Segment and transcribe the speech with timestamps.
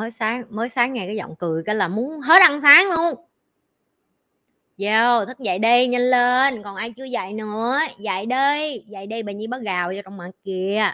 [0.00, 3.14] mới sáng mới sáng nghe cái giọng cười cái là muốn hết ăn sáng luôn.
[4.78, 9.22] Vô, thức dậy đi, nhanh lên, còn ai chưa dậy nữa, dậy đi dậy đi,
[9.22, 10.92] bà nhi bắt gào vô trong mạng kìa.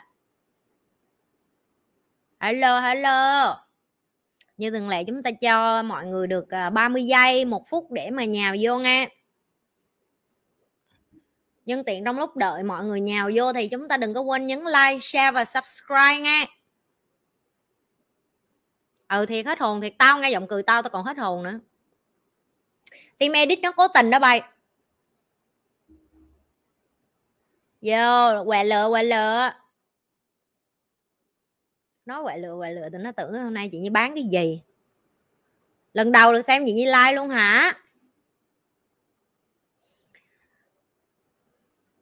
[2.41, 3.57] Hello hello.
[4.57, 8.11] Như thường lệ chúng ta cho mọi người được à, 30 giây, một phút để
[8.11, 9.09] mà nhào vô nghe
[11.67, 14.47] nhân tiện trong lúc đợi mọi người nhào vô thì chúng ta đừng có quên
[14.47, 16.47] nhấn like, share và subscribe nghe
[19.09, 19.95] ừ thiệt hết hồn thiệt.
[19.99, 21.59] Tao nghe giọng cười tao tao còn hết hồn nữa.
[23.19, 24.41] Team edit nó cố tình đó bay.
[27.81, 29.51] Vô, quẹ lựa quẹ lựa.
[32.07, 34.63] Nói quẹ lựa quẹ lựa thì nó tưởng hôm nay chị như bán cái gì?
[35.93, 37.75] Lần đầu được xem chị như like luôn hả?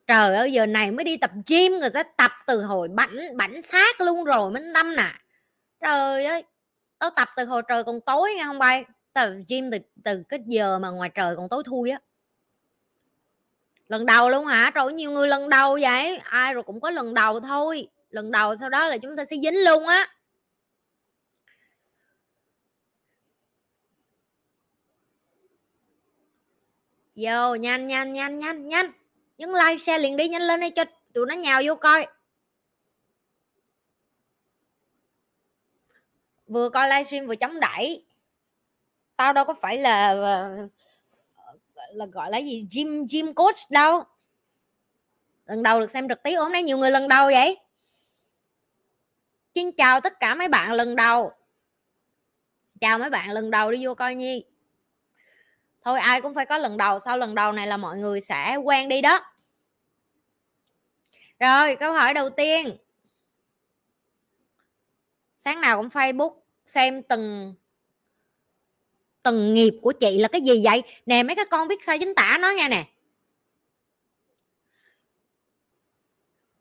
[0.07, 3.63] Trời ơi, giờ này mới đi tập gym người ta tập từ hồi bảnh bảnh
[3.63, 5.13] sát luôn rồi, mới năm nè.
[5.81, 6.45] Trời ơi
[6.99, 8.85] tao tập từ hồi trời còn tối nghe không bay.
[9.13, 11.99] Tao gym từ từ cái giờ mà ngoài trời còn tối thui á.
[13.89, 14.71] Lần đầu luôn hả?
[14.75, 16.17] Trời nhiều người lần đầu vậy.
[16.17, 17.89] Ai rồi cũng có lần đầu thôi.
[18.11, 20.09] Lần đầu sau đó là chúng ta sẽ dính luôn á.
[27.17, 28.93] Vô, nhanh nhanh nhanh nhanh nhanh.
[29.39, 30.85] Nhấn like, share, liền đi, nhanh lên đây cho
[31.15, 32.07] tụi nó nhào vô coi.
[36.47, 38.05] Vừa coi livestream vừa chống đẩy.
[39.17, 40.69] Tao đâu có phải là ờ,
[41.95, 44.03] là gọi là gì, gym gym coach đâu.
[45.47, 47.59] Lần đầu được xem trực tiếp, hôm nay nhiều người lần đầu vậy.
[49.55, 51.33] Xin chào tất cả mấy bạn lần đầu.
[52.81, 54.45] Chào mấy bạn lần đầu đi vô coi nhi.
[55.83, 58.57] Thôi ai cũng phải có lần đầu, sau lần đầu này là mọi người sẽ
[58.57, 59.25] quen đi đó.
[61.39, 62.77] Rồi, câu hỏi đầu tiên
[65.45, 66.35] sáng nào cũng facebook
[66.67, 67.55] xem từng
[69.23, 70.83] từng nghiệp của chị là cái gì vậy?
[71.07, 72.89] Nè, mấy cái con viết sai chính tả nói nghe nè.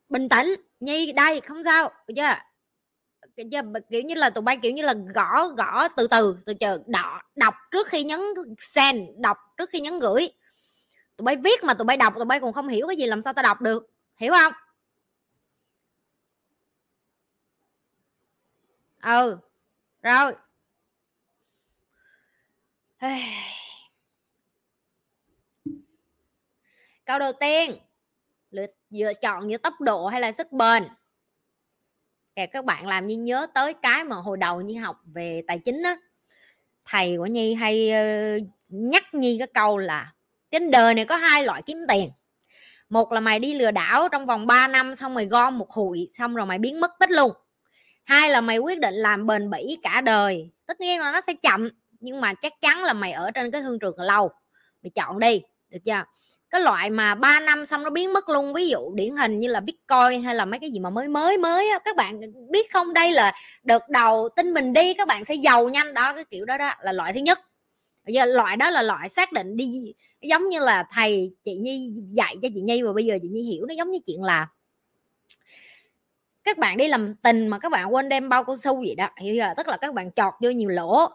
[0.10, 1.92] Bình tĩnh, nhi, đây, không sao.
[2.16, 2.36] Chưa
[3.90, 7.22] kiểu như là tụi bay kiểu như là gõ gõ từ từ từ chờ đọ
[7.36, 8.20] đọc trước khi nhấn
[8.60, 10.30] send, đọc trước khi nhấn gửi.
[11.18, 13.22] Tụi bay viết mà tụi bay đọc, tụi bay còn không hiểu cái gì, làm
[13.22, 13.90] sao tao đọc được?
[14.18, 14.54] Hiểu không?
[19.04, 19.38] Ừ
[20.02, 20.34] rồi.
[27.06, 27.72] Câu đầu tiên
[28.52, 30.84] lựa, lựa chọn giữa tốc độ hay là sức bền?
[32.36, 35.60] Kể các bạn làm như nhớ tới cái mà hồi đầu như học về tài
[35.60, 35.98] chính á.
[36.86, 38.38] Thầy của nhi hay ờ,
[38.70, 40.14] nhắc nhi cái câu là
[40.52, 42.12] trên đời này có hai loại kiếm tiền.
[42.90, 46.10] Một là mày đi lừa đảo trong vòng 3 năm xong mày gom một hụi
[46.12, 47.32] xong rồi mày biến mất tích luôn
[48.04, 50.50] hai là mày quyết định làm bền bỉ cả đời.
[50.66, 51.70] Tất nhiên là nó sẽ chậm,
[52.00, 54.32] nhưng mà chắc chắn là mày ở trên cái thương trường lâu.
[54.84, 56.04] Mày chọn đi, được chưa?
[56.50, 59.48] Cái loại mà 3 năm xong nó biến mất luôn, ví dụ điển hình như
[59.48, 62.74] là bitcoin hay là mấy cái gì mà mới mới mới á, các bạn biết
[62.74, 62.94] không?
[62.94, 63.34] Đây là
[63.64, 66.74] đợt đầu tin mình đi, các bạn sẽ giàu nhanh, đó, cái kiểu đó đó,
[66.82, 67.40] là loại thứ nhất.
[68.08, 72.36] Giờ loại đó là loại xác định đi giống như là thầy chị nhi dạy
[72.42, 74.48] cho chị nhi và bây giờ chị nhi hiểu, nó giống như chuyện là
[76.44, 79.10] các bạn đi làm tình mà các bạn quên đem bao cao su vậy đó
[79.22, 81.10] hiểu giờ tức là các bạn chọt vô nhiều lỗ.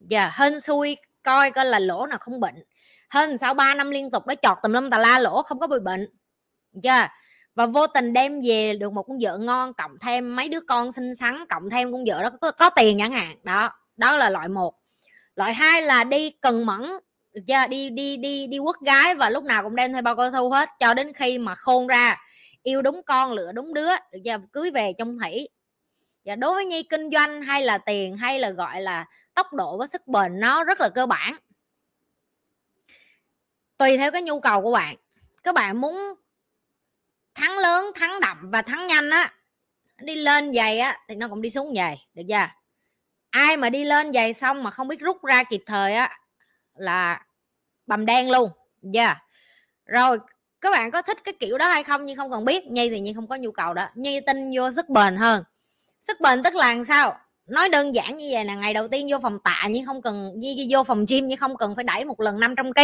[0.00, 2.64] Giờ yeah, hên xui coi coi là lỗ nào không bệnh.
[3.10, 5.66] Hơn sau 3 năm liên tục nó chọt tùm lum tà la lỗ không có
[5.66, 6.08] bị bệnh.
[6.82, 7.10] Chưa yeah.
[7.54, 10.92] và vô tình đem về được một con vợ ngon cộng thêm mấy đứa con
[10.92, 13.36] xinh xắn cộng thêm con vợ đó có, có tiền chẳng hạn.
[13.42, 14.74] Đó đó là loại một.
[15.36, 16.82] Loại hai là đi cần mẫn.
[17.32, 20.30] Được đi đi đi đi quất gái và lúc nào cũng đem theo bao cao
[20.32, 22.16] su hết cho đến khi mà khôn ra
[22.62, 24.38] yêu đúng con, lựa đúng đứa, được chưa?
[24.52, 25.48] Cưới về trong thủy.
[26.24, 29.78] Và đối với nhi kinh doanh hay là tiền hay là, gọi là, tốc độ
[29.78, 31.36] và sức bền, nó rất là cơ bản.
[33.76, 34.96] Tùy theo cái nhu cầu của bạn.
[35.42, 36.14] Các bạn muốn
[37.34, 39.34] thắng lớn, thắng đậm và thắng nhanh á,
[39.98, 42.46] đi lên giày á, thì nó cũng đi xuống giày, được chưa?
[43.30, 46.18] Ai mà đi lên giày xong mà không biết rút ra kịp thời á,
[46.74, 47.24] là
[47.86, 48.50] bầm đen luôn
[48.94, 49.18] yeah.
[49.86, 50.18] rồi
[50.62, 53.00] các bạn có thích cái kiểu đó hay không nhưng không cần biết nhi thì
[53.00, 53.88] nhi không có nhu cầu đó.
[53.94, 55.44] Nhi tin vô sức bền hơn.
[56.00, 57.18] Sức bền tức là làm sao?
[57.46, 60.32] Nói đơn giản như vậy là ngày đầu tiên vô phòng tạ nhưng không cần
[60.36, 62.80] như vô phòng gym nhưng không cần phải đẩy một lần 500 kg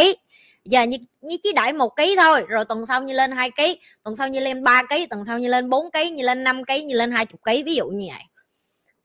[0.65, 3.81] giờ như, như chỉ đẩy một ký thôi rồi tuần sau như lên hai ký
[4.03, 6.65] tuần sau như lên 3 ký tuần sau như lên 4 ký như lên 5
[6.65, 8.23] ký như lên 20 ký ví dụ như vậy.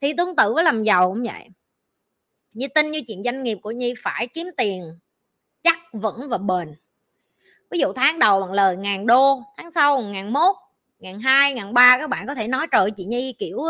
[0.00, 1.48] Thì tương tự với làm giàu cũng vậy.
[2.52, 4.98] Như tin như chuyện doanh nghiệp của nhi phải kiếm tiền
[5.62, 6.74] chắc vững và bền
[7.74, 10.56] ví dụ tháng đầu bằng lời ngàn đô tháng sau ngàn mốt
[10.98, 13.60] ngàn hai ngàn ba các bạn có thể nói trời chị nhi kiểu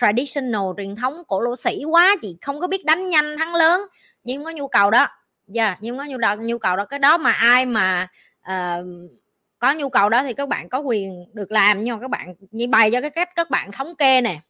[0.00, 3.80] traditional truyền thống cổ lỗ sĩ quá chị không có biết đánh nhanh thắng lớn.
[4.24, 5.06] Nhưng không có nhu cầu đó
[5.46, 8.08] dạ yeah, nhưng có nhu cầu nhu cầu đó cái đó mà ai mà
[8.40, 8.86] uh,
[9.58, 11.82] có nhu cầu đó thì các bạn có quyền được làm.
[11.84, 14.40] Nhưng mà các bạn như bày cho cái cách các bạn thống kê nè.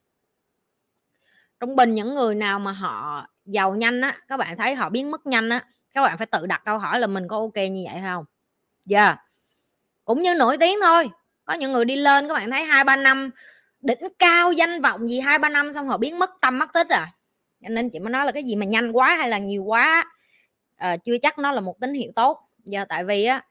[1.60, 5.10] Trung bình những người nào mà họ giàu nhanh á các bạn thấy họ biến
[5.10, 5.64] mất nhanh á
[5.94, 8.24] các bạn phải tự đặt câu hỏi là mình có ok như vậy không?
[8.84, 9.06] Dạ.
[9.06, 9.18] Yeah.
[10.04, 11.10] cũng như nổi tiếng thôi.
[11.44, 13.30] Có những người đi lên các bạn thấy hai ba năm
[13.80, 16.88] đỉnh cao danh vọng gì hai ba năm xong họ biến mất tâm mất tích
[16.88, 17.12] à
[17.62, 20.04] cho nên chị mới nói là cái gì mà nhanh quá hay là nhiều quá
[20.76, 22.48] à, chưa chắc nó là một tín hiệu tốt.
[22.64, 23.44] Giờ tại vì á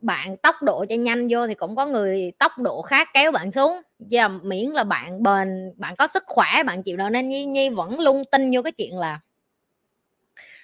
[0.00, 3.52] bạn tốc độ cho nhanh vô thì cũng có người tốc độ khác kéo bạn
[3.52, 3.80] xuống.
[3.98, 7.68] Giờ miễn là bạn bền bạn có sức khỏe bạn chịu đựng nên nhi nhi
[7.68, 9.20] vẫn luôn tin vô cái chuyện là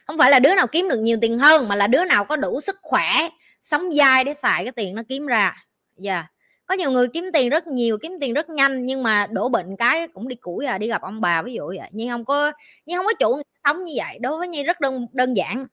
[0.08, 2.36] không phải là đứa nào kiếm được nhiều tiền hơn mà là đứa nào có
[2.36, 3.28] đủ sức khỏe
[3.62, 5.56] sống dai để xài cái tiền nó kiếm ra.
[5.96, 6.14] Dạ.
[6.14, 6.26] Yeah.
[6.66, 9.76] có nhiều người kiếm tiền rất nhiều kiếm tiền rất nhanh nhưng mà đổ bệnh
[9.76, 11.88] cái cũng đi củi à đi gặp ông bà ví dụ vậy.
[11.92, 12.52] Nhưng không có
[12.86, 15.66] nhưng không có chủ sống như vậy đối với nhi rất đơn đơn giản.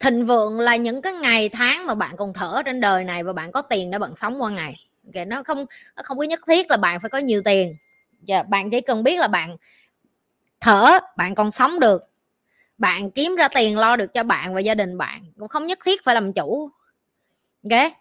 [0.00, 3.32] Thịnh vượng là những cái ngày tháng mà bạn còn thở trên đời này và
[3.32, 4.76] bạn có tiền để bạn sống qua ngày.
[5.06, 5.66] Okay, nó không
[5.96, 7.76] nó không có nhất thiết là bạn phải có nhiều tiền.
[8.26, 9.56] Yeah, bạn chỉ cần biết là bạn
[10.60, 12.07] thở bạn còn sống được
[12.78, 15.78] bạn kiếm ra tiền lo được cho bạn và gia đình bạn, cũng không nhất
[15.84, 16.70] thiết phải làm chủ.
[17.64, 17.92] Ok?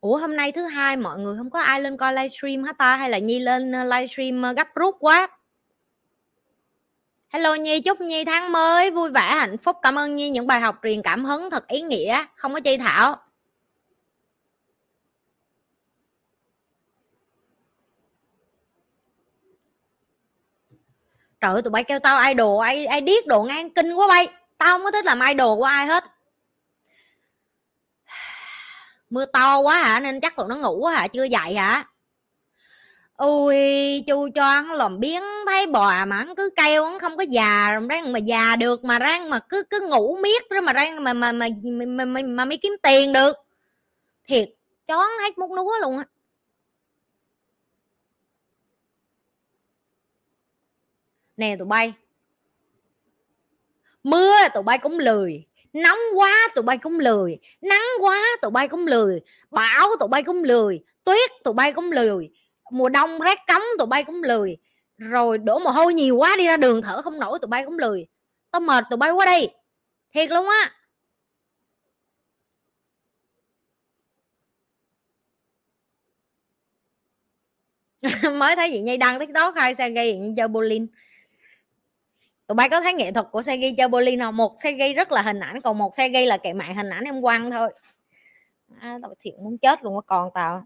[0.00, 2.96] Ủa, hôm nay thứ hai, mọi người không có ai lên coi livestream hả ta?
[2.96, 5.28] Hay là Nhi lên ờ, livestream ờ, gấp rút quá?
[7.34, 9.76] Hello Nhi, chúc Nhi tháng mới vui vẻ, hạnh phúc.
[9.82, 12.24] Cảm ơn Nhi những bài học truyền cảm hứng, thật ý nghĩa.
[12.36, 13.16] Không có chi thảo.
[21.40, 24.28] Trời ơi, tụi bay kêu tao idol, ai ai điếc đồ ngang kinh quá bay.
[24.58, 26.04] Tao không có thích làm idol của ai hết.
[29.10, 31.84] Mưa to quá hả, nên chắc tụi nó ngủ quá hả, chưa dậy hả?
[33.16, 33.56] Ui
[34.06, 37.24] chu cho ăn lòm biến thấy bò à mà ăn cứ kêu ăn không có
[37.28, 40.72] già rồi răng mà già được mà răng mà cứ cứ ngủ miết rồi mà
[40.72, 43.36] răng mà mà mà mà, mà, mà, mà mới kiếm tiền được.
[44.26, 44.48] Thiệt
[44.88, 46.04] chón hết mút núa luôn á.
[51.36, 51.92] Nè tụi bay.
[54.04, 55.46] Mưa tụi bay cũng lười.
[55.72, 57.38] Nóng quá tụi bay cũng lười.
[57.60, 59.20] Nắng quá tụi bay cũng lười.
[59.50, 60.84] Bão tụi bay cũng lười.
[61.04, 62.30] Tuyết tụi bay cũng lười
[62.70, 64.56] mùa đông rét cấm tụi bay cũng lười.
[64.98, 67.78] Rồi đổ mồ hôi nhiều quá đi ra đường thở không nổi tụi bay cũng
[67.78, 68.06] lười.
[68.50, 69.48] Tao mệt tụi bay quá đi
[70.14, 70.72] thiệt luôn á.
[78.38, 80.86] Mới thấy chị nhây đăng tiktok hai xe gây như chơi bowling.
[82.46, 84.36] Tụi bay có thấy nghệ thuật của xe ghi chơi bowling không?
[84.36, 86.90] Một xe ghi rất là hình ảnh còn một xe ghi là kệ mạng hình
[86.90, 87.72] ảnh em quăng thôi.
[88.80, 90.64] À, tao thiệt muốn chết luôn á còn tao.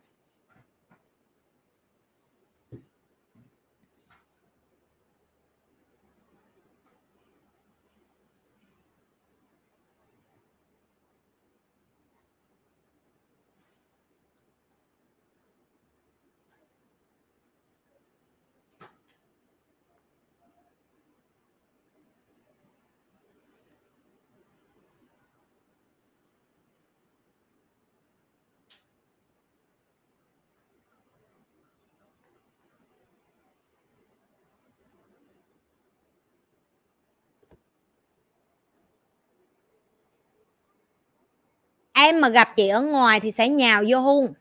[41.99, 44.33] Em mà gặp chị ở ngoài thì sẽ nhào vô hôn.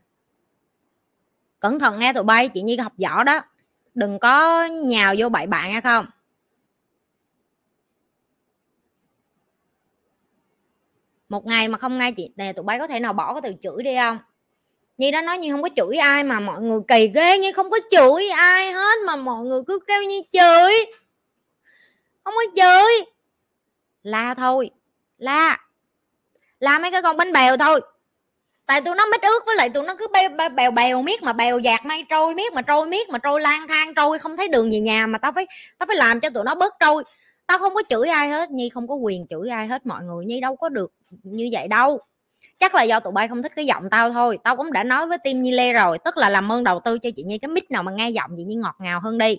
[1.60, 3.40] Cẩn thận nghe tụi bay, chị nhi học võ đó.
[3.94, 6.06] Đừng có nhào vô bậy bạn nghe không?
[11.28, 13.54] Một ngày mà không nghe chị nè, tụi bay có thể nào bỏ cái từ
[13.62, 14.18] chửi đi không?
[14.98, 17.70] Nhi đã nói như không có chửi ai mà mọi người kỳ ghê như không
[17.70, 20.72] có chửi ai hết mà mọi người cứ kêu như chửi.
[22.24, 23.06] Không có chửi.
[24.02, 24.70] La thôi.
[25.18, 25.67] La
[26.60, 27.80] la mấy cái con bánh bèo thôi.
[28.66, 31.32] Tại tụi nó mít ướt với lại tụi nó cứ bèo bèo bèo, miết mà
[31.32, 34.48] bèo dạt mây trôi miết mà trôi miết mà trôi lang thang trôi không thấy
[34.48, 35.46] đường về nhà mà tao phải
[35.78, 37.04] tao phải làm cho tụi nó bớt trôi.
[37.46, 40.24] Tao không có chửi ai hết nhi không có quyền chửi ai hết mọi người
[40.24, 42.00] nhi đâu có được như vậy đâu.
[42.58, 45.06] Chắc là do tụi bay không thích cái giọng tao thôi tao cũng đã nói
[45.06, 47.48] với tim nhi lê rồi tức là làm ơn đầu tư cho chị nhi cái
[47.48, 49.38] mic nào mà nghe giọng chị nhi ngọt ngào hơn đi.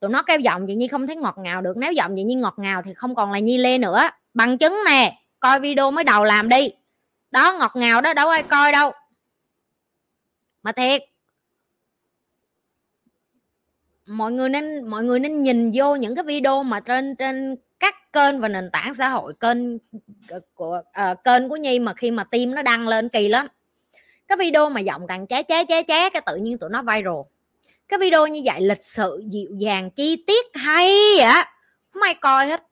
[0.00, 2.34] Tụi nó kêu giọng chị nhi không thấy ngọt ngào được nếu giọng chị nhi
[2.34, 4.00] ngọt ngào thì không còn là nhi lê nữa.
[4.34, 6.70] Bằng chứng nè coi video mới đầu làm đi.
[7.30, 8.92] Đó ngọt ngào đó đâu ai coi đâu.
[10.62, 11.02] Mà thiệt.
[14.06, 18.12] Mọi người nên mọi người nên nhìn vô những cái video mà trên trên các
[18.12, 19.58] kênh và nền tảng xã hội kênh
[20.28, 23.46] ờ, của uh, kênh của nhi mà khi mà tim nó đăng lên kỳ lắm.
[24.28, 27.20] Cái video mà giọng càng ché ché ché ché cái tự nhiên tụi nó viral.
[27.88, 31.52] Cái video như vậy lịch sự dịu dàng chi tiết hay á.
[31.92, 32.67] Không ai coi hết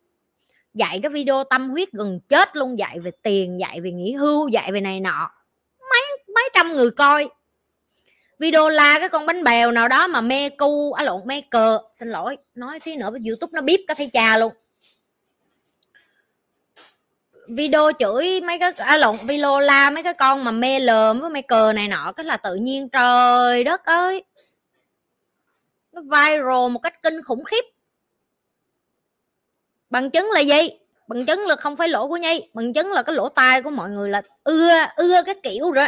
[0.76, 4.48] dạy cái video tâm huyết gần chết luôn, dạy về tiền, dạy về nghỉ hưu,
[4.48, 5.30] dạy về này nọ.
[5.90, 6.02] Mấy
[6.34, 7.28] mấy trăm người coi.
[8.38, 11.40] Video la cái con bánh bèo nào đó mà mê cu á à lộn, mê
[11.40, 11.78] cờ.
[11.98, 14.52] Xin lỗi, nói xí nữa, youtube nó bíp có thấy cha luôn.
[17.48, 21.30] Video chửi mấy cái à lộn, video la mấy cái con mà mê lờm với
[21.30, 24.24] mê cờ này nọ, cái là tự nhiên trời đất ơi.
[25.92, 27.64] Nó viral một cách kinh khủng khiếp
[29.96, 30.70] bằng chứng là gì?
[31.06, 33.70] Bằng chứng là không phải lỗ của nhi bằng chứng là cái lỗ tai của
[33.70, 35.86] mọi người là ưa ưa cái kiểu rồi.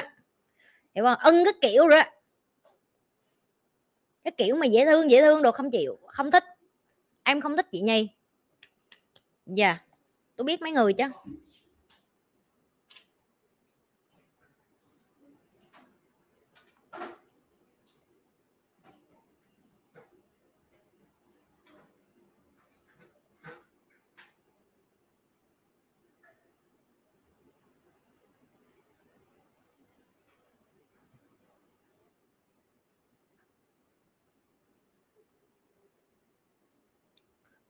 [0.94, 1.18] Hiểu không?
[1.22, 2.02] Ưng cái kiểu rồi.
[4.24, 6.44] Cái kiểu mà dễ thương dễ thương đồ không chịu, không thích.
[7.22, 8.08] Em không thích chị nhi
[9.46, 9.82] dạ yeah.
[10.36, 11.04] tôi biết mấy người chứ.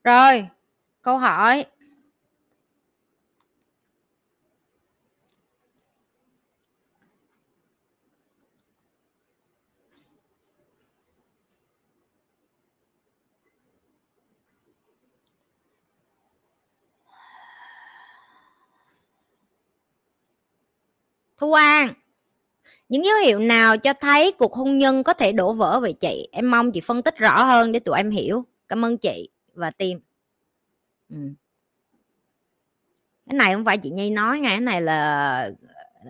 [0.08, 0.48] Rồi,
[1.02, 1.64] câu hỏi.
[21.36, 21.94] Thu An
[22.88, 26.28] những dấu hiệu nào cho thấy cuộc hôn nhân có thể đổ vỡ vậy chị?
[26.32, 28.44] Em mong chị phân tích rõ hơn để tụi em hiểu.
[28.68, 30.00] Cảm ơn chị và tim
[31.10, 31.16] ừ.
[33.26, 35.50] cái này không phải chị nhi nói ngay cái này là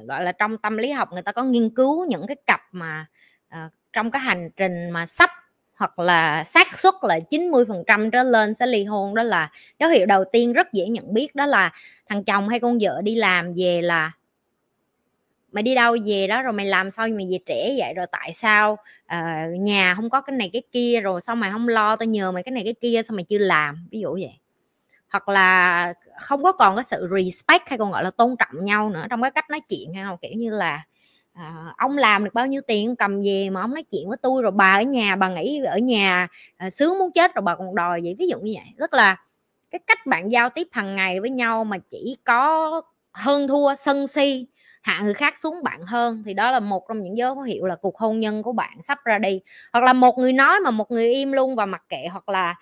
[0.07, 3.07] gọi là trong tâm lý học người ta có nghiên cứu những cái cặp mà
[3.55, 5.31] uh, trong cái hành trình mà sắp
[5.75, 10.07] hoặc là xác suất là 90% trở lên sẽ ly hôn đó là dấu hiệu
[10.07, 11.73] đầu tiên rất dễ nhận biết đó là
[12.07, 14.13] thằng chồng hay con vợ đi làm về là
[15.53, 17.95] mày đi đâu về đó rồi mày làm sao mày về trễ vậy?
[17.95, 21.69] Rồi tại sao uh, nhà không có cái này cái kia rồi sao mày không
[21.69, 21.97] lo?
[21.97, 23.87] Tao nhờ mày cái này cái kia sao mày chưa làm?
[23.91, 24.39] Ví dụ vậy.
[25.09, 28.91] Hoặc là không có còn cái sự respect hay còn gọi là tôn trọng nhau
[28.91, 30.17] nữa trong cái cách nói chuyện hay không?
[30.23, 30.83] Kiểu như là
[31.33, 34.43] à, ông làm được bao nhiêu tiền cầm về mà ông nói chuyện với tôi
[34.43, 37.75] rồi bà ở nhà bà nghĩ ở nhà à, sướng muốn chết rồi bà còn
[37.75, 38.17] đòi vậy?
[38.19, 38.67] Ví dụ như vậy.
[38.77, 39.17] Rất là
[39.71, 44.07] cái cách bạn giao tiếp hàng ngày với nhau mà chỉ có hơn thua sân
[44.07, 44.47] si
[44.89, 47.77] hạ người khác xuống bạn hơn thì đó là một trong những dấu hiệu là
[47.77, 49.41] cuộc hôn nhân của bạn sắp ra đi.
[49.73, 52.55] Hoặc là một người nói mà một người im luôn và mặc kệ hoặc là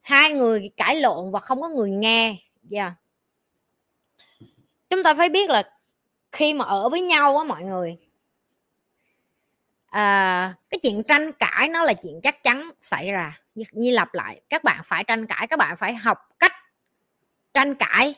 [0.00, 2.36] hai người cãi lộn và không có người nghe.
[2.70, 2.92] Yeah.
[4.90, 5.62] Chúng ta phải biết là
[6.32, 7.98] khi mà ở với nhau á mọi người
[9.86, 13.38] à, cái chuyện tranh cãi nó là chuyện chắc chắn xảy ra.
[13.54, 16.52] Như, như lặp lại các bạn phải tranh cãi các bạn phải học cách
[17.54, 18.14] tranh cãi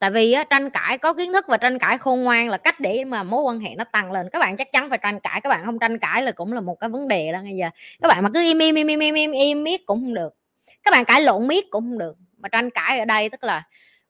[0.00, 2.80] tại vì á, tranh cãi có kiến thức và tranh cãi khôn ngoan là cách
[2.80, 4.28] để mà mối quan hệ nó tăng lên.
[4.32, 6.60] Các bạn chắc chắn phải tranh cãi các bạn không tranh cãi là cũng là
[6.60, 7.70] một cái vấn đề đó bây giờ.
[8.00, 10.34] Các bạn mà cứ im im im im im im, im miết cũng không được.
[10.82, 12.16] Các bạn cãi lộn miết cũng không được.
[12.38, 13.62] Mà tranh cãi ở đây tức là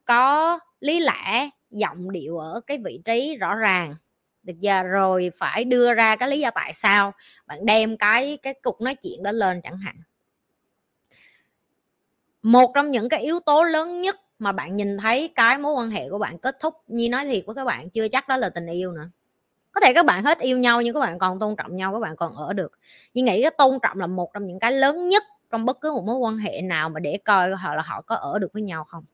[0.04, 3.94] có lý lẽ giọng điệu ở cái vị trí rõ ràng.
[4.42, 7.12] Được giờ rồi phải đưa ra cái lý do tại sao
[7.46, 9.96] bạn đem cái cái cục nói chuyện đó lên chẳng hạn.
[12.42, 15.90] Một trong những cái yếu tố lớn nhất mà bạn nhìn thấy cái mối quan
[15.90, 18.48] hệ của bạn kết thúc như nói thiệt với các bạn, chưa chắc đó là
[18.48, 19.10] tình yêu nữa.
[19.72, 21.98] Có thể các bạn hết yêu nhau nhưng các bạn còn tôn trọng nhau, các
[21.98, 22.72] bạn còn ở được.
[23.14, 25.92] Nhưng nghĩ cái tôn trọng là một trong những cái lớn nhất trong bất cứ
[25.92, 28.62] một mối quan hệ nào mà để coi họ là họ có ở được với
[28.62, 29.04] nhau không.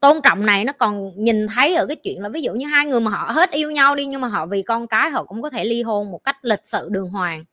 [0.00, 2.86] Tôn trọng này nó còn nhìn thấy ở cái chuyện là ví dụ như hai
[2.86, 5.42] người mà họ hết yêu nhau đi nhưng mà họ vì con cái họ cũng
[5.42, 7.44] có thể ly hôn một cách lịch sự đường hoàng.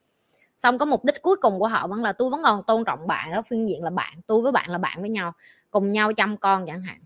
[0.57, 3.07] Xong có mục đích cuối cùng của họ vẫn là tôi vẫn còn tôn trọng
[3.07, 5.33] bạn ở phương diện là bạn, tôi với bạn là bạn với nhau
[5.75, 6.97] cùng nhau chăm con chẳng hạn.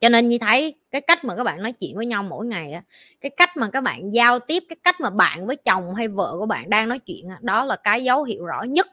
[0.00, 2.72] Cho nên như thấy cái cách mà các bạn nói chuyện với nhau mỗi ngày
[2.72, 2.82] á,
[3.20, 6.34] cái cách mà các bạn giao tiếp, cái cách mà bạn với chồng hay vợ
[6.38, 8.86] của bạn đang nói chuyện đó là cái dấu hiệu rõ nhất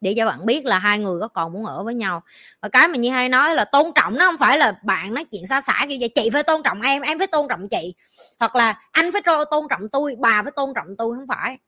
[0.00, 2.22] để cho bạn biết là hai người có còn muốn ở với nhau.
[2.60, 5.24] Và cái mà như hay nói là tôn trọng, nó không phải là bạn nói
[5.24, 7.94] chuyện xa xả kia vậy, chị phải tôn trọng em em phải tôn trọng chị.
[8.38, 11.16] Hoặc là, anh phải tôn trọng tôi, bà phải tôn trọng tôi.
[11.16, 11.58] Không phải.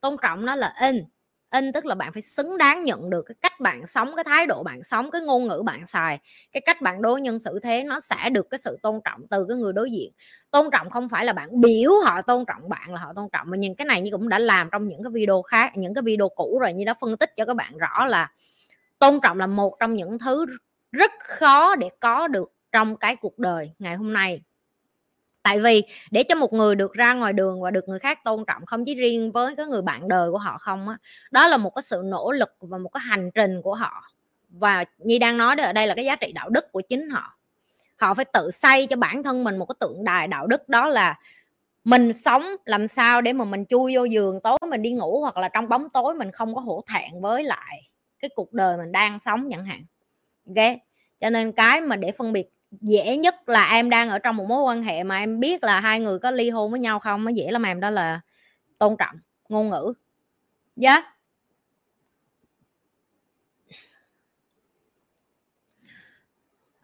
[0.00, 1.04] Tôn trọng nó là in
[1.56, 4.46] in, tức là bạn phải xứng đáng nhận được cái cách bạn sống, cái thái
[4.46, 6.18] độ bạn sống, cái ngôn ngữ bạn xài,
[6.52, 9.46] cái cách bạn đối nhân xử thế, nó sẽ được cái sự tôn trọng từ
[9.48, 10.12] cái người đối diện.
[10.50, 13.50] Tôn trọng không phải là bạn biểu họ tôn trọng bạn là họ tôn trọng,
[13.50, 16.02] mà nhìn cái này như cũng đã làm trong những cái video khác, những cái
[16.02, 18.30] video cũ rồi như đã phân tích cho các bạn rõ là
[18.98, 20.46] tôn trọng là một trong những thứ
[20.92, 24.40] rất khó để có được trong cái cuộc đời ngày hôm nay
[25.46, 28.44] tại vì để cho một người được ra ngoài đường và được người khác tôn
[28.46, 30.98] trọng không chỉ riêng với cái người bạn đời của họ không á,
[31.30, 34.02] đó là một cái sự nỗ lực và một cái hành trình của họ.
[34.48, 37.38] Và như đang nói ở đây là cái giá trị đạo đức của chính họ.
[37.96, 40.88] Họ phải tự xây cho bản thân mình một cái tượng đài đạo đức, đó
[40.88, 41.18] là
[41.84, 45.36] mình sống làm sao để mà mình chui vô giường, tối mình đi ngủ hoặc
[45.36, 48.92] là trong bóng tối mình không có hổ thẹn với lại cái cuộc đời mình
[48.92, 49.84] đang sống chẳng hạn.
[50.48, 50.76] Ok?
[51.20, 52.48] Cho nên cái mà để phân biệt
[52.80, 55.80] dễ nhất là em đang ở trong một mối quan hệ mà em biết là
[55.80, 58.20] hai người có ly hôn với nhau không nó dễ lắm em đó là
[58.78, 59.16] tôn trọng,
[59.48, 59.94] ngôn ngữ.
[60.76, 60.90] Dạ.
[60.94, 61.04] Yeah.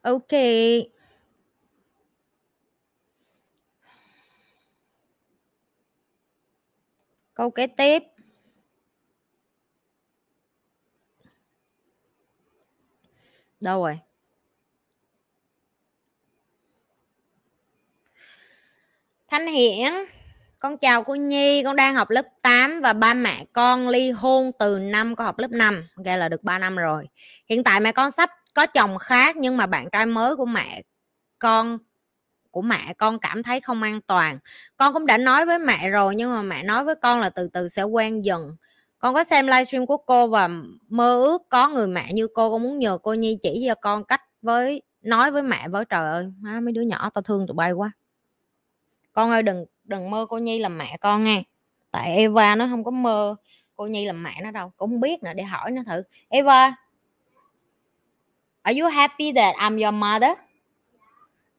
[0.03, 0.33] ok.
[7.35, 8.03] Câu kế tiếp.
[13.61, 13.99] Đâu rồi?
[19.33, 19.93] Thanh Hiển,
[20.59, 24.51] con chào cô Nhi, con đang học lớp 8 và ba mẹ con ly hôn
[24.59, 27.09] từ năm, con học lớp 5 ok, là được 3 năm rồi.
[27.49, 30.83] Hiện tại mẹ con sắp có chồng khác nhưng mà bạn trai mới của mẹ
[31.39, 31.79] con,
[32.51, 34.39] của mẹ con cảm thấy không an toàn.
[34.77, 37.49] Con cũng đã nói với mẹ rồi nhưng mà mẹ nói với con là từ
[37.53, 38.57] từ sẽ quen dần.
[38.99, 40.49] Con có xem livestream của cô và
[40.89, 44.05] mơ ước có người mẹ như cô, con muốn nhờ cô nhi chỉ cho con
[44.05, 45.85] cách với, nói với mẹ với.
[45.85, 47.93] Trời ơi, má, mấy đứa nhỏ tao thương tụi bay quá
[49.13, 51.43] con ơi, đừng đừng mơ cô nhi làm mẹ con nghe
[51.91, 53.37] tại eva nó không có mơ
[53.77, 56.03] cô nhi làm mẹ nó đâu, cũng không biết nè để hỏi nó thử.
[56.29, 56.77] Eva,
[58.63, 60.39] are you happy that I'm your mother?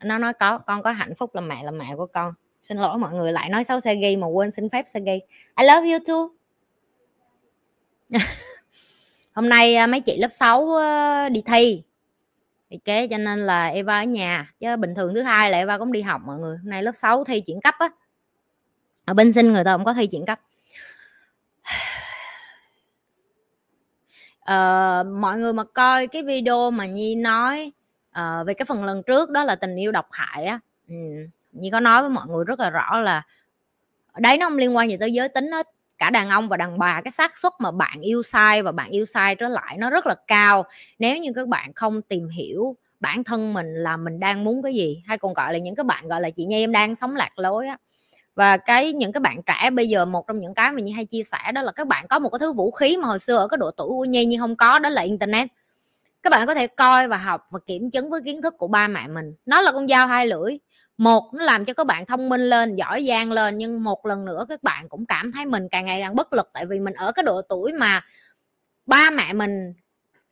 [0.04, 2.34] Nó nói có, con có hạnh phúc làm mẹ là mẹ của con.
[2.62, 5.22] Xin lỗi mọi người, lại nói xấu Sergey mà quên xin phép Sergey.
[5.56, 6.28] I love you too.
[9.34, 11.84] Hôm nay à, mấy chị lớp 6 ờ, đi thi
[12.78, 15.92] kế cho nên là Eva ở nhà chứ bình thường thứ hai là Eva cũng
[15.92, 16.58] đi học mọi người.
[16.58, 17.90] Hôm nay lớp 6 thi chuyển cấp á.
[19.06, 20.40] Ở bên sinh người ta cũng có thi chuyển cấp.
[24.40, 27.72] À, mọi người mà coi cái video mà nhi nói
[28.12, 30.96] à, về cái phần lần trước đó là tình yêu độc hại á ừ.
[31.52, 33.24] nhi có nói với mọi người rất là rõ là
[34.18, 35.68] đấy nó không liên quan gì tới giới tính hết
[36.04, 38.90] cả đàn ông và đàn bà, cái xác suất mà bạn yêu sai và bạn
[38.90, 40.64] yêu sai trở lại nó rất là cao.
[41.00, 44.74] Nếu như các bạn không tìm hiểu bản thân mình là mình đang muốn cái
[44.74, 47.16] gì, hay còn gọi là những cái bạn gọi là chị nhi, em đang sống
[47.16, 47.78] lạc lối á.
[48.36, 51.06] Và cái, những cái bạn trẻ bây giờ, một trong những cái mà như hay
[51.06, 53.38] chia sẻ đó là các bạn có một cái thứ vũ khí mà hồi xưa
[53.38, 55.48] ở cái độ tuổi của nhi nhưng không có, đó là internet.
[56.24, 58.88] Các bạn có thể coi và học và kiểm chứng với kiến thức của ba
[58.88, 59.34] mẹ mình.
[59.46, 60.58] Nó là con dao hai lưỡi
[60.98, 64.26] một nó làm cho các bạn thông minh lên giỏi giang lên nhưng một lần
[64.26, 66.94] nữa các bạn cũng cảm thấy mình càng ngày càng bất lực tại vì mình
[66.94, 68.02] ở cái độ tuổi mà
[68.86, 69.74] ba mẹ mình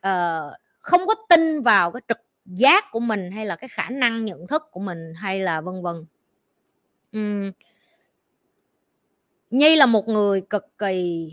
[0.07, 4.25] uh, không có tin vào cái trực giác của mình hay là cái khả năng
[4.25, 6.05] nhận thức của mình hay là vân vân
[7.17, 7.51] uhm.
[9.49, 11.31] nhi là một người cực kỳ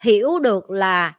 [0.00, 1.16] hiểu được là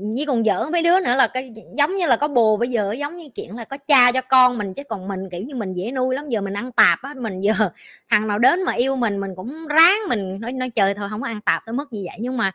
[0.00, 2.92] như còn giỡn mấy đứa nữa là cái giống như là có bồ bây giờ,
[2.92, 5.72] giống như chuyện là có cha cho con mình, chứ còn mình, kiểu như, mình
[5.72, 6.28] dễ nuôi lắm.
[6.28, 7.52] Giờ mình ăn tạp á, mình giờ
[8.10, 11.20] thằng nào đến mà yêu mình mình cũng ráng mình nói nói trời thôi không
[11.20, 12.16] có ăn tạp tới mức như vậy.
[12.20, 12.52] Nhưng mà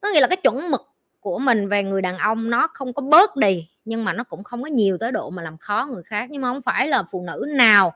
[0.00, 0.88] có nghĩa là cái chuẩn mực
[1.20, 4.44] của mình về người đàn ông nó không có bớt đi, nhưng mà nó cũng
[4.44, 6.26] không có nhiều tới độ mà làm khó người khác.
[6.30, 7.92] Nhưng mà không phải là phụ nữ nào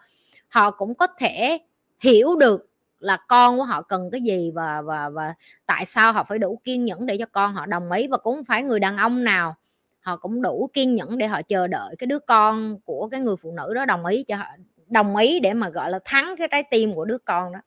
[0.49, 1.59] họ cũng có thể
[2.01, 2.72] hiểu được
[3.03, 5.35] là con của họ cần cái gì và và và
[5.67, 8.45] tại sao họ phải đủ kiên nhẫn để cho con họ đồng ý và cũng
[8.45, 9.57] phải người đàn ông nào
[10.01, 13.37] họ cũng đủ kiên nhẫn để họ chờ đợi cái đứa con của cái người
[13.37, 14.47] phụ nữ đó đồng ý cho họ,
[14.89, 17.59] đồng ý để mà, gọi là, thắng cái trái tim của đứa con đó.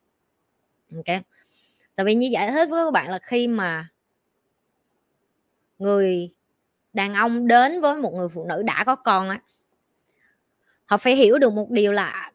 [0.96, 1.22] Ok.
[1.96, 3.88] Tại vì như giải thích với các bạn là khi mà
[5.78, 6.30] người
[6.92, 9.40] đàn ông đến với một người phụ nữ đã có con á,
[10.86, 12.32] họ phải hiểu được một điều là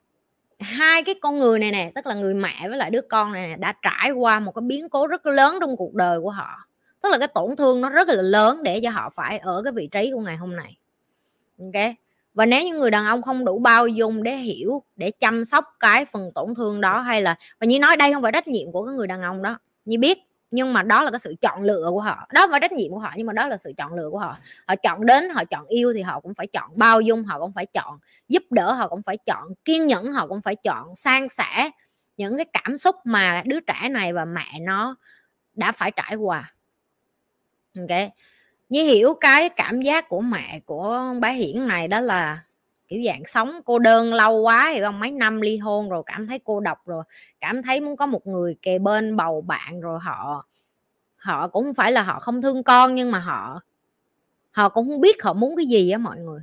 [0.61, 3.47] hai cái con người này nè tức là người mẹ với lại đứa con này
[3.47, 6.67] nè, đã trải qua một cái biến cố rất lớn trong cuộc đời của họ.
[7.01, 9.73] Tức là cái tổn thương nó rất là lớn để cho họ phải ở cái
[9.73, 10.77] vị trí của ngày hôm nay.
[11.59, 11.95] Ok?
[12.33, 15.65] Và nếu như người đàn ông không đủ bao dung để hiểu để chăm sóc
[15.79, 18.71] cái phần tổn thương đó hay là và như nói đây không phải trách nhiệm
[18.71, 19.59] của cái người đàn ông đó.
[19.85, 20.19] Như biết
[20.51, 22.91] nhưng mà đó là cái sự chọn lựa của họ, đó là phải trách nhiệm
[22.91, 24.37] của họ, nhưng mà đó là sự chọn lựa của họ.
[24.67, 27.53] Họ chọn đến, họ chọn yêu thì họ cũng phải chọn bao dung, họ cũng
[27.53, 31.29] phải chọn giúp đỡ, họ cũng phải chọn kiên nhẫn, họ cũng phải chọn san
[31.29, 31.69] sẻ
[32.17, 34.95] những cái cảm xúc mà đứa trẻ này và mẹ nó
[35.53, 36.53] đã phải trải qua.
[37.77, 38.11] Ok
[38.71, 42.39] như hiểu cái cảm giác của mẹ của bá Hiển này đó là
[42.91, 46.27] kiểu dạng sống cô đơn lâu quá hiểu không mấy năm ly hôn rồi cảm
[46.27, 47.03] thấy cô độc rồi
[47.39, 50.45] cảm thấy muốn có một người kề bên bầu bạn rồi họ
[51.15, 53.61] họ cũng không phải là họ không thương con nhưng mà họ
[54.51, 56.41] họ cũng không biết họ muốn cái gì á mọi người.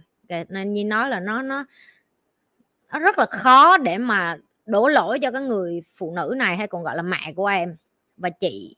[0.49, 1.65] Nên như nói là nó nó
[2.93, 6.67] nó rất là khó để mà đổ lỗi cho cái người phụ nữ này hay
[6.67, 7.77] còn gọi là mẹ của em.
[8.17, 8.77] Và chị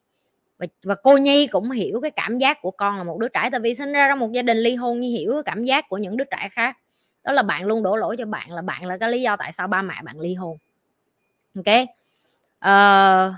[0.59, 3.48] và, và cô nhi cũng hiểu cái cảm giác của con là một đứa trẻ
[3.52, 5.88] tại vì sinh ra trong một gia đình ly hôn như hiểu cái cảm giác
[5.88, 6.76] của những đứa trẻ khác
[7.24, 9.52] đó là bạn luôn đổ lỗi cho bạn là bạn là cái lý do tại
[9.52, 10.59] sao ba mẹ bạn ly hôn.
[11.56, 11.74] Ok?
[12.64, 13.35] Uh,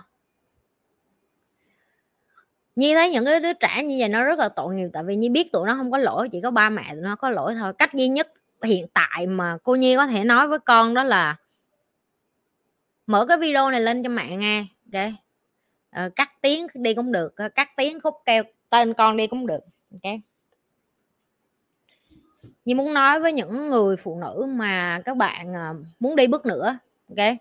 [2.77, 5.17] Nhi thấy những cái đứa trẻ như vậy nó rất là tội nghiệp tại vì
[5.17, 7.55] Nhi biết tụi nó không có lỗi chỉ có ba mẹ tụi nó có lỗi
[7.55, 7.73] thôi.
[7.73, 11.37] Cách duy nhất hiện tại mà cô Nhi có thể nói với con đó là
[13.07, 15.13] mở cái video này lên cho mẹ nghe ok?
[15.91, 19.47] Ờ, cắt tiếng đi cũng được ờ, cắt tiếng khúc kêu tên con đi cũng
[19.47, 19.61] được
[19.93, 20.13] ok?
[22.65, 26.47] Như muốn nói với những người phụ nữ mà các bạn à, muốn đi bước
[26.47, 27.37] nữa ok?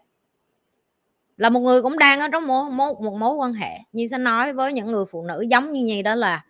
[1.37, 3.77] Là một người cũng đang ở trong một, một, một mối quan hệ.
[3.91, 6.45] Như sẽ nói với những người phụ nữ giống như nhi đó là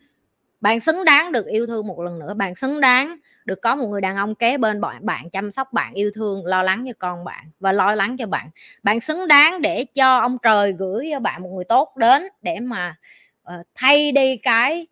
[0.61, 2.33] bạn xứng đáng được yêu thương một lần nữa.
[2.33, 5.73] Bạn xứng đáng được có một người đàn ông kế bên bạn bạn chăm sóc
[5.73, 8.49] bạn yêu thương lo lắng cho con bạn và lo lắng cho bạn.
[8.83, 12.59] Bạn xứng đáng để cho ông trời gửi cho bạn một người tốt đến để
[12.59, 12.95] mà
[13.47, 14.87] uh, thay đi cái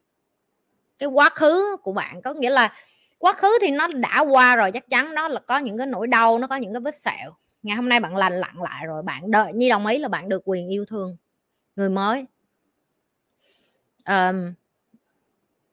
[0.99, 2.21] cái quá khứ của bạn.
[2.21, 2.73] Có nghĩa là
[3.19, 6.07] quá khứ thì nó đã qua rồi chắc chắn nó là có những cái nỗi
[6.07, 7.31] đau nó có những cái vết sẹo.
[7.63, 10.29] Ngày hôm nay bạn lành lặn lại rồi bạn đợi như đồng ý là bạn
[10.29, 11.17] được quyền yêu thương
[11.75, 12.25] người mới.
[14.05, 14.53] Um,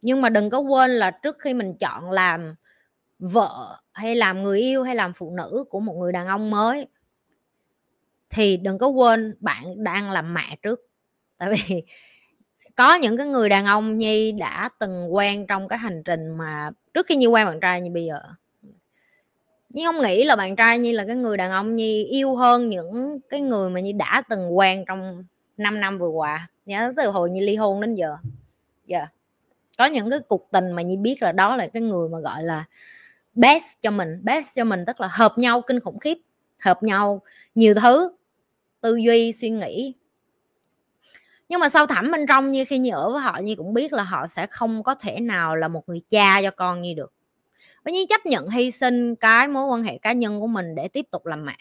[0.03, 2.55] nhưng mà đừng có quên là trước khi mình chọn làm
[3.19, 6.87] vợ hay làm người yêu hay làm phụ nữ của một người đàn ông mới
[8.31, 10.81] thì đừng có quên bạn đang làm mẹ trước.
[11.39, 11.83] Tại vì
[12.77, 16.71] có những cái người đàn ông nhi đã từng quen trong cái hành trình mà
[16.97, 18.21] trước khi nhi quen bạn trai như bây giờ.
[19.71, 22.69] Nhi không nghĩ là bạn trai Nhi là cái người đàn ông Nhi yêu hơn
[22.69, 25.25] những cái người mà Nhi đã từng quen trong
[25.57, 26.49] 5 năm vừa qua.
[26.67, 28.17] Nhớ từ hồi Nhi ly hôn đến giờ.
[28.87, 29.13] Giờ yeah.
[29.79, 32.43] có những cái cuộc tình mà Nhi biết là đó là cái người mà gọi
[32.43, 32.65] là
[33.35, 34.21] best cho mình.
[34.23, 36.19] Best cho mình tức là hợp nhau, kinh khủng khiếp.
[36.59, 37.23] Hợp nhau
[37.55, 38.11] nhiều thứ,
[38.81, 39.95] tư duy, suy nghĩ
[41.49, 43.93] nhưng mà sâu thẳm bên trong như khi như ở với họ như cũng biết
[43.93, 47.13] là họ sẽ không có thể nào là một người cha cho con như được.
[47.85, 50.89] Và như chấp nhận hy sinh cái mối quan hệ cá nhân của mình để
[50.89, 51.57] tiếp tục làm mẹ.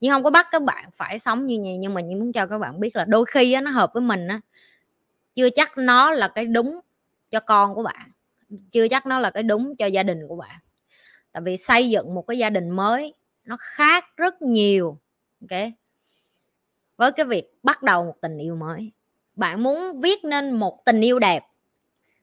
[0.00, 2.46] Nhưng không có bắt các bạn phải sống như vậy nhưng mà như muốn cho
[2.46, 4.40] các bạn biết là đôi khi á, nó hợp với mình á
[5.34, 6.80] chưa chắc nó là cái đúng
[7.30, 8.10] cho con của bạn
[8.72, 10.60] chưa chắc nó là cái đúng cho gia đình của bạn.
[11.32, 14.98] Tại vì xây dựng một cái gia đình mới nó khác rất nhiều
[15.40, 15.60] ok?
[16.96, 18.92] Với cái việc bắt đầu một tình yêu mới
[19.38, 21.44] bạn muốn viết nên một tình yêu đẹp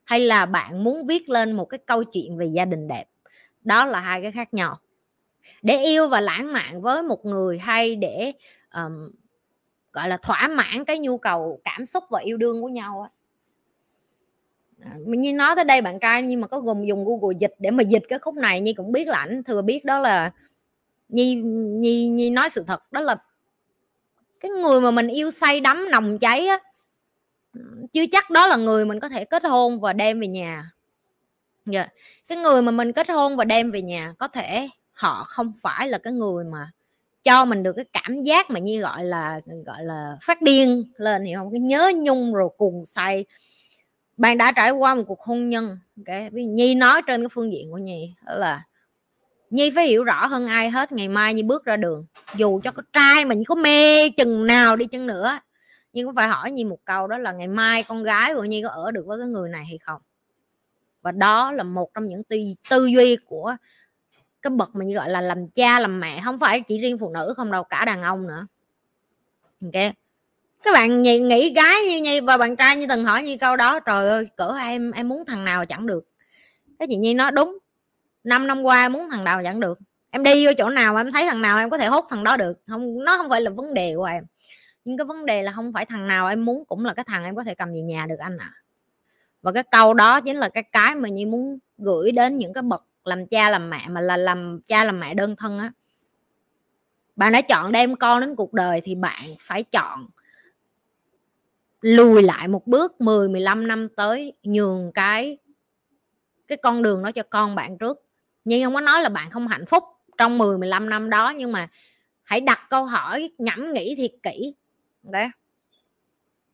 [0.04, 3.06] hay là bạn muốn viết lên một cái câu chuyện về gia đình đẹp?
[3.62, 4.80] Đó là hai cái khác nhau.
[5.62, 8.32] Để yêu và lãng mạn với một người hay để
[8.74, 9.12] um,
[9.94, 13.10] gọi là thỏa mãn cái nhu cầu cảm xúc và yêu đương của nhau á.
[14.82, 17.72] À, như nói tới đây bạn trai nhưng mà có gồm dùng google dịch để
[17.72, 20.32] mà dịch cái khúc này nhi cũng biết là ảnh thừa biết đó là
[21.10, 23.16] nhi nhi nhi nói sự thật đó là
[24.40, 26.60] cái người mà mình yêu say đắm nồng cháy á
[27.94, 30.72] chưa chắc đó là người mình có thể kết hôn và đem về nhà
[31.72, 31.94] yeah.
[32.28, 35.90] Cái người mà mình kết hôn và đem về nhà, có thể họ không phải
[35.90, 36.72] là cái người mà
[37.24, 41.26] cho mình được cái cảm giác mà như gọi là gọi là phát điên lên,
[41.26, 43.26] hiểu không cái nhớ nhung rồi cùng say
[44.18, 46.30] bạn đã trải qua một cuộc hôn nhân okay.
[46.32, 48.64] nhi nói trên cái phương diện của nhi đó là
[49.50, 52.72] nhi phải hiểu rõ hơn ai hết, ngày mai nhi bước ra đường dù cho
[52.72, 55.40] có trai mình có mê chừng nào đi chăng nữa
[55.96, 58.62] nhưng cũng phải hỏi nhi một câu đó là ngày mai con gái của nhi
[58.64, 60.02] có ở được với cái người này hay không?
[61.02, 62.38] Và đó là một trong những tư,
[62.70, 63.56] tư duy của
[64.42, 67.10] cái bậc mà như gọi là làm cha làm mẹ không phải chỉ riêng phụ
[67.10, 68.46] nữ không đâu cả đàn ông nữa.
[69.62, 69.94] Ok.
[70.64, 73.56] Các bạn nghĩ, nghĩ gái như nhi và bạn trai như từng hỏi như câu
[73.56, 76.08] đó trời ơi cỡ em em muốn thằng nào chẳng được.
[76.80, 77.58] Cái chị nhi nói đúng
[78.24, 79.80] năm năm qua muốn thằng nào chẳng được.
[80.10, 82.24] Em đi vô chỗ nào mà em thấy thằng nào em có thể hốt thằng
[82.24, 82.54] đó được.
[82.68, 84.26] Không nó không phải là vấn đề của em
[84.86, 87.24] nhưng cái vấn đề là không phải thằng nào em muốn cũng là cái thằng
[87.24, 88.52] em có thể cầm về nhà được anh ạ.
[88.54, 88.66] À
[89.46, 92.62] và cái câu đó chính là cái cái mà như muốn gửi đến những cái
[92.62, 95.72] bậc làm cha làm mẹ mà là làm cha làm mẹ đơn thân á.
[97.16, 100.08] Bạn đã chọn đem con đến cuộc đời thì bạn phải chọn
[101.82, 105.38] lùi lại một bước 10 15 năm tới, nhường cái
[106.48, 108.04] cái con đường đó cho con bạn trước.
[108.46, 109.84] Nhưng không có nói là bạn không hạnh phúc
[110.18, 111.68] trong 10 15 năm đó nhưng mà
[112.24, 114.54] hãy đặt câu hỏi ngẫm nghĩ thiệt kỹ
[115.12, 115.28] đấy.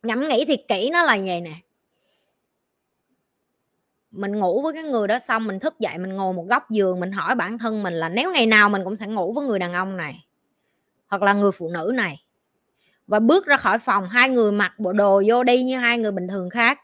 [0.04, 1.54] Ngẫm nghĩ thiệt kỹ nó là vậy nè.
[4.12, 7.00] Mình ngủ với cái người đó xong mình thức dậy mình ngồi một góc giường
[7.00, 9.60] mình hỏi bản thân mình là nếu ngày nào mình cũng sẽ ngủ với người
[9.60, 10.26] đàn ông này
[11.08, 12.24] hoặc là người phụ nữ này
[13.08, 16.12] và bước ra khỏi phòng hai người mặc bộ đồ vô đi như hai người
[16.12, 16.80] bình thường khác,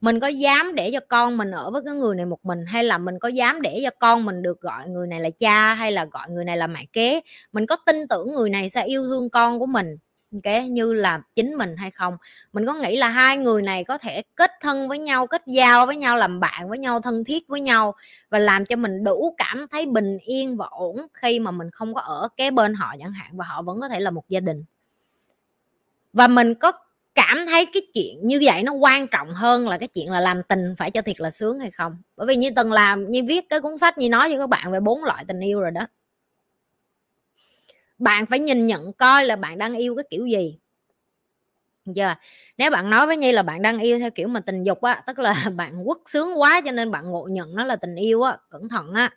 [0.00, 2.84] mình có dám để cho con mình ở với cái người này một mình hay
[2.84, 5.92] là mình có dám để cho con mình được gọi người này là cha hay
[5.92, 7.20] là gọi người này là mẹ kế?
[7.52, 9.96] Mình có tin tưởng người này sẽ yêu thương con của mình
[10.40, 12.16] cái như là chính mình hay không.
[12.52, 15.86] Mình có nghĩ là hai người này có thể kết thân với nhau, kết giao
[15.86, 17.94] với nhau, làm bạn với nhau, thân thiết với nhau
[18.30, 21.94] và làm cho mình đủ cảm thấy bình yên và ổn khi mà mình không
[21.94, 24.40] có ở kế bên họ chẳng hạn và họ vẫn có thể là một gia
[24.40, 24.64] đình.
[26.12, 26.72] Và mình có
[27.14, 30.42] cảm thấy cái chuyện như vậy nó quan trọng hơn là cái chuyện là làm
[30.42, 31.96] tình phải cho thiệt là sướng hay không?
[32.16, 34.72] Bởi vì như từng làm, như viết cái cuốn sách, như nói với các bạn
[34.72, 35.86] về bốn loại tình yêu rồi đó
[38.02, 40.58] bạn phải nhìn nhận coi là bạn đang yêu cái kiểu gì.
[41.84, 42.14] Giờ
[42.58, 45.02] nếu bạn nói với nhi là bạn đang yêu theo kiểu mà tình dục á,
[45.06, 48.22] tức là bạn quất sướng quá cho nên bạn ngộ nhận nó là tình yêu
[48.22, 49.10] á, cẩn thận á.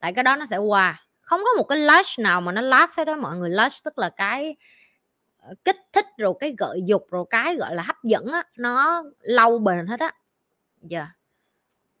[0.00, 2.98] Tại cái đó nó sẽ qua không có một cái lush nào mà nó last
[2.98, 3.50] hết đó mọi người.
[3.50, 4.56] Lush tức là cái
[5.38, 9.04] ờ, kích thích rồi cái gợi dục rồi cái gọi là hấp dẫn á, nó
[9.20, 10.12] lâu bền hết á.
[10.82, 11.08] Giờ yeah.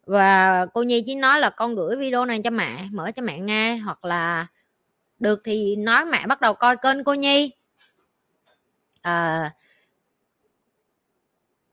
[0.06, 3.38] và cô nhi chỉ nói là con gửi video này cho mẹ, mở cho mẹ
[3.38, 4.46] nghe hoặc là
[5.18, 7.50] được thì nói mẹ bắt đầu coi kênh cô nhi.
[9.02, 9.50] À,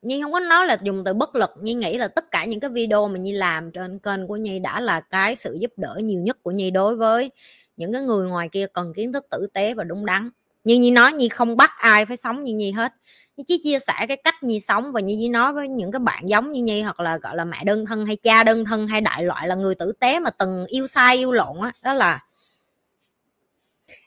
[0.06, 2.60] Nhi không có nói là dùng từ bất lực Nhi nghĩ là tất cả những
[2.60, 6.00] cái video mà Nhi làm trên kênh của Nhi đã là cái sự giúp đỡ
[6.04, 7.32] nhiều nhất của Nhi đối với
[7.78, 10.30] những cái người ngoài kia cần kiến thức tử tế và đúng đắn.
[10.64, 12.94] Nhưng Nhi nói Nhi không bắt ai phải sống như Nhi hết.
[13.38, 16.00] Nhi chỉ chia sẻ cái cách Nhi sống và Nhi chỉ nói với những cái
[16.00, 18.88] bạn giống như Nhi hoặc là gọi là mẹ đơn thân hay cha đơn thân
[18.88, 21.72] hay đại loại là người tử tế mà từng yêu sai yêu lộn á đó,
[21.84, 22.20] đó là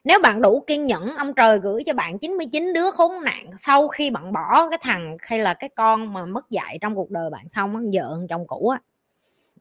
[0.05, 3.89] nếu bạn đủ kiên nhẫn, ông trời gửi cho bạn 99 đứa khốn nạn sau
[3.89, 7.31] khi bạn bỏ cái thằng hay là cái con mà mất dạy trong cuộc đời
[7.31, 8.81] bạn xong ăn vợ chồng cũ á.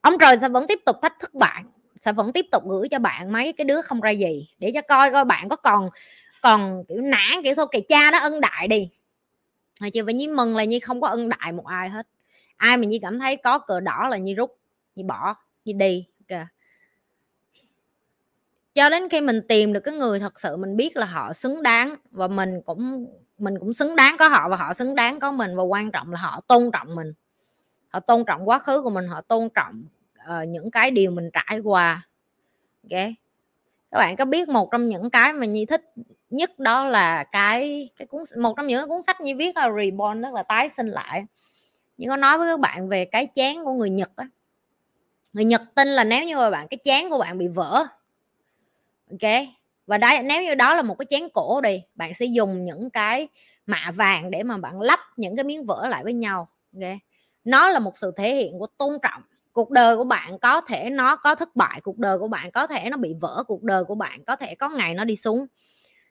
[0.02, 1.64] Ông trời sẽ vẫn tiếp tục thách thức bạn,
[2.00, 4.80] sẽ vẫn tiếp tục gửi cho bạn mấy cái đứa không ra gì để cho
[4.82, 5.88] coi coi bạn có còn
[6.42, 7.66] còn kiểu nản kiểu thôi.
[7.72, 8.90] Kỳ cha nó ân đại đi.
[9.80, 12.08] Hồi chưa phải nhi mừng là nhi không có ân đại một ai hết.
[12.56, 14.58] Ai mà nhi cảm thấy có cờ đỏ là nhi rút
[14.94, 16.06] nhi bỏ nhi đi
[18.78, 21.62] cho đến khi mình tìm được cái người thật sự mình biết là họ xứng
[21.62, 23.06] đáng và mình cũng
[23.38, 26.12] mình cũng xứng đáng có họ và họ xứng đáng có mình và quan trọng
[26.12, 27.12] là họ tôn trọng mình.
[27.88, 29.84] Họ tôn trọng quá khứ của mình họ tôn trọng
[30.18, 32.08] uh, những cái điều mình trải qua.
[32.82, 33.00] Ok?
[33.90, 35.84] Các bạn có biết một trong những cái mà nhi thích
[36.30, 40.22] nhất đó là cái cái cuốn một trong những cuốn sách như viết là reborn
[40.22, 41.24] tức là tái sinh lại.
[41.96, 44.28] Nhưng có nói với các bạn về cái chán của người nhật á.
[45.32, 47.86] Người nhật tin là nếu như mà bạn cái chán của bạn bị vỡ
[49.10, 49.32] ok
[49.86, 51.82] và đấy nếu như đó là một cái chén cổ đi.
[51.94, 53.28] Bạn sẽ dùng những cái
[53.66, 56.48] mạ vàng để mà bạn lắp những cái miếng vỡ lại với nhau.
[56.74, 56.98] Ok
[57.48, 59.22] nó là một sự thể hiện của tôn trọng.
[59.52, 62.66] Cuộc đời của bạn có thể nó có thất bại cuộc đời của bạn có
[62.66, 65.46] thể nó bị vỡ cuộc đời của bạn có thể có ngày nó đi xuống.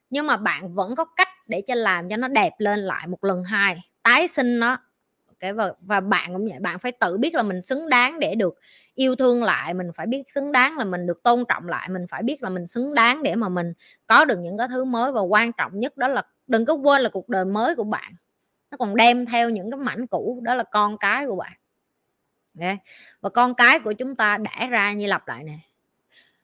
[0.09, 3.23] Nhưng mà bạn vẫn có cách để cho làm cho nó đẹp lên lại một
[3.23, 4.77] lần hai tái sinh nó.
[5.39, 8.35] Cái và, và bạn cũng vậy bạn phải tự biết là mình xứng đáng để
[8.35, 8.55] được
[8.97, 12.05] yêu thương lại mình phải biết xứng đáng là mình được tôn trọng lại mình
[12.09, 13.73] phải biết là mình xứng đáng để mà mình
[14.07, 17.01] có được những cái thứ mới và quan trọng nhất đó là đừng có quên
[17.01, 18.13] là cuộc đời mới của bạn.
[18.71, 21.51] Nó còn đem theo những cái mảnh cũ đó là con cái của bạn.
[22.59, 22.77] Okay.
[23.21, 25.57] và con cái của chúng ta đẻ ra như lặp lại nè.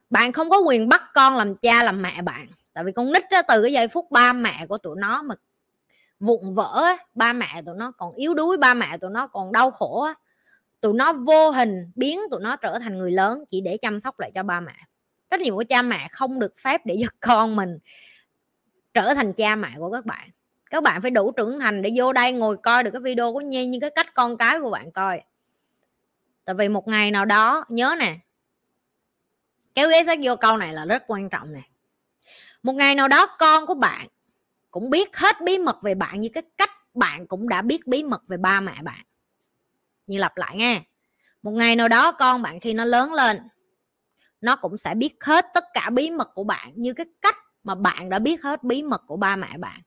[0.09, 2.47] Bạn không có quyền bắt con làm cha làm mẹ bạn.
[2.73, 5.35] Tại vì con nít đó, từ cái giây phút ba mẹ của tụi nó mà
[6.19, 6.85] vụn vỡ
[7.15, 10.07] ba mẹ tụi nó còn yếu đuối ba mẹ tụi nó còn đau khổ
[10.83, 14.19] tụi nó vô hình biến tụi nó trở thành người lớn chỉ để chăm sóc
[14.19, 14.73] lại cho ba mẹ.
[15.29, 17.77] Rất nhiều của cha mẹ không được phép để cho con mình
[18.93, 20.29] trở thành cha mẹ của các bạn.
[20.69, 23.41] Các bạn phải đủ trưởng thành để vô đây ngồi coi được cái video của
[23.41, 25.21] nhi như cái cách con cái của bạn coi.
[26.45, 28.17] Tại vì một ngày nào đó, nhớ nè,
[29.75, 31.61] kéo ghế sách vô câu này là rất quan trọng nè.
[32.63, 34.07] Một ngày nào đó con của bạn
[34.71, 38.03] cũng biết hết bí mật về bạn như cái cách bạn cũng đã biết bí
[38.03, 39.05] mật về ba mẹ bạn
[40.07, 40.81] như lặp lại nghe.
[41.43, 43.39] Một ngày nào đó con bạn khi nó lớn lên,
[44.41, 47.75] nó cũng sẽ biết hết tất cả bí mật của bạn như cái cách mà
[47.75, 49.81] bạn đã biết hết bí mật của ba mẹ bạn.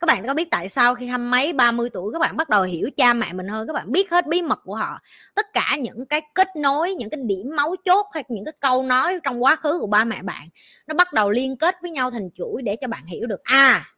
[0.00, 2.62] Các bạn có biết tại sao khi hăm mấy 30 tuổi các bạn bắt đầu
[2.62, 4.98] hiểu cha mẹ mình hơn, các bạn biết hết bí mật của họ.
[5.34, 8.82] Tất cả những cái kết nối, những cái điểm máu chốt hay những cái câu
[8.82, 10.48] nói trong quá khứ của ba mẹ bạn,
[10.86, 13.93] nó bắt đầu liên kết với nhau thành chuỗi để cho bạn hiểu được à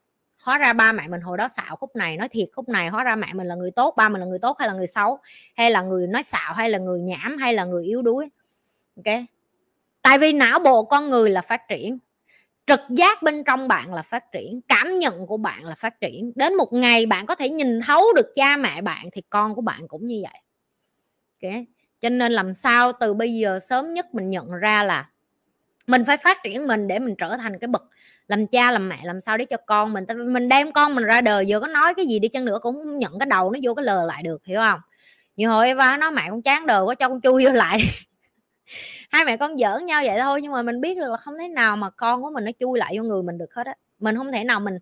[0.47, 3.05] hóa ra ba mẹ mình hồi đó xạo khúc này, nói thiệt khúc này, hóa
[3.05, 5.19] ra mẹ mình là người tốt, ba mình là người tốt hay là người xấu?
[5.57, 8.29] Hay là người nói xạo, hay là người nhảm, hay là người yếu đuối?
[8.97, 9.17] Ok.
[10.03, 11.99] Tại vì não bộ con người là phát triển,
[12.67, 16.33] trực giác bên trong bạn là phát triển, cảm nhận của bạn là phát triển.
[16.35, 19.63] Đến một ngày bạn có thể nhìn thấu được cha mẹ bạn thì con của
[19.63, 20.41] bạn cũng như vậy.
[21.43, 21.65] Ok.
[22.01, 25.11] Cho nên làm sao từ bây giờ sớm nhất mình nhận ra là
[25.87, 27.83] mình phải phát triển mình để mình trở thành cái bậc
[28.29, 31.21] làm cha, làm mẹ, làm sao để cho con mình mình đem con mình ra
[31.21, 33.75] đời vừa có nói cái gì đi chăng nữa cũng nhận cái đầu nó vô
[33.75, 34.81] cái lờ lại được, hiểu không?
[35.37, 37.79] Nhiều hồi Eva nói mẹ con chán đời quá, cho con chui vô lại.
[39.11, 41.49] Hai mẹ con giỡn nhau vậy thôi, nhưng mà mình biết được là không thể
[41.49, 43.75] nào mà con của mình nó chui lại vô người mình được hết á.
[43.99, 44.79] Mình không thể nào mình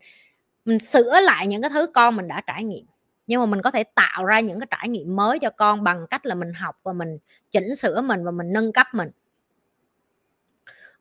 [0.65, 2.87] mình sửa lại những cái thứ con mình đã trải nghiệm.
[3.27, 6.07] Nhưng mà mình có thể tạo ra những cái trải nghiệm mới cho con bằng
[6.11, 7.19] cách là mình học và mình
[7.51, 9.11] chỉnh sửa mình và mình nâng cấp mình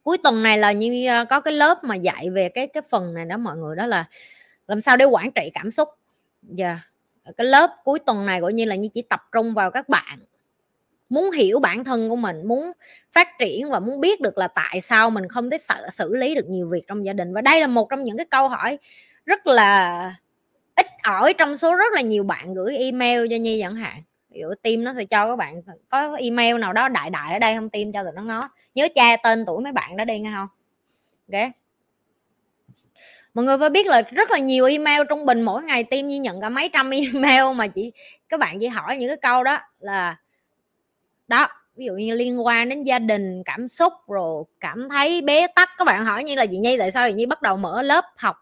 [0.03, 3.13] cuối tuần này là như ờ, có cái lớp mà dạy về cái cái phần
[3.13, 4.05] này đó, mọi người đó là
[4.67, 5.89] làm sao để quản trị cảm xúc.
[6.41, 6.67] Dạ.
[6.67, 7.37] Yeah.
[7.37, 10.19] cái lớp cuối tuần này gọi như là như chỉ tập trung vào các bạn,
[11.09, 12.71] muốn hiểu bản thân của mình, muốn
[13.11, 16.35] phát triển và muốn biết được là tại sao mình không thể sợ, xử lý
[16.35, 17.33] được nhiều việc trong gia đình.
[17.33, 18.77] Và đây là một trong những cái câu hỏi
[19.25, 20.15] rất là
[20.75, 24.01] ít ỏi trong số rất là nhiều bạn gửi email cho nhi chẳng hạn
[24.33, 27.39] ví dụ team nó sẽ cho các bạn có email nào đó đại đại ở
[27.39, 27.69] đây không?
[27.69, 28.49] Team cho tụi nó ngó.
[28.75, 30.47] Nhớ cha tên tuổi mấy bạn đó đi nghe không?
[31.31, 31.51] Ok.
[33.33, 36.19] Mọi người phải biết là rất là nhiều email trung bình mỗi ngày team như
[36.21, 37.91] nhận cả mấy trăm email mà chỉ,
[38.29, 40.17] các bạn chỉ hỏi những cái câu đó là,
[41.27, 45.47] đó, ví dụ như liên quan đến gia đình, cảm xúc, rồi cảm thấy bế
[45.47, 45.69] tắc.
[45.77, 48.05] Các bạn hỏi như là chị nhi, tại sao chị nhi bắt đầu mở lớp
[48.17, 48.35] học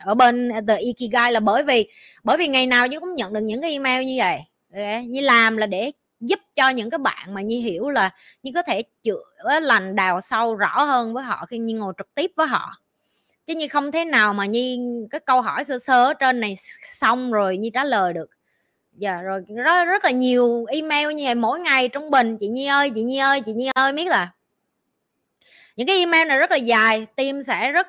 [0.00, 1.88] ở bên ờ, the ikigai là bởi vì
[2.24, 4.40] bởi vì ngày nào chứ cũng nhận được những cái email như vậy
[5.06, 8.10] như làm là để giúp cho những cái bạn mà như hiểu là
[8.42, 12.14] như có thể chữa lành đào sâu rõ hơn với họ khi như ngồi trực
[12.14, 12.72] tiếp với họ.
[13.46, 14.78] Chứ như không thế nào mà như
[15.10, 18.30] cái câu hỏi sơ sơ ở trên này xong rồi như trả lời được.
[18.92, 22.36] Dạ rồi rất, rất là nhiều email như vậy mỗi ngày trung bình.
[22.40, 24.32] Chị nhi ơi chị nhi ơi chị nhi ơi biết là.
[25.76, 27.86] Những cái email này rất là dài team sẽ rất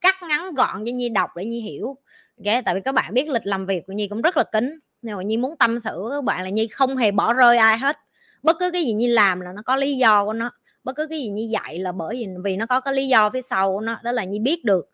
[0.00, 1.96] cắt ngắn gọn cho nhi đọc để nhi hiểu.
[2.44, 2.62] Okay?
[2.62, 5.22] tại vì các bạn biết lịch làm việc của nhi cũng rất là kín nào
[5.22, 7.78] như nhi muốn tâm sự với các bạn là nhi không hề bỏ rơi ai
[7.78, 7.98] hết.
[8.42, 10.50] Bất cứ cái gì nhi làm là nó có lý do của nó.
[10.84, 13.30] Bất cứ cái gì nhi dạy là bởi vì vì nó có cái lý do
[13.30, 14.90] phía sau của nó đó là nhi biết được.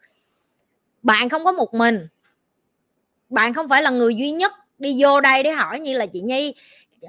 [1.03, 2.09] Bạn không có một mình.
[3.29, 6.21] Bạn không phải là người duy nhất đi vô đây để hỏi như là chị
[6.21, 6.55] nhi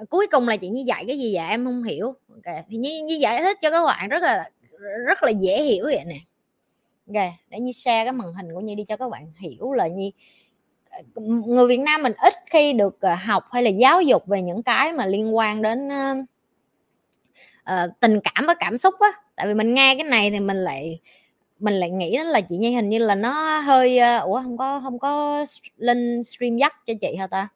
[0.10, 2.16] cuối cùng là chị nhi dạy cái gì vậy em không hiểu.
[2.36, 2.64] Okay.
[2.70, 4.50] thì nhi, nhi giải thích cho các bạn rất là
[5.06, 6.20] rất là dễ hiểu vậy nè.
[7.08, 9.88] Ok để như share cái màn hình của nhi đi cho các bạn hiểu là
[9.88, 10.12] nhi
[11.16, 14.64] người Việt Nam mình ít khi được ờ, học hay là giáo dục về những
[14.64, 15.90] cái mà liên quan đến
[17.72, 19.08] uh, tình cảm và cảm xúc á.
[19.36, 21.00] Tại vì mình nghe cái này thì mình lại
[21.60, 24.58] mình lại nghĩ đó là chị Nhi hình như là nó hơi uh, ủa không
[24.58, 25.46] có không có
[25.78, 27.48] lên stream dắt cho chị hả ta?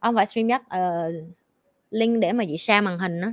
[0.00, 1.12] Không phải stream dắt uh, ờ,
[1.90, 3.28] link để mà chị share màn hình đó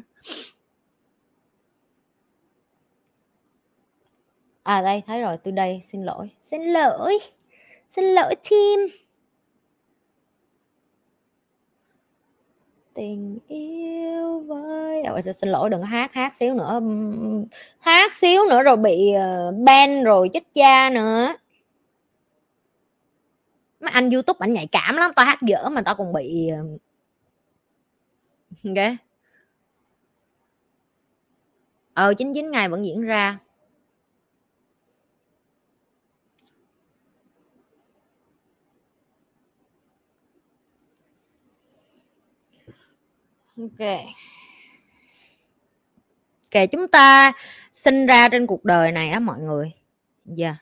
[4.63, 6.29] à đây thấy rồi từ đây xin lỗi.
[6.41, 7.19] Xin lỗi.
[7.89, 9.02] Xin lỗi team.
[12.95, 16.81] Tình yêu với Ôi, xin lỗi đừng hát hát xíu nữa.
[17.79, 21.35] Hát xíu nữa rồi bị ờ, ban rồi chết cha nữa.
[23.79, 26.49] Mấy anh youtube ảnh nhạy cảm lắm tao hát dở mà tao còn bị
[28.63, 28.97] ok
[31.93, 33.39] ờ 99 ờ, ngày vẫn diễn ra.
[43.63, 43.99] Ok.
[46.51, 47.33] Kể chúng ta
[47.73, 49.71] sinh ra trên cuộc đời này á mọi người.
[50.25, 50.47] Dạ.
[50.47, 50.57] Yeah.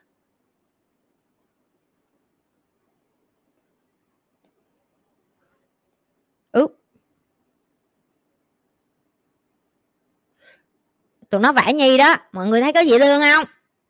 [11.32, 12.16] tụi nó vẽ nhi đó.
[12.32, 13.45] Mọi người thấy có gì thương không?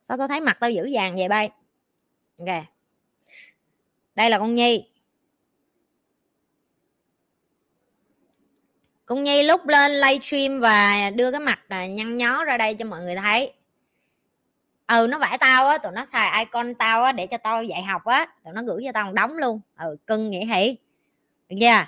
[0.08, 1.50] Sao tao thấy mặt tao dữ dàng vậy bay?
[2.40, 2.48] Ok.
[4.16, 4.91] Đây là con nhi.
[9.12, 12.86] Cũng nhi lúc lên livestream và đưa cái mặt à, nhăn nhó ra đây cho
[12.86, 13.54] mọi người thấy.
[14.88, 17.84] Ừ nó vẽ tao á, tụi nó xài icon tao á để cho tao dạy
[17.84, 18.28] học á.
[18.44, 19.62] Tụi nó gửi cho tao một đống luôn.
[19.80, 20.78] Ừ cưng nghĩa hỉ
[21.50, 21.86] được chưa?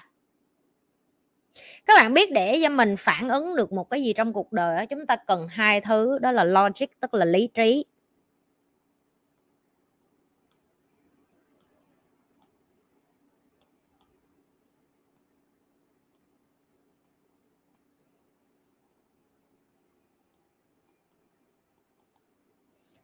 [1.86, 4.78] Các bạn biết để cho mình phản ứng được một cái gì trong cuộc đời
[4.78, 7.86] á, chúng ta cần hai thứ, đó là logic, tức là lý trí.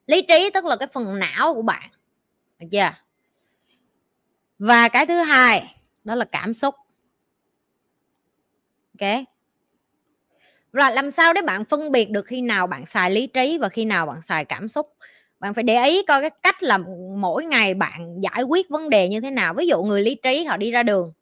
[0.09, 1.89] Lý trí tức là cái phần não của bạn.
[2.59, 2.91] Được chưa?
[4.59, 6.75] Và cái thứ hai, đó là cảm xúc.
[8.99, 9.09] Ok?
[10.73, 13.69] Rồi, làm sao để bạn phân biệt được khi nào bạn xài lý trí và
[13.69, 14.93] khi nào bạn xài cảm xúc?
[15.39, 16.77] Bạn phải để ý coi cái cách là
[17.17, 19.53] mỗi ngày bạn giải quyết vấn đề như thế nào.
[19.53, 21.13] Ví dụ người lý trí họ đi ra đường.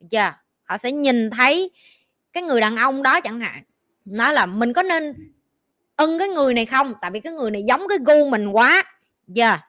[0.00, 0.32] Được chưa?
[0.62, 1.70] Họ sẽ nhìn thấy
[2.32, 3.62] cái người đàn ông đó chẳng hạn.
[4.04, 5.32] Nói là mình có nên
[6.00, 6.94] ưng cái người này không?
[7.00, 8.82] Tại vì cái người này giống cái gu mình quá.
[9.26, 9.60] Giờ yeah.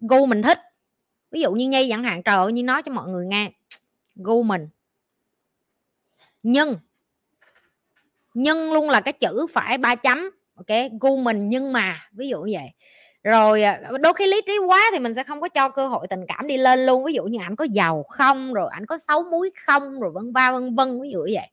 [0.00, 0.58] gu mình thích.
[1.30, 3.50] Ví dụ như nhi chẳng hạn, trời ơi như nói cho mọi người nghe,
[4.16, 4.68] gu mình.
[6.42, 6.76] Nhưng
[8.34, 10.78] nhưng luôn là cái chữ phải ba chấm, ok?
[11.00, 12.70] Gu mình nhưng mà, ví dụ như vậy.
[13.22, 16.06] Rồi à, đôi khi lý trí quá thì mình sẽ không có cho cơ hội
[16.10, 17.04] tình cảm đi lên luôn.
[17.04, 20.32] Ví dụ như ảnh có giàu không, rồi ảnh có xấu muối không, rồi vân
[20.32, 21.48] va vân vân, ví dụ như vậy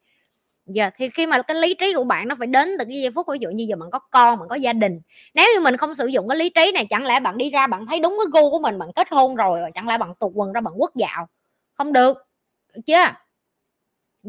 [0.65, 3.11] giờ thì khi mà cái lý trí của bạn nó phải đến từ cái giây
[3.11, 5.01] phút, ví dụ như giờ bạn có con, bạn có gia đình,
[5.33, 7.67] nếu như mình không sử dụng cái lý trí này, chẳng lẽ bạn đi ra
[7.67, 10.31] bạn thấy đúng cái gu của mình, bạn kết hôn rồi chẳng lẽ bạn tụt
[10.35, 11.27] quần ra bạn quất dạo?
[11.73, 12.17] Không được
[12.85, 13.05] chưa?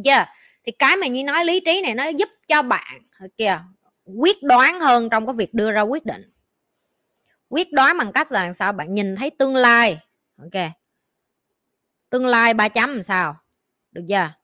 [0.05, 0.25] Chưa?
[0.67, 3.59] Thì cái mà như nói lý trí này nó giúp cho bạn ờ, kìa,
[4.19, 6.33] quyết đoán hơn trong cái việc đưa ra quyết định.
[7.49, 8.73] Quyết đoán bằng cách là sao?
[8.73, 9.99] Bạn nhìn thấy tương lai,
[10.43, 10.63] ok.
[12.11, 13.37] Tương lai ba chấm làm sao?
[13.93, 14.42] Được chưa?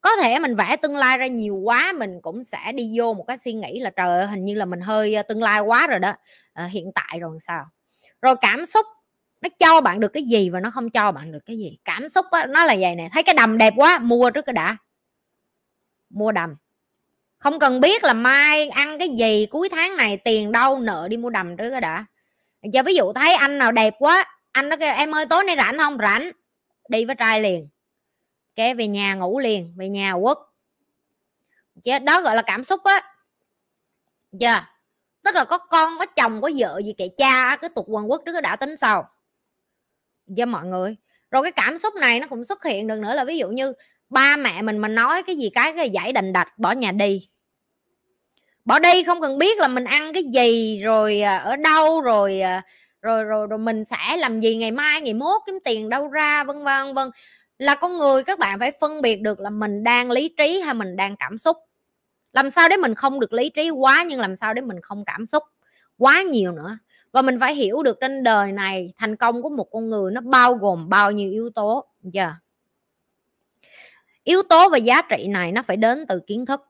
[0.00, 3.24] Có thể mình vẽ tương lai ra nhiều quá mình cũng sẽ đi vô một
[3.28, 5.98] cái suy nghĩ là trời ơi hình như là mình hơi tương lai quá rồi
[5.98, 6.12] đó.
[6.52, 7.64] À, hiện tại rồi sao?
[8.22, 8.86] Rồi cảm xúc
[9.40, 11.78] nó cho bạn được cái gì và nó không cho bạn được cái gì?
[11.84, 14.52] Cảm xúc đó, nó là vậy nè thấy cái đầm đẹp quá mua trước cái
[14.52, 14.76] đã.
[16.10, 16.54] Mua đầm.
[17.38, 21.16] Không cần biết là mai ăn cái gì cuối tháng này tiền đâu nợ đi
[21.16, 22.04] mua đầm trước cái đã.
[22.72, 25.56] Cho ví dụ thấy anh nào đẹp quá anh nó kêu em ơi tối nay
[25.56, 25.98] rảnh không?
[25.98, 26.30] Rảnh.
[26.88, 27.68] Đi với trai liền
[28.58, 30.38] cái về nhà ngủ liền, về nhà quất.
[31.82, 33.02] Chứ đó gọi là cảm xúc á.
[34.40, 34.64] Chưa?
[35.24, 38.22] Tức là có con, có chồng, có vợ gì kệ cha cái tục quần quốc
[38.26, 39.08] trước cái đã tính sau.
[40.36, 40.96] Cho mọi người?
[41.30, 43.72] Rồi cái cảm xúc này nó cũng xuất hiện được nữa là ví dụ như
[44.08, 47.28] ba mẹ mình mà nói cái gì cái cái giải đành đạch, bỏ nhà đi.
[48.64, 52.40] Bỏ đi không cần biết là mình ăn cái gì, rồi à, ở đâu, rồi
[52.40, 52.62] à,
[53.02, 56.44] rồi rồi rồi mình sẽ làm gì ngày mai, ngày mốt, kiếm tiền đâu ra,
[56.44, 57.10] vân vân vân
[57.58, 60.74] là con người các bạn phải phân biệt được là mình đang lý trí hay
[60.74, 61.56] mình đang cảm xúc.
[62.32, 65.04] Làm sao để mình không được lý trí quá, nhưng làm sao để mình không
[65.04, 65.42] cảm xúc
[65.98, 66.78] quá nhiều nữa?
[67.12, 70.20] Và mình phải hiểu được trên đời này thành công của một con người nó
[70.20, 72.34] bao gồm bao nhiêu yếu tố giờ yeah.
[74.24, 76.60] yếu tố và giá trị này nó phải đến từ kiến thức.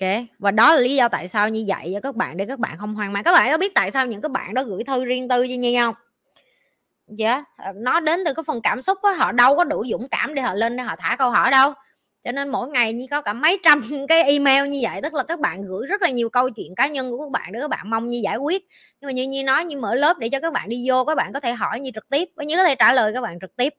[0.00, 0.08] Ok,
[0.38, 2.76] và đó là lý do tại sao như vậy cho các bạn để các bạn
[2.78, 3.24] không hoang mang.
[3.24, 5.54] Các bạn có biết tại sao những các bạn đó gửi thư riêng tư cho
[5.54, 5.94] nhi không?
[7.06, 7.76] Dạ yeah.
[7.76, 10.42] nó đến từ cái phần cảm xúc á, họ đâu có đủ dũng cảm để
[10.42, 11.72] họ lên để họ thả câu hỏi đâu.
[12.24, 15.22] Cho nên mỗi ngày như có cả mấy trăm cái email như vậy, tức là
[15.22, 17.70] các bạn gửi rất là nhiều câu chuyện cá nhân của các bạn để các
[17.70, 18.64] bạn mong như giải quyết.
[19.00, 21.14] Nhưng mà như như nói, như mở lớp để cho các bạn đi vô, các
[21.14, 23.38] bạn có thể hỏi như trực tiếp và như có thể trả lời các bạn
[23.40, 23.74] trực tiếp.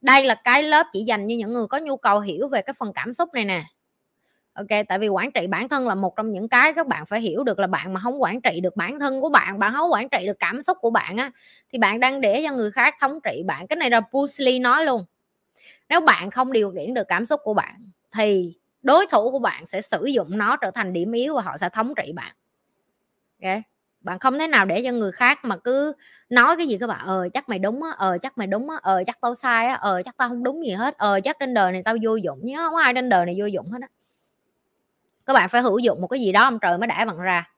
[0.00, 2.74] Đây là cái lớp chỉ dành cho những người có nhu cầu hiểu về cái
[2.78, 3.64] phần cảm xúc này nè
[4.56, 7.20] ok, tại vì quản trị bản thân là một trong những cái các bạn phải
[7.20, 9.92] hiểu được là bạn mà không quản trị được bản thân của bạn bạn không
[9.92, 11.30] quản trị được cảm xúc của bạn á,
[11.72, 13.66] thì bạn đang để cho người khác thống trị bạn.
[13.66, 15.04] Cái này là Bruce Lee nói luôn.
[15.88, 17.76] Nếu bạn không điều khiển được cảm xúc của bạn,
[18.12, 21.56] thì đối thủ của bạn sẽ sử dụng nó trở thành điểm yếu và họ
[21.56, 22.34] sẽ thống trị bạn.
[23.42, 23.62] Ok?
[24.00, 25.92] Bạn không thể nào để cho người khác mà cứ
[26.30, 28.76] nói cái gì các bạn ờ chắc mày đúng á ờ chắc mày đúng á
[28.82, 31.54] ờ chắc tao sai á ờ chắc tao không đúng gì hết ờ chắc trên
[31.54, 32.38] đời này tao vô dụng.
[32.42, 33.88] Nhưng không ai trên đời này vô dụng hết á
[35.26, 37.50] các bạn phải hữu dụng một cái gì đó, ông trời mới đãi bạn ra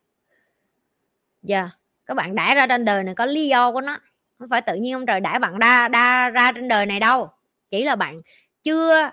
[1.43, 1.71] giờ yeah.
[2.07, 3.99] các bạn đã ra trên đời này có lý do của nó
[4.39, 7.31] không phải tự nhiên ông trời đãi bạn đa đa, ra trên đời này đâu
[7.71, 8.23] chỉ là bạn
[8.63, 9.11] chưa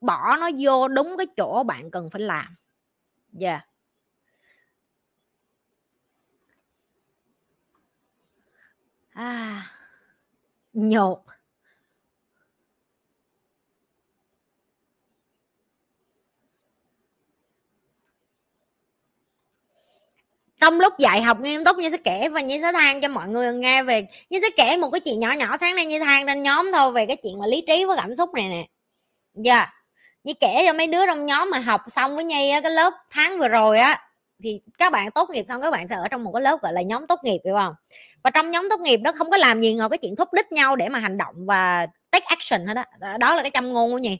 [0.00, 2.56] bỏ nó vô đúng cái chỗ bạn cần phải làm
[3.32, 3.68] dạ yeah.
[9.14, 9.62] à
[10.72, 11.22] nhột
[20.66, 23.28] trong lúc dạy học, nghiêm túc như sẽ kể và như sẽ than cho mọi
[23.28, 26.26] người nghe về, như sẽ kể một cái chuyện nhỏ nhỏ sáng nay như than
[26.26, 28.66] trên nhóm thôi về cái chuyện mà lý trí với cảm xúc này nè.
[29.34, 29.68] Dạ yeah.
[30.24, 33.38] như kể cho mấy đứa trong nhóm mà học xong với nhi cái lớp tháng
[33.38, 34.00] vừa rồi á,
[34.42, 36.72] thì các bạn tốt nghiệp xong các bạn sẽ ở trong một cái lớp gọi
[36.72, 37.74] là nhóm tốt nghiệp, hiểu không?
[38.22, 40.52] Và trong nhóm tốt nghiệp đó không có làm gì ngồi cái chuyện thúc đích
[40.52, 42.84] nhau để mà hành động và take action hết đó
[43.18, 44.18] đó là cái châm ngôn của nhi.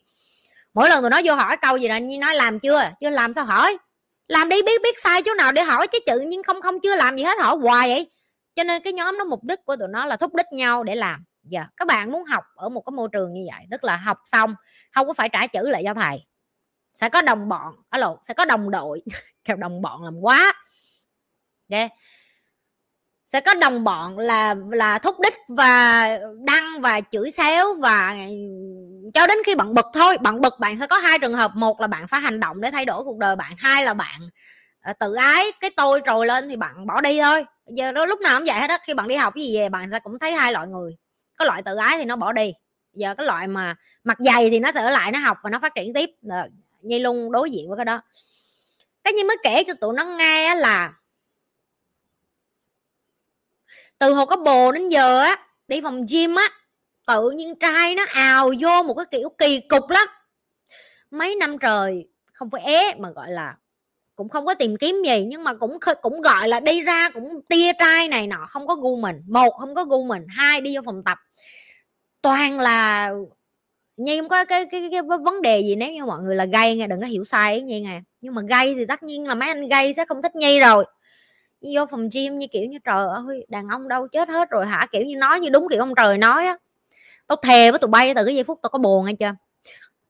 [0.75, 2.91] Mỗi lần tụi nó vô hỏi câu gì là nhi nói làm chưa?
[3.01, 3.79] Chưa làm sao hỏi
[4.29, 6.97] làm đi, biết biết sai chỗ nào để hỏi chứ chữ nhưng không không chưa
[6.97, 8.11] làm gì hết, hỏi hoài vậy.
[8.55, 10.95] Cho nên cái nhóm nó mục đích của tụi nó là thúc đích nhau để
[10.95, 11.24] làm.
[11.43, 11.70] Giờ yeah.
[11.77, 14.55] các bạn muốn học ở một cái môi trường như vậy, rất là học xong,
[14.93, 16.27] không có phải trả chữ lại cho thầy.
[16.95, 19.03] Sẽ có đồng bọn ở lộ sẽ có đồng đội.
[19.45, 20.53] Kêu đồng bọn làm quá.
[21.72, 21.91] Ok
[23.27, 26.09] sẽ có đồng bọn là là thúc đích và
[26.45, 28.16] đăng và chửi xéo và
[29.15, 30.19] cho đến khi bạn bực thôi.
[30.21, 31.57] Bạn bực bạn sẽ có hai trường hợp.
[31.57, 33.53] Một là bạn phải hành động để thay đổi cuộc đời bạn.
[33.59, 34.21] Hai là bạn
[34.81, 37.45] ờ, tự ái cái tôi trồi lên thì bạn bỏ đi thôi.
[37.67, 39.69] Giờ đó lúc nào cũng vậy hết á, khi bạn đi học cái gì về
[39.69, 40.97] bạn sẽ cũng thấy hai loại người.
[41.39, 42.53] Có loại tự ái thì nó bỏ đi.
[42.93, 45.59] Giờ cái loại mà mặt dày thì nó sẽ ở lại nó học và nó
[45.59, 46.11] phát triển tiếp.
[46.23, 46.49] Rồi
[46.83, 48.03] nhi luôn đối diện với cái đó.
[49.05, 50.93] Cái như mới kể cho tụi nó nghe là
[53.99, 55.37] từ hồi có bồ đến giờ á
[55.69, 56.49] đi phòng gym á
[57.07, 60.09] tự nhiên trai nó ào vô một cái kiểu kỳ cục lắm.
[61.11, 63.57] Mấy năm trời không phải é mà gọi là
[64.17, 67.41] cũng không có tìm kiếm gì nhưng mà cũng cũng gọi là đi ra cũng
[67.49, 69.23] tia trai này nọ không có gu mình.
[69.29, 70.27] Một không có gu mình.
[70.29, 71.19] Hai đi vô phòng tập.
[72.23, 73.11] Toàn là
[73.97, 76.45] nhi không có cái, cái, cái, cái vấn đề gì nếu như mọi người là
[76.45, 78.01] gay nghe đừng có hiểu sai ấy nhi nghe.
[78.21, 80.85] Nhưng mà gay thì tất nhiên là mấy anh gay sẽ không thích nhi rồi.
[81.61, 84.87] Vô phòng gym như kiểu như trời ơi đàn ông đâu chết hết rồi hả?
[84.93, 86.57] Kiểu như nói như đúng kiểu ông trời nói á
[87.27, 89.33] tao thề với tụi bay từ cái giây phút tao có buồn hay chưa?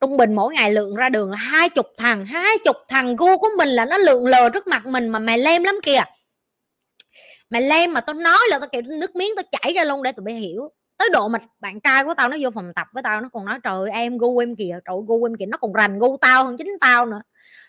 [0.01, 3.39] Trung bình mỗi ngày lượng ra đường là hai chục thằng, hai chục thằng gu
[3.39, 6.03] của mình là nó lượng lờ trước mặt mình mà mày lem lắm kìa.
[7.51, 10.13] Mày lem mà tao nói là tao kiểu nước miếng tao chảy ra luôn để
[10.13, 10.71] tụi bay hiểu.
[10.99, 13.45] Tới độ mà bạn trai của tao nó vô phòng tập với tao, nó còn
[13.45, 15.47] nói, trời em gu em kìa, trời gu em kìa.
[15.47, 17.23] Nó còn rành gu tao hơn chính tao nữa.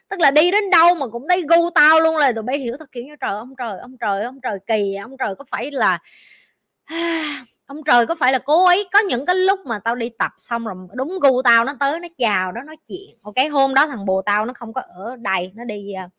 [0.09, 2.77] Tức là đi đến đâu mà cũng thấy gu tao luôn là tụi bay hiểu
[2.79, 5.71] thật kiểu như, trời ông trời ông trời ông trời kỳ ông trời có phải
[5.71, 5.99] là
[6.85, 10.09] à, ông trời có phải là cố ấy có những cái lúc mà tao đi
[10.09, 13.17] tập xong rồi đúng gu tao nó tới nó chào nó nói chuyện.
[13.23, 16.09] Ok hôm đó thằng bồ tao nó không có ở đầy nó đi à,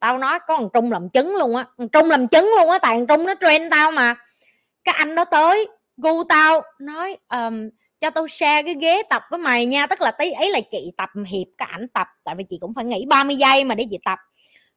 [0.00, 2.96] tao nói có thằng trung làm chứng luôn á trung làm chứng luôn á tại
[2.96, 4.14] thằng trung nó trend tao mà.
[4.84, 7.68] Cái anh đó tới gu tao nói um,
[8.00, 10.92] cho tao share cái ghế tập với mày nha tức là tí ấy là chị
[10.96, 13.86] tập hiệp cái ảnh tập tại vì chị cũng phải nghỉ 30 giây mà để
[13.90, 14.18] chị tập.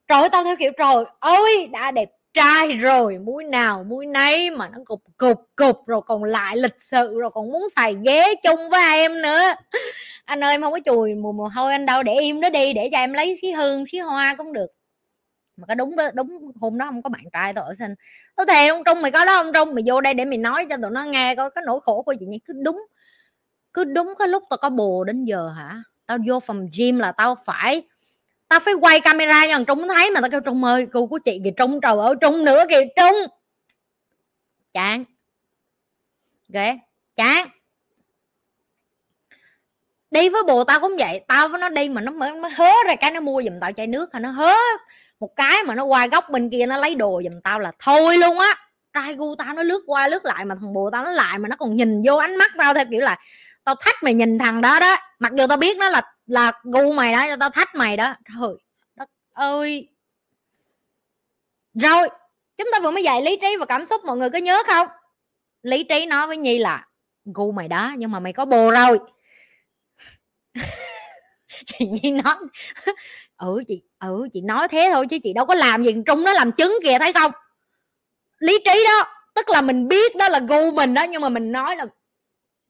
[0.08, 4.70] Trời tao theo kiểu trời ơi đã đẹp trai rồi, mũi nào mũi nấy mà
[4.70, 8.70] nó cục cục cục, rồi còn lại lịch sự, rồi còn muốn xài ghế chung
[8.70, 9.40] với em nữa.
[10.26, 12.74] Anh ơi em không có chùi mùi mồ hôi, anh đâu để im nó đi,
[12.74, 14.68] để cho em lấy xí hương, xí hoa cũng được.
[15.58, 17.96] Mà cái đúng đó đúng hôm đó không có bạn trai tôi ở sinh
[18.36, 19.76] tôi thề ông trung, mày có đó ông trung?
[19.76, 22.16] Mày vô đây để mày nói cho tụi nó nghe coi cái nỗi khổ của
[22.20, 22.40] chị nhi.
[22.46, 22.88] Cứ đúng
[23.74, 25.84] cứ đúng cái lúc tao có bồ đến giờ hả?
[26.08, 27.84] Tao vô phòng gym là tao phải
[28.54, 31.20] tao phải quay camera cho thằng trung thấy mà tao kêu, trung ơi, cô của
[31.26, 33.16] chị kìa, trung, trời ơi, trung nữa kìa, trung.
[34.74, 35.04] Chán.
[36.50, 36.74] Ghê.
[37.16, 37.48] Chán.
[40.12, 42.72] Đi với bồ tao cũng vậy, tao với nó đi mà nó mới, nó hớ
[42.88, 44.54] ra cái nó mua giùm tao chai nước hay nó hớ
[45.20, 48.18] một cái mà nó qua góc bên kia, nó lấy đồ giùm tao là thôi
[48.18, 48.56] luôn á.
[48.94, 51.50] Trai gu tao nó lướt qua lướt lại mà thằng bồ tao nó lại mà
[51.50, 53.18] nó còn nhìn vô ánh mắt tao theo kiểu là
[53.64, 54.98] tao thách mày nhìn thằng đó đó.
[55.20, 58.16] Mặc dù tao biết nó là là gu mày đó cho tao thách mày đó.
[58.40, 58.56] Trời,
[58.96, 59.90] đất ơi.
[61.74, 62.10] Rồi,
[62.58, 64.88] chúng ta vừa mới dạy lý trí và cảm xúc, mọi người có nhớ không?
[65.64, 66.88] Lý trí nói với nhi là,
[67.26, 69.00] gu mày đó, nhưng mà mày có bồ rồi.
[71.66, 72.36] Chị nhi nói
[73.38, 76.34] ừ chị ừ chị nói thế thôi chứ chị đâu có làm gì trung nó
[76.34, 77.32] làm chứng kìa, thấy không?
[78.40, 81.52] Lý trí đó, tức là mình biết đó là gu mình đó, nhưng mà mình
[81.52, 81.86] nói là,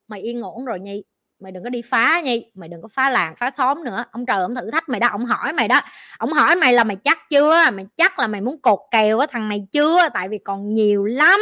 [0.07, 1.03] mày yên ổn rồi nhi
[1.43, 4.05] mày đừng có đi phá nhi mày đừng có phá làng, phá xóm nữa.
[4.11, 5.81] Ông trời, ông thử thách mày đó, ông hỏi mày đó.
[6.17, 7.69] Ông hỏi mày là mày chắc chưa?
[7.73, 10.09] Mày chắc là mày muốn cột kèo với thằng này chưa?
[10.13, 11.39] Tại vì còn nhiều lắm,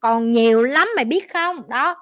[0.00, 1.62] còn nhiều lắm mày biết không?
[1.68, 1.96] Đó,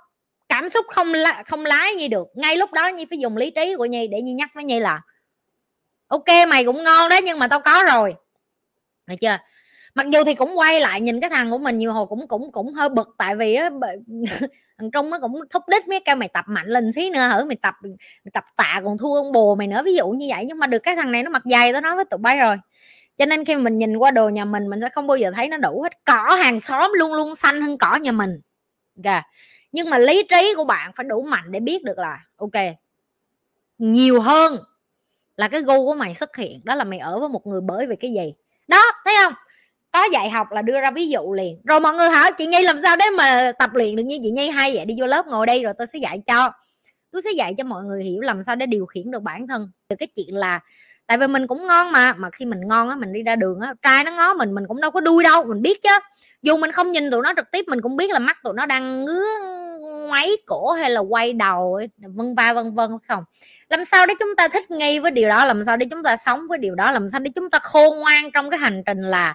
[0.48, 1.12] cảm xúc không
[1.46, 2.26] không lái nhi được.
[2.34, 4.80] Ngay lúc đó nhi phải dùng lý trí của nhi để nhi nhắc với nhi
[4.80, 5.00] là,
[6.08, 8.14] ok, mày cũng ngon đấy nhưng mà tao có rồi.
[9.06, 9.36] Được chưa?
[9.94, 12.52] Mặc dù thì cũng quay lại nhìn cái thằng của mình, nhiều hồi cũng cũng
[12.52, 13.70] cũng hơi bực, tại vì á
[14.78, 17.44] thằng trung nó cũng thúc đích mấy cái mày tập mạnh lên xí nữa hở
[17.44, 20.44] mày tập mày tập tạ còn thua ông bồ mày nữa, ví dụ như vậy.
[20.46, 22.56] Nhưng mà được cái thằng này nó mặc dày, tao nói với tụi bay rồi.
[23.18, 25.48] Cho nên khi mình nhìn qua đồ nhà mình mình sẽ không bao giờ thấy
[25.48, 25.92] nó đủ hết.
[26.04, 28.40] Cỏ hàng xóm luôn luôn xanh hơn cỏ nhà mình.
[29.04, 29.22] Kìa
[29.72, 32.52] nhưng mà lý trí của bạn phải đủ mạnh để biết được là, ok,
[33.78, 34.58] nhiều hơn
[35.36, 36.60] là cái gu của mày xuất hiện.
[36.64, 38.34] Đó là mày ở với một người bởi vì cái gì?
[38.68, 39.32] Đó, thấy không?
[39.92, 41.60] Có dạy học là đưa ra ví dụ liền.
[41.64, 44.30] Rồi mọi người hỏi, chị nhi làm sao để mà tập luyện được như chị
[44.30, 44.50] nhi?
[44.50, 46.52] Hay vậy, đi vô lớp ngồi đây rồi tôi sẽ dạy cho.
[47.12, 49.70] Tôi sẽ dạy cho mọi người hiểu làm sao để điều khiển được bản thân.
[49.88, 50.60] Từ cái chuyện là,
[51.06, 53.60] tại vì mình cũng ngon mà mà khi mình ngon á, mình đi ra đường
[53.60, 55.98] á, trai nó ngó mình mình cũng đâu có đuôi đâu, mình biết chứ.
[56.42, 58.66] Dù mình không nhìn tụi nó trực tiếp, mình cũng biết là mắt tụi nó
[58.66, 59.24] đang ngứa
[60.06, 63.24] ngoáy cổ hay là quay đầu vân va vân vân không?
[63.68, 66.16] Làm sao để chúng ta thích nghi với điều đó, làm sao để chúng ta
[66.16, 69.02] sống với điều đó, làm sao để chúng ta khôn ngoan trong cái hành trình
[69.02, 69.34] là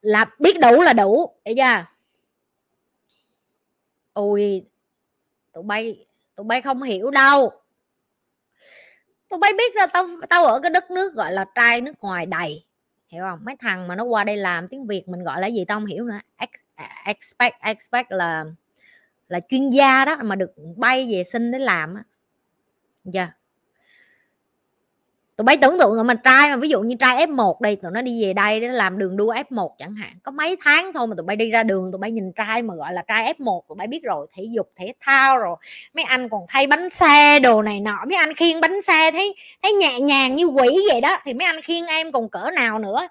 [0.00, 1.84] là biết đủ là đủ để chưa?
[4.12, 4.66] Ôi,
[5.52, 7.52] tụi bay tụi bay không hiểu đâu.
[9.28, 12.26] Tụi bay biết là tao tao ở cái đất nước gọi là trai nước ngoài
[12.26, 12.64] đầy,
[13.08, 13.38] hiểu không?
[13.44, 15.86] Mấy thằng mà nó qua đây làm tiếng việt mình gọi là gì tao không
[15.86, 16.20] hiểu nữa.
[16.74, 18.44] À, expect expect là
[19.28, 22.02] là chuyên gia đó mà được bay về xin để làm á.
[23.14, 23.28] Yeah
[25.36, 28.02] tụi bay tưởng tượng mà trai mà, ví dụ như trai F1 đi, tụi nó
[28.02, 30.12] đi về đây để làm đường đua F1 chẳng hạn.
[30.22, 32.74] Có mấy tháng thôi mà tụi bay đi ra đường, tụi bay nhìn trai mà
[32.74, 35.56] gọi là trai F1 tụi bay biết rồi, thể dục, thể thao rồi.
[35.94, 38.04] Mấy anh còn thay bánh xe đồ này nọ.
[38.08, 41.46] Mấy anh khiêng bánh xe thấy thấy nhẹ nhàng như quỷ vậy đó, thì mấy
[41.46, 43.08] anh khiêng em còn cỡ nào nữa.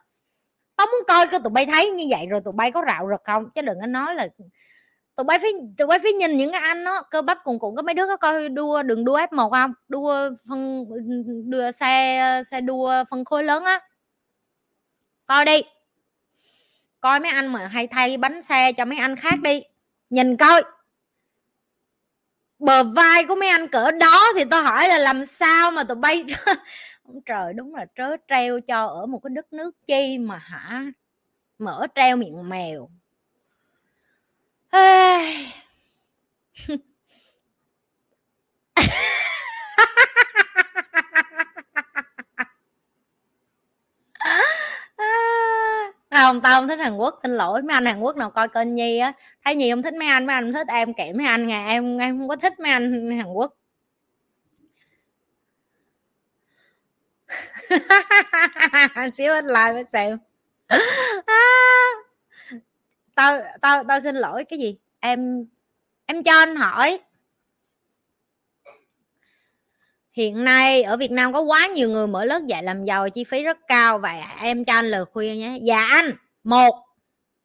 [0.78, 3.22] Tao muốn coi cơ tụi bay thấy như vậy rồi tụi bay có rạo rực
[3.24, 3.50] không?
[3.56, 4.28] Chứ đừng có nói là
[5.16, 7.76] tụi bay phải, tụi bay phải nhìn những cái anh đó, cơ bắp cùng cũng
[7.76, 9.74] có mấy đứa có coi đua đường đua F1 không?
[9.88, 10.86] Đua phân,
[11.50, 13.80] đua xe xe đua phân khối lớn á.
[15.26, 15.62] Coi đi.
[17.00, 19.62] Coi mấy anh mà hay thay bánh xe cho mấy anh khác đi.
[20.10, 20.64] Nhìn coi.
[22.60, 25.96] Bờ vai của mấy anh cỡ đó thì tôi hỏi là làm sao mà tụi
[25.96, 26.26] bay
[27.04, 30.86] ông trời, đúng là trớ treo cho ở một cái đất nước chi mà hả?
[31.60, 32.90] Mở treo miệng mèo.
[46.12, 47.62] không, tao không thích Hàn Quốc, xin lỗi.
[47.62, 49.14] Mấy anh Hàn Quốc nào coi kênh Nhi á.
[49.46, 51.70] Thấy Nhi không thích mấy anh mấy anh không thích em, kệ mấy anh ngày
[51.70, 53.54] em em không có thích mấy anh Hàn Quốc.
[59.14, 60.18] Xíu anh like với xem.
[61.26, 62.05] À
[63.16, 64.78] tao tao tao xin lỗi, cái gì?
[65.00, 65.46] Em
[66.06, 67.00] em cho anh hỏi.
[70.12, 73.24] Hiện nay ở Việt Nam có quá nhiều người mở lớp dạy làm giàu, chi
[73.24, 74.00] phí rất cao.
[74.00, 75.58] Và em cho anh lời khuyên nhé.
[75.62, 76.12] Dạ anh,
[76.44, 76.86] một,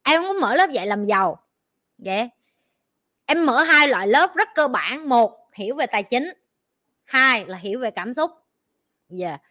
[0.03, 1.43] em muốn mở lớp dạy làm giàu.
[1.97, 2.29] Vậy
[3.25, 5.09] em mở hai loại lớp rất cơ bản.
[5.09, 6.33] Một, hiểu về tài chính.
[7.03, 8.31] Hai là hiểu về cảm xúc.
[9.09, 9.27] Dạ.
[9.27, 9.41] yeah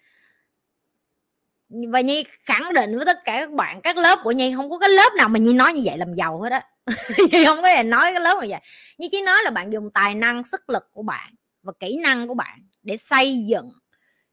[1.71, 4.79] và nhi khẳng định với tất cả các bạn, các lớp của nhi, không có
[4.79, 6.67] cái lớp nào mà nhi nói như vậy làm giàu hết á.
[7.33, 8.61] Nhi không có thể nói cái lớp như vậy.
[8.99, 12.29] Nhi chỉ nói là bạn dùng tài năng, sức lực của bạn và kỹ năng
[12.29, 13.71] của bạn để xây dựng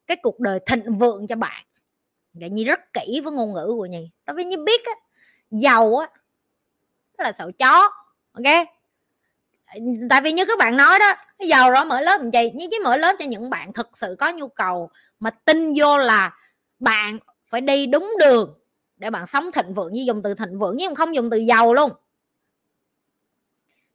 [0.07, 1.65] cái cuộc đời thịnh vượng cho bạn.
[2.33, 4.11] Vậy nhi rất kỹ với ngôn ngữ của nhi.
[4.25, 4.91] Tại vì nhi biết á,
[5.51, 6.07] giàu á
[7.17, 7.89] là sợ chó,
[8.31, 8.67] ok?
[10.09, 12.79] Tại vì như các bạn nói đó giàu rồi mở lớp làm gì như chỉ
[12.79, 16.31] mở lớp cho những bạn thực sự có nhu cầu mà tin vô là
[16.79, 17.19] bạn
[17.49, 18.59] phải đi đúng đường
[18.97, 21.73] để bạn sống thịnh vượng như dùng từ thịnh vượng nhưng không dùng từ giàu
[21.73, 21.91] luôn.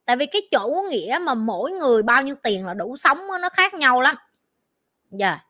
[0.04, 3.48] Tại vì cái chủ nghĩa mà mỗi người bao nhiêu tiền là đủ sống nó
[3.48, 4.16] khác nhau lắm.
[5.10, 5.28] Dạ.
[5.28, 5.46] Yeah.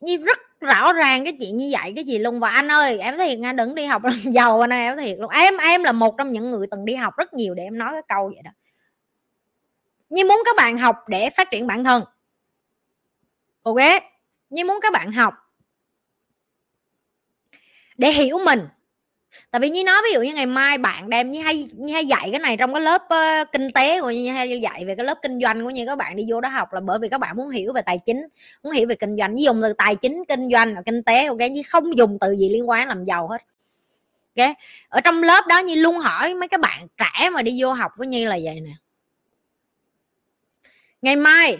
[0.00, 3.18] như rất rõ ràng cái chuyện như vậy, cái gì luôn và anh ơi, em
[3.18, 5.30] thiệt anh đừng đi học làm giàu anh ơi, em thiệt luôn.
[5.30, 7.92] Em em là một trong những người từng đi học rất nhiều để em nói
[7.92, 8.50] cái câu vậy đó.
[10.10, 12.04] Như muốn các bạn học để phát triển bản thân.
[13.62, 13.78] Ok?
[14.50, 15.34] Như muốn các bạn học
[17.98, 18.60] để hiểu mình.
[19.50, 22.06] Tại vì như nói ví dụ như ngày mai bạn đem như hay như hay
[22.06, 25.06] dạy cái này trong cái lớp uh, kinh tế của như hay dạy về cái
[25.06, 27.18] lớp kinh doanh của như các bạn đi vô đó học là bởi vì các
[27.18, 28.26] bạn muốn hiểu về tài chính
[28.62, 29.38] muốn hiểu về kinh doanh.
[29.38, 32.48] Dùng từ tài chính kinh doanh và kinh tế ok như không dùng từ gì
[32.48, 33.38] liên quan làm giàu hết.
[34.36, 34.56] Ok?
[34.88, 37.92] Ở trong lớp đó như luôn hỏi mấy các bạn trẻ mà đi vô học
[37.96, 38.72] với như là vậy nè.
[41.02, 41.58] Ngày mai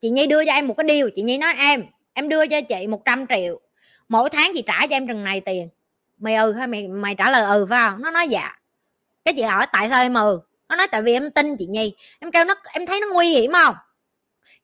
[0.00, 2.60] chị nhi đưa cho em một cái điều chị nhi nói em em đưa cho
[2.60, 3.60] chị 100 triệu
[4.08, 5.68] mỗi tháng chị trả cho em rừng này tiền.
[6.18, 8.02] Mày ừ hay mày mày trả lời ừ phải không?
[8.02, 8.52] Nó nói dạ.
[9.24, 10.40] Cái chị hỏi tại sao em ừ?
[10.68, 11.94] Nó nói tại vì em tin chị nhi.
[12.18, 13.74] Em kêu nó, em thấy nó nguy hiểm không?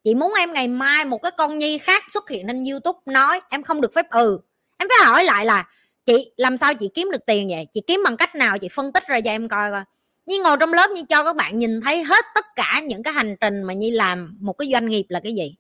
[0.05, 3.41] Chị muốn em ngày mai một cái con nhi khác xuất hiện trên youtube nói
[3.51, 4.41] em không được phép ừ.
[4.79, 5.69] Em phải hỏi lại là,
[6.07, 7.67] chị, làm sao chị kiếm được tiền vậy?
[7.75, 8.59] Chị kiếm bằng cách nào?
[8.59, 9.83] Chị phân tích ra cho em coi coi.
[10.27, 13.15] Như ngồi trong lớp như cho các bạn nhìn thấy hết tất cả những cái
[13.15, 15.55] hành trình mà như làm một cái doanh nghiệp là cái gì?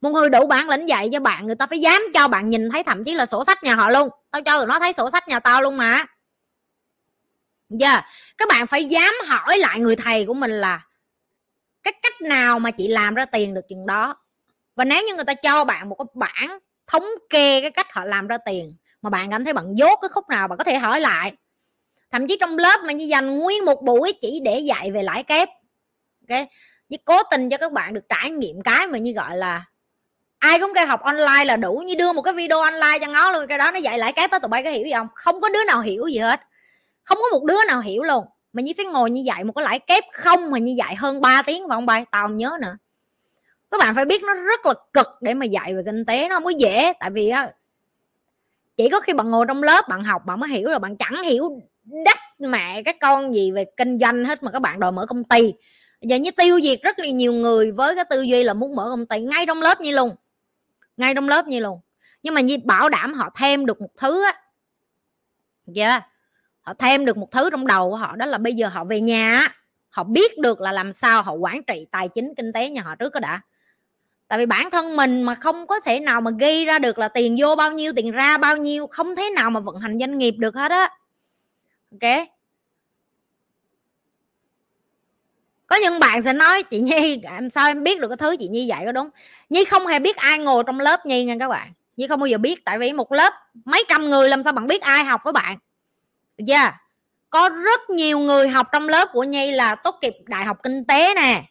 [0.00, 2.70] Một người đủ bản lĩnh dạy cho bạn, người ta phải dám cho bạn nhìn
[2.70, 4.08] thấy thậm chí là sổ sách nhà họ luôn.
[4.30, 6.04] Tao cho tụi nó thấy sổ sách nhà tao luôn mà.
[7.68, 8.04] Giờ yeah.
[8.38, 10.86] các bạn phải dám hỏi lại người thầy của mình là
[11.82, 14.16] cái cách nào mà chị làm ra tiền được chừng đó.
[14.74, 18.04] Và nếu như người ta cho bạn một cái bản thống kê cái cách họ
[18.04, 20.78] làm ra tiền mà bạn cảm thấy bạn dốt cái khúc nào bạn có thể
[20.78, 21.32] hỏi lại.
[22.10, 25.22] Thậm chí trong lớp mà như dành nguyên một buổi chỉ để dạy về lãi
[25.22, 25.48] kép,
[26.28, 26.48] ok?
[26.88, 29.64] Như cố tình cho các bạn được trải nghiệm cái mà như gọi là
[30.46, 33.30] ai cũng kêu học online là đủ như đưa một cái video online cho ngó
[33.32, 35.08] luôn, cái đó nó dạy lại kép đó tụi bay có hiểu gì không?
[35.14, 36.40] Không có đứa nào hiểu gì hết.
[37.02, 38.24] Không có một đứa nào hiểu luôn.
[38.52, 41.20] Mà như phải ngồi như vậy một cái lãi kép không mà như vậy hơn
[41.20, 42.04] 3 tiếng vòng bay?
[42.10, 42.76] Tao không nhớ nữa.
[43.70, 46.36] Các bạn phải biết nó rất là cực để mà dạy về kinh tế, nó
[46.36, 46.92] không có dễ.
[47.00, 47.50] Tại vì á,
[48.76, 51.22] chỉ có khi bạn ngồi trong lớp, bạn học, bạn mới hiểu rồi, bạn chẳng
[51.22, 55.06] hiểu đắt mẹ cái con gì về kinh doanh hết mà các bạn đòi mở
[55.06, 55.54] công ty.
[56.00, 58.86] Giờ như tiêu diệt rất là nhiều người với cái tư duy là muốn mở
[58.90, 60.16] công ty ngay trong lớp như luôn
[60.96, 61.80] ngay trong lớp như luôn.
[62.22, 64.32] Nhưng mà như bảo đảm họ thêm được một thứ á.
[65.76, 66.04] Yeah.
[66.60, 69.00] họ thêm được một thứ trong đầu của họ, đó là bây giờ họ về
[69.00, 69.48] nhà
[69.88, 72.94] họ biết được là làm sao họ quản trị tài chính kinh tế nhà họ
[72.94, 73.40] trước đó đã.
[74.28, 77.08] Tại vì bản thân mình mà không có thể nào mà ghi ra được là
[77.08, 80.18] tiền vô bao nhiêu, tiền ra bao nhiêu, không thế nào mà vận hành doanh
[80.18, 80.88] nghiệp được hết á.
[81.90, 82.28] Ok?
[85.66, 88.48] Có những bạn sẽ nói, chị nhi em sao em biết được cái thứ chị
[88.48, 89.10] nhi dạy có đúng.
[89.48, 91.72] Nhi không hề biết ai ngồi trong lớp nhi nha các bạn.
[91.96, 93.32] Nhi không bao giờ biết, tại vì một lớp
[93.64, 95.58] mấy trăm người làm sao bạn biết ai học với bạn.
[96.38, 96.70] Được chưa?
[97.30, 100.84] Có rất nhiều người học trong lớp của nhi là tốt nghiệp đại học kinh
[100.84, 101.42] tế nè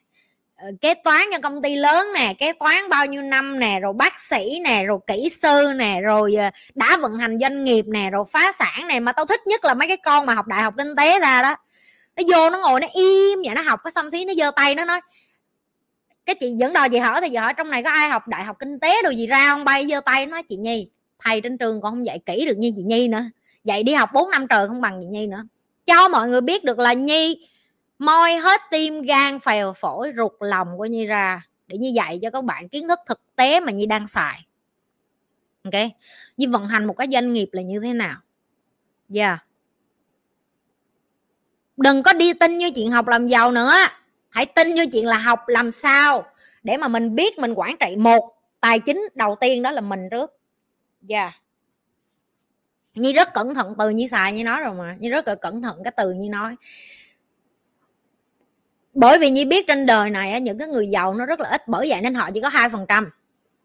[0.55, 3.93] ờ, kế toán cho công ty lớn nè, kế toán bao nhiêu năm nè, rồi
[3.93, 8.09] bác sĩ nè, rồi kỹ sư nè, rồi ờ, đã vận hành doanh nghiệp nè,
[8.09, 8.99] rồi phá sản nè.
[8.99, 11.41] Mà tao thích nhất là mấy cái con mà học đại học kinh tế ra
[11.41, 11.55] đó
[12.15, 14.75] nó vô nó ngồi nó im vậy, nó học cái xong xí, nó giơ tay,
[14.75, 15.01] nó nói,
[16.25, 18.43] cái chị dẫn đò chị hỏi thì giờ hỏi trong này có ai học đại
[18.43, 19.63] học kinh tế đồ gì ra không?
[19.63, 20.89] Bay giơ tay nói, chị nhi,
[21.19, 23.23] thầy trên trường còn không dạy kỹ được như chị nhi nữa.
[23.63, 25.43] Dạy đi học 4 năm trời không bằng chị nhi nữa.
[25.85, 27.47] Cho mọi người biết được là nhi
[27.99, 32.29] moi hết tim gan phèo phổi ruột lòng của nhi ra để như dạy cho
[32.29, 34.45] các bạn kiến thức thực tế mà nhi đang xài.
[35.63, 35.73] Ok?
[36.37, 38.17] Như vận hành một cái doanh nghiệp là như thế nào?
[39.15, 39.39] Yeah
[41.77, 43.73] đừng có đi tin như chuyện học làm giàu nữa.
[44.29, 46.25] Hãy tin như chuyện là học làm sao
[46.63, 50.09] để mà mình biết mình quản trị một tài chính đầu tiên đó là mình
[50.11, 50.39] trước.
[51.01, 51.21] Dạ.
[51.21, 51.33] Yeah.
[52.95, 54.95] Nhi rất cẩn thận, từ như xài như nói rồi mà.
[54.99, 56.55] Nhi rất là cẩn thận cái từ như nói.
[58.93, 61.67] Bởi vì Nhi biết trên đời này những cái người giàu nó rất là ít,
[61.67, 63.09] bởi vậy nên họ chỉ có hai phần trăm.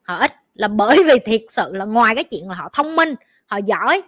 [0.02, 3.14] Họ ít là bởi vì thiệt sự là ngoài cái chuyện là họ thông minh,
[3.46, 4.02] họ giỏi,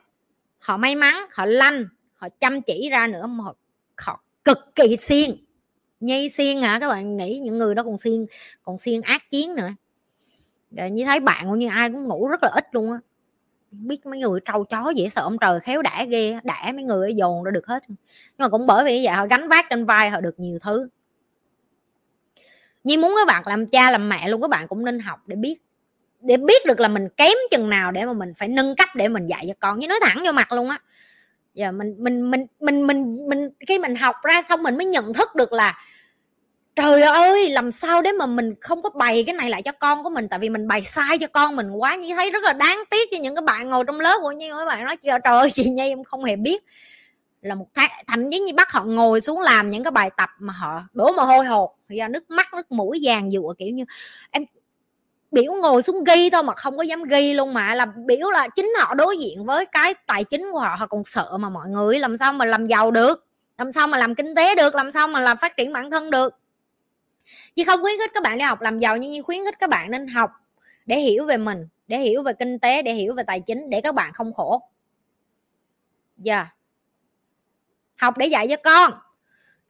[0.58, 3.54] họ may mắn, họ lanh, họ chăm chỉ ra nữa mà họ
[4.00, 5.36] họ cực kỳ siêng.
[6.00, 6.78] Nhi siêng hả?
[6.80, 8.26] Các bạn nghĩ những người đó còn siêng
[8.62, 9.68] còn siêng ác chiến nữa.
[10.70, 12.98] Rồi như thấy bạn cũng như ai cũng ngủ rất là ít luôn á.
[13.70, 17.14] Biết mấy người trâu chó dễ sợ ông trời khéo đã ghê đã mấy người
[17.14, 17.82] dồn ra được hết.
[17.88, 17.98] Nhưng
[18.38, 20.88] mà cũng bởi vì vậy, họ gánh vác trên vai họ được nhiều thứ.
[22.84, 25.36] Nhi muốn các bạn làm cha làm mẹ luôn, các bạn cũng nên học để
[25.36, 25.62] biết
[26.20, 29.08] để biết được là mình kém chừng nào để mà mình phải nâng cấp để
[29.08, 29.78] mình dạy cho con.
[29.78, 30.78] Như nói thẳng vô mặt luôn á
[31.54, 34.86] giờ yeah, mình mình mình mình mình mình khi mình học ra xong mình mới
[34.86, 35.78] nhận thức được là
[36.76, 40.04] trời ơi làm sao để mà mình không có bày cái này lại cho con
[40.04, 40.28] của mình?
[40.28, 43.08] Tại vì mình bày sai cho con mình quá như thấy rất là đáng tiếc
[43.10, 45.64] cho những cái bạn ngồi trong lớp của như mấy bạn nói trời ơi chị
[45.70, 46.64] nhi em không hề biết.
[47.42, 50.30] Là một tháng thậm chí như bắt họ ngồi xuống làm những cái bài tập
[50.38, 53.84] mà họ đổ mồ hôi hột do nước mắt nước mũi vàng dụa kiểu như
[54.30, 54.44] em
[55.32, 58.48] biểu ngồi xuống ghi thôi mà không có dám ghi luôn mà, là biểu là
[58.48, 61.68] chính họ đối diện với cái tài chính của họ họ còn sợ mà mọi
[61.68, 63.26] người, làm sao mà làm giàu được?
[63.58, 64.74] Làm sao mà làm kinh tế được?
[64.74, 66.38] Làm sao mà làm phát triển bản thân được?
[67.56, 69.90] Chứ không khuyến khích các bạn đi học, làm giàu nhưng khuyến khích các bạn
[69.90, 70.30] nên học
[70.86, 73.80] để hiểu về mình, để hiểu về kinh tế, để hiểu về tài chính, để
[73.80, 74.62] các bạn không khổ.
[76.16, 76.36] Dạ.
[76.36, 76.48] Yeah.
[77.96, 78.92] học để dạy cho con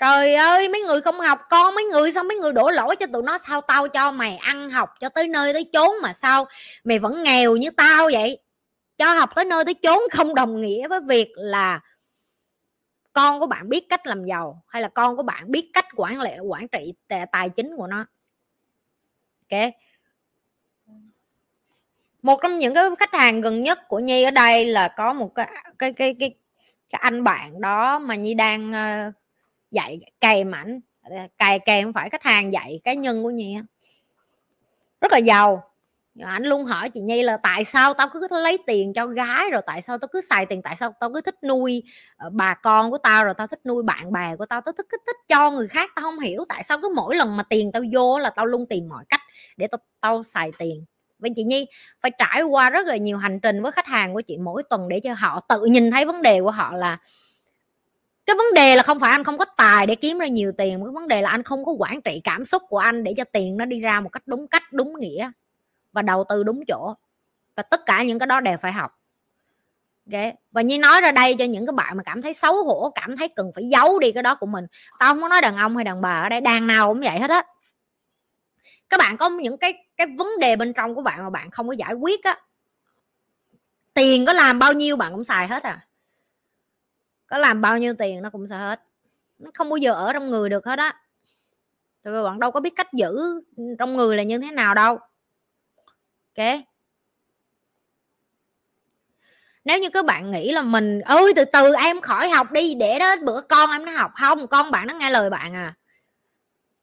[0.02, 3.06] trời ơi mấy người không học con mấy người sao mấy người đổ lỗi cho
[3.12, 3.38] tụi nó?
[3.38, 6.46] Sao tao cho mày ăn học cho tới nơi tới chốn mà sao
[6.84, 8.38] mày vẫn nghèo như tao vậy?
[8.98, 11.80] Cho học tới nơi tới chốn không đồng nghĩa với việc là
[13.12, 16.20] con của bạn biết cách làm giàu hay là con của bạn biết cách quản
[16.20, 16.92] lý quản trị
[17.32, 18.06] tài chính của nó.
[19.50, 19.60] Ok.
[22.22, 25.34] Một trong những cái khách hàng gần nhất của nhi ở đây là có một
[25.34, 25.48] cái
[25.78, 26.34] cái cái cái,
[26.90, 29.12] cái anh bạn đó mà nhi đang ờ,
[29.72, 30.80] dạy cày mạnh
[31.38, 33.56] cày cày không phải khách hàng dạy cá nhân của nhi
[35.02, 35.62] rất là giàu.
[36.20, 39.62] Anh luôn hỏi chị nhi là tại sao tao cứ lấy tiền cho gái rồi
[39.66, 41.82] tại sao tao cứ xài tiền tại sao tao cứ thích nuôi
[42.16, 44.86] ờ, bà con của tao rồi tao thích nuôi bạn bè của tao tao thích
[44.92, 47.72] thích, thích cho người khác tao không hiểu tại sao cứ mỗi lần mà tiền
[47.72, 49.20] tao vô là tao luôn tìm mọi cách
[49.56, 50.84] để tao tao xài tiền.
[51.18, 51.66] Với chị nhi
[52.00, 54.88] phải trải qua rất là nhiều hành trình với khách hàng của chị mỗi tuần
[54.88, 56.98] để cho họ tự nhìn thấy vấn đề của họ là
[58.26, 60.80] cái vấn đề là không phải anh không có tài để kiếm ra nhiều tiền
[60.84, 63.24] cái vấn đề là anh không có quản trị cảm xúc của anh để cho
[63.24, 65.30] tiền nó đi ra một cách đúng cách, đúng nghĩa
[65.92, 66.94] và đầu tư đúng chỗ.
[67.56, 68.98] Và tất cả những cái đó đều phải học.
[70.06, 70.34] Okay.
[70.50, 73.16] và như nói ra đây cho những cái bạn mà cảm thấy xấu hổ, cảm
[73.16, 74.66] thấy cần phải giấu đi cái đó của mình.
[74.98, 77.18] Tao không có nói đàn ông hay đàn bà ở đây, đàn nào cũng vậy
[77.18, 77.44] hết á.
[78.88, 81.68] Các bạn có những cái cái vấn đề bên trong của bạn mà bạn không
[81.68, 82.40] có giải quyết á,
[83.94, 85.86] tiền có làm bao nhiêu bạn cũng xài hết à
[87.32, 88.82] có làm bao nhiêu tiền nó cũng sợ hết.
[89.38, 90.94] Nó không bao giờ ở trong người được hết á.
[92.02, 93.40] Tại vì bạn đâu có biết cách giữ
[93.78, 94.98] trong người là như thế nào đâu.
[96.36, 96.46] Ok.
[99.64, 102.98] Nếu như các bạn nghĩ là mình ơi từ từ em khỏi học đi, để
[102.98, 104.46] đó bữa con em nó học không?
[104.46, 105.74] Con bạn nó nghe lời bạn à.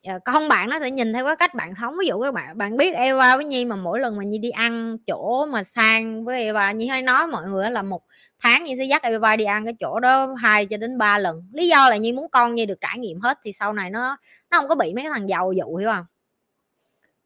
[0.03, 1.95] Ờ, không, bạn nó sẽ nhìn theo cái cách bạn sống.
[1.99, 4.49] Ví dụ các bạn bạn biết Eva với Nhi mà mỗi lần mà Nhi đi
[4.49, 8.01] ăn chỗ mà sang với Eva, Nhi hay nói mọi người là một
[8.39, 11.43] tháng Nhi sẽ dắt Eva đi ăn cái chỗ đó hai cho đến ba lần.
[11.53, 14.17] Lý do là Nhi muốn con Nhi được trải nghiệm hết thì sau này nó
[14.51, 16.05] nó không có bị mấy cái thằng giàu dụ, hiểu không?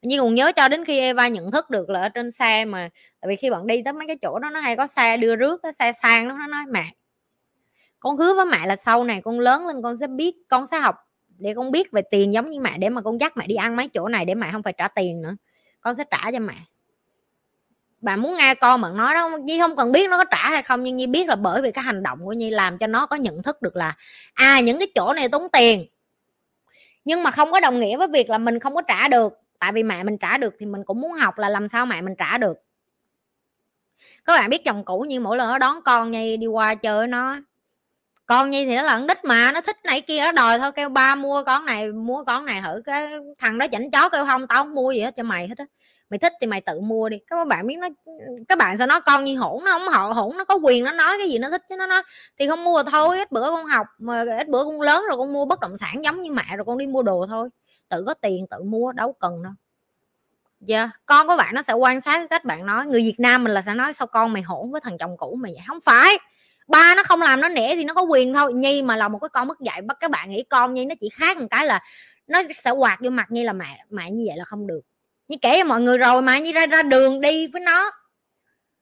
[0.01, 2.89] Nhưng còn nhớ cho đến khi Eva nhận thức được là ở trên xe mà,
[3.21, 5.35] tại vì khi bạn đi tới mấy cái chỗ đó nó hay có xe đưa
[5.35, 6.85] rước cái xe sang đó, nó nói, mẹ,
[7.99, 10.79] con hứa với mẹ là sau này con lớn lên con sẽ biết, con sẽ
[10.79, 10.95] học
[11.37, 13.75] để con biết về tiền giống như mẹ để mà con dắt mẹ đi ăn
[13.75, 15.35] mấy chỗ này để mẹ không phải trả tiền nữa,
[15.81, 16.55] con sẽ trả cho mẹ.
[18.01, 20.61] Bà muốn nghe con mà nói đó, Nhi không cần biết nó có trả hay
[20.61, 23.05] không, nhưng Nhi biết là bởi vì cái hành động của Nhi làm cho nó
[23.05, 23.95] có nhận thức được là
[24.33, 25.85] à những cái chỗ này tốn tiền,
[27.05, 29.39] nhưng mà không có đồng nghĩa với việc là mình không có trả được.
[29.59, 32.01] Tại vì mẹ mình trả được thì mình cũng muốn học là làm sao mẹ
[32.01, 32.57] mình trả được.
[34.25, 37.07] Các bạn biết chồng cũ như mỗi lần nó đón con Nhi đi qua chơi
[37.07, 37.39] nó
[38.37, 40.89] con nhi thì nó là đích mà, nó thích này kia, nó đòi thôi, kêu
[40.89, 43.07] ba mua con này, mua con này thử cái
[43.39, 45.65] thằng đó chảnh chó, kêu không, tao không mua gì hết cho mày hết á.
[46.09, 47.17] Mày thích thì mày tự mua đi.
[47.27, 47.87] Các bạn biết nó
[48.47, 50.91] các bạn sao nói, con như hỗn, nó không họ hỗn, nó có quyền nó
[50.91, 52.01] nói cái gì nó thích chứ nó nói.
[52.39, 55.33] Thì không mua thôi, ít bữa con học, mà ít bữa con lớn rồi con
[55.33, 57.49] mua bất động sản giống như mẹ rồi con đi mua đồ thôi.
[57.89, 59.53] Tự có tiền, tự mua, đâu cần đâu.
[60.59, 60.89] Dạ yeah.
[61.05, 62.85] con của bạn nó sẽ quan sát cái cách bạn nói.
[62.85, 65.37] Người việt nam mình là sẽ nói, sao con mày hỗn với thằng chồng cũ
[65.41, 65.63] mày vậy?
[65.67, 66.17] Không phải
[66.67, 68.53] ba nó không làm nó nể thì nó có quyền thôi.
[68.53, 70.95] Nhi mà là một cái con mất dạy, bắt các bạn nghĩ con nhi nó
[71.01, 71.79] chỉ khác một cái là
[72.27, 74.81] nó sẽ quạt vô mặt nhi là mẹ mẹ như vậy là không được.
[75.27, 77.91] Như kể cho mọi người rồi mà như ra ra đường đi với nó.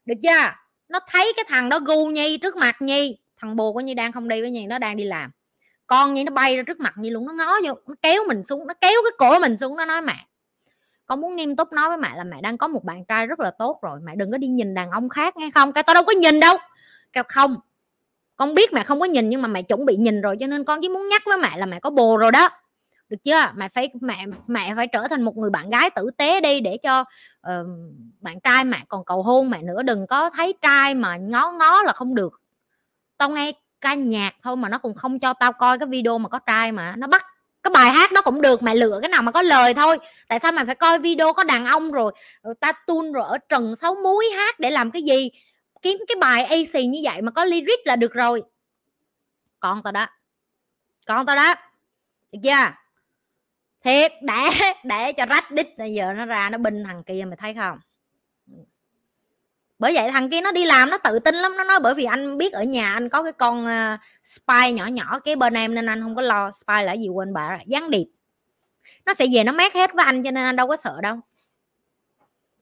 [0.05, 0.49] Được chưa?
[0.89, 3.17] Nó thấy cái thằng đó gu nhi trước mặt nhi.
[3.38, 5.32] Thằng bồ của nhi đang không đi với nhi, nó đang đi làm.
[5.88, 8.43] Con nhi nó bay ra trước mặt nhi luôn, nó ngó vô, nó kéo mình
[8.43, 10.15] xuống, nó kéo cái cổ mình xuống, nó nói mẹ.
[11.05, 13.39] Con muốn nghiêm túc nói với mẹ là mẹ đang có một bạn trai rất
[13.39, 15.73] là tốt rồi, mẹ đừng có đi nhìn đàn ông khác nghe không?
[15.73, 16.57] Cái tao đâu có nhìn đâu.
[17.13, 17.55] Cái không
[18.42, 20.64] con biết mẹ không có nhìn nhưng mà mẹ chuẩn bị nhìn rồi cho nên
[20.64, 22.50] con chỉ muốn nhắc với mẹ là mẹ có bồ rồi đó.
[23.10, 23.46] Được chưa?
[23.56, 26.78] Mẹ phải mẹ mẹ phải trở thành một người bạn gái tử tế đi để
[26.78, 27.68] cho uh,
[28.20, 29.84] bạn trai mẹ còn cầu hôn mẹ nữa.
[29.84, 32.42] Đừng có thấy trai mà ngó ngó là không được.
[33.18, 36.30] Tao nghe ca nhạc thôi mà nó cũng không cho tao coi cái video mà
[36.30, 37.26] có trai mà nó bắt
[37.64, 39.98] cái bài hát đó cũng được mẹ lựa cái nào mà có lời thôi.
[40.28, 42.12] Tại sao mày phải coi video có đàn ông rồi,
[42.42, 45.30] ờ, ta tun rồi ở trần sáu muối hát để làm cái gì?
[45.82, 48.43] Kiếm cái bài AC như vậy mà có lyric là được rồi.
[49.59, 50.07] Con tao đó.
[51.07, 51.55] Con tao đó.
[52.34, 52.73] Được chưa?
[53.84, 54.49] Thiệt để
[54.84, 57.79] để cho rách đít bây giờ nó ra nó binh thằng kia mày thấy không?
[59.79, 61.57] Bởi vậy thằng kia nó đi làm nó tự tin lắm.
[61.57, 64.86] Nó nói bởi vì anh biết ở nhà anh có cái con uh, spy nhỏ
[64.86, 67.59] nhỏ cái bên em nên anh không có lo spy là gì quên bà.
[67.65, 68.05] Gián điệp.
[69.05, 71.19] Nó sẽ về nó mát hết với anh cho nên anh đâu có sợ đâu.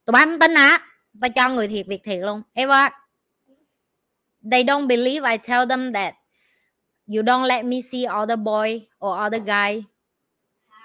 [0.05, 0.79] Tụi bay không tin à
[1.21, 2.41] tao cho người thiệt việc thiệt luôn.
[2.53, 2.89] Em ơi.
[4.43, 6.15] They don't believe I tell them that
[7.07, 9.83] you don't let me see other boy or other guy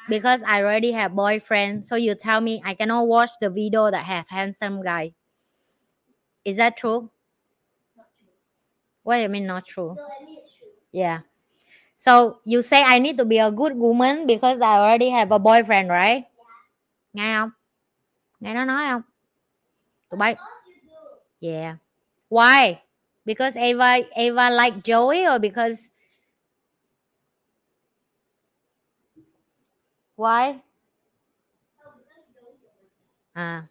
[0.08, 1.86] because I already have boyfriend.
[1.86, 5.14] So you tell me I cannot watch the video that have handsome guy.
[6.44, 7.10] Is that true?
[7.94, 8.28] true.
[9.02, 9.94] What do you mean not true?
[9.96, 10.68] No, I mean true.
[10.92, 11.20] Yeah.
[11.98, 15.38] So you say I need to be a good woman because I already have a
[15.38, 16.24] boyfriend, right?
[17.14, 17.24] Yeah.
[17.24, 17.50] Nghe không?
[18.40, 19.02] Nghe nó nói không?
[20.10, 20.36] Tụi bay.
[21.40, 21.76] Yeah.
[22.28, 22.83] Why?
[23.24, 25.88] Because Ava Ava like Joey or because
[30.16, 30.62] why?
[33.34, 33.66] À.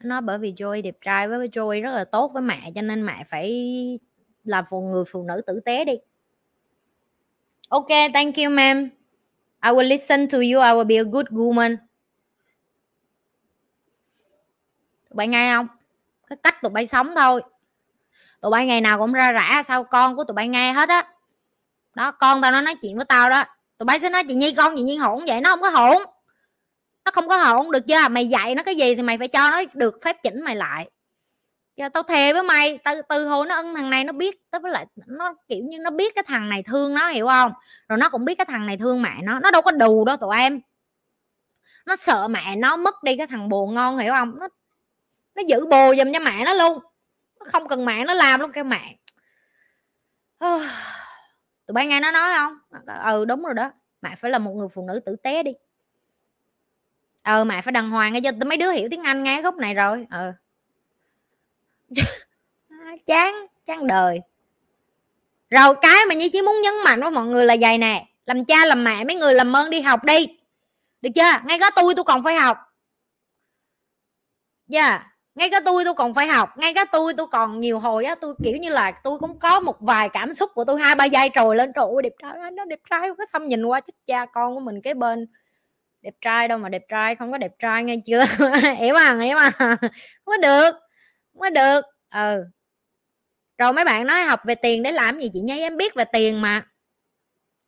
[0.00, 3.06] Nó bởi vì Joey đẹp trai với Joey rất là tốt với mẹ cho nên
[3.06, 3.52] mẹ phải
[4.44, 5.92] là phụ người phụ nữ tử tế đi.
[7.68, 8.88] Okay, thank you ma'am.
[9.62, 10.60] I will listen to you.
[10.60, 11.76] I will be a good woman.
[15.14, 15.66] Tụi bay nghe không?
[16.28, 17.42] Cái cách tụi bay sống thôi.
[18.40, 21.08] Tụi bay ngày nào cũng ra rã sao con của tụi bay nghe hết á.
[21.94, 23.44] Đó, con tao nó nói chuyện với tao đó.
[23.78, 25.96] Tụi bay sẽ nói chị nhi con chị nhi hỗn vậy, nó không có hỗn
[27.04, 29.28] nó không có hỗn được chưa à, mày dạy nó cái gì thì mày phải
[29.28, 30.90] cho nó được phép chỉnh mày lại.
[31.76, 34.60] Giờ tao thề với mày từ từ hồi nó ân thằng này nó biết tới
[34.60, 37.52] với lại nó kiểu như nó biết cái thằng này thương nó, hiểu không?
[37.88, 39.38] Rồi nó cũng biết cái thằng này thương mẹ nó.
[39.38, 40.60] Nó đâu có đù đâu tụi em.
[41.86, 44.38] Nó sợ mẹ nó mất đi cái thằng bồ ngon, hiểu không?
[44.38, 44.48] Nó
[45.34, 46.78] nó giữ bồ dùm cho mẹ nó luôn.
[47.40, 48.96] Nó không cần mẹ nó làm luôn cái mẹ.
[51.66, 52.58] Tụi bay nghe nó nói không?
[53.04, 53.70] Ừ đúng rồi đó.
[54.02, 55.52] Mẹ phải là một người phụ nữ tử tế đi.
[57.22, 59.74] Ờ mẹ phải đàng hoàng nghe cho mấy đứa hiểu tiếng anh nghe khúc này
[59.74, 60.06] rồi.
[60.10, 60.32] Ờ.
[63.06, 64.20] Chán chán đời.
[65.50, 68.06] Rồi cái mà như chỉ muốn nhấn mạnh với mọi người là vậy nè.
[68.26, 70.38] Làm cha, làm mẹ, mấy người làm ơn đi học đi.
[71.00, 71.32] Được chưa?
[71.44, 72.58] Ngay cả tôi tôi còn phải học.
[74.68, 74.88] Dạ.
[74.88, 78.04] yeah ngay cả tôi tôi còn phải học, ngay cả tôi tôi còn nhiều hồi
[78.04, 80.94] á, tôi, kiểu như là, tôi cũng có một vài cảm xúc của tôi, hai
[80.94, 83.80] ba giây trồi lên, trời ơi, đẹp trai nó đẹp trai có xong nhìn qua
[83.80, 85.26] chết cha con của mình cái bên.
[86.02, 88.24] Đẹp trai đâu mà đẹp trai, không có đẹp trai nghe chưa?
[88.78, 89.76] Hiểu mà hiểu mà không
[90.24, 90.70] có được,
[91.32, 91.80] không có được.
[92.14, 92.44] Ừ.
[93.58, 96.04] Rồi mấy bạn nói học về tiền để làm gì chị nhây em biết về
[96.12, 96.62] tiền mà.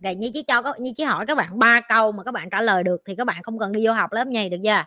[0.02, 2.62] Rồi như chỉ cho như chỉ hỏi các bạn ba câu mà các bạn trả
[2.62, 4.84] lời được thì các bạn không cần đi vô học lớp nhây được chưa?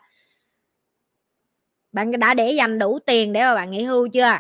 [1.92, 4.38] Bạn đã để dành đủ tiền để mà bạn nghỉ hưu chưa?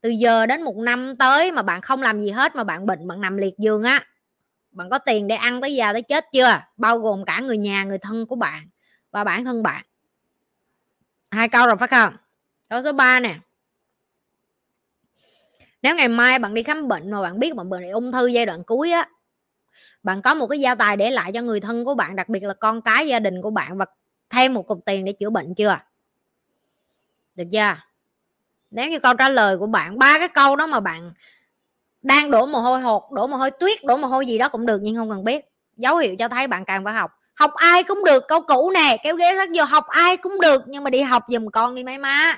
[0.00, 3.08] Từ giờ đến một năm tới mà bạn không làm gì hết mà bạn bệnh,
[3.08, 4.04] bạn nằm liệt giường á,
[4.70, 6.60] bạn có tiền để ăn tới già tới chết chưa?
[6.76, 8.62] Bao gồm cả người nhà, người thân của bạn
[9.10, 9.84] và bản thân bạn.
[11.30, 12.16] Hai câu rồi phải không?
[12.68, 13.34] Câu số 3 nè.
[15.82, 18.46] Nếu ngày mai bạn đi khám bệnh mà bạn biết bạn bệnh ung thư giai
[18.46, 19.08] đoạn cuối á,
[20.02, 22.42] bạn có một cái gia tài để lại cho người thân của bạn, đặc biệt
[22.44, 23.86] là con cái, gia đình của bạn và
[24.30, 25.78] thêm một cục tiền để chữa bệnh chưa?
[27.34, 27.76] Được chưa?
[28.70, 31.12] Nếu như câu trả lời của bạn, ba cái câu đó mà bạn
[32.02, 34.66] đang đổ mồ hôi hột, đổ mồ hôi tuyết, đổ mồ hôi gì đó cũng
[34.66, 35.44] được nhưng không cần biết.
[35.76, 37.10] Dấu hiệu cho thấy bạn càng phải học.
[37.34, 40.62] Học ai cũng được, câu cũ nè, kéo ghế sát vô, học ai cũng được
[40.66, 42.36] nhưng mà đi học giùm con đi mấy má.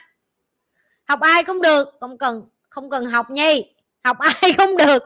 [1.09, 3.65] Học ai cũng được, không cần không cần học nhi.
[4.05, 5.03] Học ai cũng được.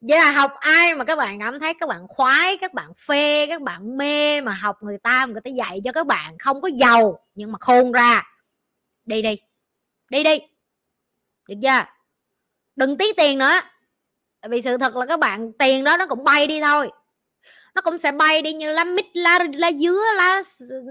[0.00, 3.46] Vậy là học ai mà các bạn cảm thấy các bạn khoái, các bạn phê,
[3.46, 6.68] các bạn mê mà học người ta người ta dạy cho các bạn không có
[6.68, 8.31] giàu nhưng mà khôn ra
[9.04, 9.36] đi đi
[10.10, 10.38] đi đi
[11.48, 11.84] được chưa?
[12.76, 13.52] Đừng tí tiền nữa.
[14.48, 16.90] Vì sự thật là các bạn, tiền đó nó cũng bay đi thôi.
[17.74, 20.42] Nó cũng sẽ bay đi như lá mít, lá lá dứa, lá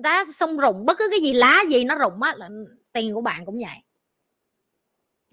[0.04, 0.86] lá sông rụng.
[0.86, 2.50] Bất cứ cái gì lá gì nó rụng á, là
[2.94, 3.78] tiền của bạn cũng vậy.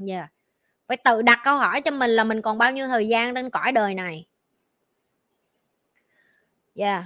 [0.09, 0.31] Yeah.
[0.87, 3.51] phải tự đặt câu hỏi cho mình là mình còn bao nhiêu thời gian trên
[3.51, 4.27] cõi đời này?
[6.75, 7.05] Yeah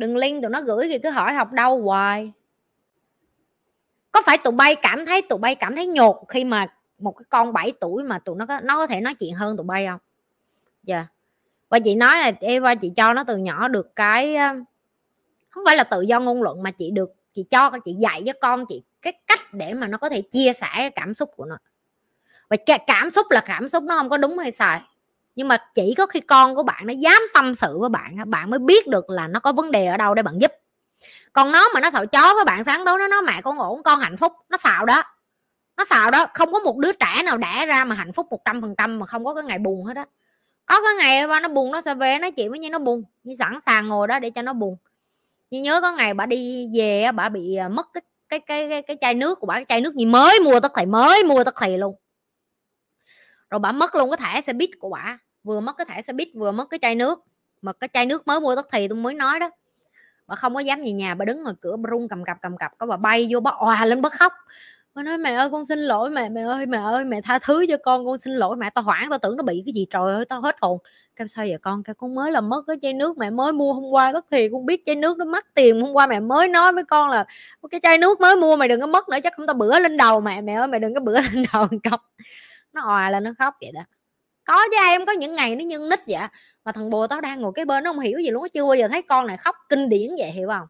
[0.00, 2.32] đừng link tụi nó gửi thì cứ hỏi học đâu hoài
[4.12, 6.66] có phải tụi bay cảm thấy, tụi bay cảm thấy nhột khi mà
[6.98, 9.56] một cái con 7 tuổi mà tụi nó có nó có thể nói chuyện hơn
[9.56, 10.00] tụi bay không?
[10.82, 10.96] Dạ.
[10.96, 11.06] Yeah.
[11.68, 14.36] và chị nói là Eva chị cho nó từ nhỏ được cái
[15.50, 18.32] không phải là tự do ngôn luận mà chị được, chị cho, chị dạy cho
[18.40, 21.44] con chị cái cách để mà nó có thể chia sẻ cái cảm xúc của
[21.44, 21.58] nó.
[22.50, 22.56] Và
[22.86, 24.80] cảm xúc là cảm xúc, nó không có đúng hay sai.
[25.36, 28.50] Nhưng mà chỉ có khi con của bạn nó dám tâm sự với bạn bạn
[28.50, 30.52] mới biết được là nó có vấn đề ở đâu để bạn giúp
[31.32, 33.82] còn nó mà nó sợ chó với bạn sáng tối nó nói mẹ con ổn
[33.82, 34.32] con hạnh phúc.
[34.48, 35.02] Nó xạo đó.
[35.76, 38.44] Nó xạo đó không có một đứa trẻ nào đẻ ra mà hạnh phúc một
[38.44, 40.06] trăm phần trăm mà không có cái ngày buồn hết á.
[40.66, 43.04] Có cái ngày ba nó buồn nó sẽ về nói chuyện với như nó buồn.
[43.24, 44.76] Như sẵn sàng ngồi đó để cho nó buồn.
[45.50, 48.82] Như nhớ có ngày bà đi về bà bị à, mất cái cái cái cái,
[48.82, 51.44] cái chai nước của bà cái chai nước gì mới mua tất thầy mới mua
[51.44, 51.94] tất thầy luôn.
[53.50, 56.12] Rồi bà mất luôn cái thẻ xe buýt của bà vừa mất cái thẻ xe
[56.12, 57.24] buýt vừa mất cái chai nước.
[57.62, 59.50] Mà cái chai nước mới mua tất thầy tôi mới nói đó
[60.30, 62.56] bà không có dám về nhà bà đứng ngoài cửa bà rung cầm cặp cầm
[62.56, 64.32] cặp có bà bay vô bà òa lên bà khóc.
[64.94, 67.66] Bà nói mẹ ơi con xin lỗi mẹ mẹ ơi mẹ ơi mẹ tha thứ
[67.68, 68.56] cho con con xin lỗi.
[68.56, 70.78] Mẹ tao hoảng tao tưởng nó bị cái gì trời ơi tao hết hồn.
[71.16, 71.82] Kêu sao vậy con?
[71.82, 74.12] Kêu con mới là mất cái chai nước mẹ mới mua hôm qua.
[74.12, 76.84] Tất thì con biết chai nước nó mắc tiền hôm qua mẹ mới nói với
[76.84, 77.24] con là
[77.70, 79.96] cái chai nước mới mua mày đừng có mất nữa chắc không tao bữa lên
[79.96, 82.00] đầu mẹ mẹ ơi mẹ đừng có bữa lên đầu cọc,
[82.72, 83.82] nó òa là nó khóc vậy đó
[84.44, 86.20] có chứ em, có những ngày nó nhân nít vậy
[86.64, 88.64] mà thằng bồ tao đang ngồi cái bên nó không hiểu gì luôn nó chưa
[88.64, 90.66] bao giờ thấy con này khóc kinh điển vậy, hiểu không?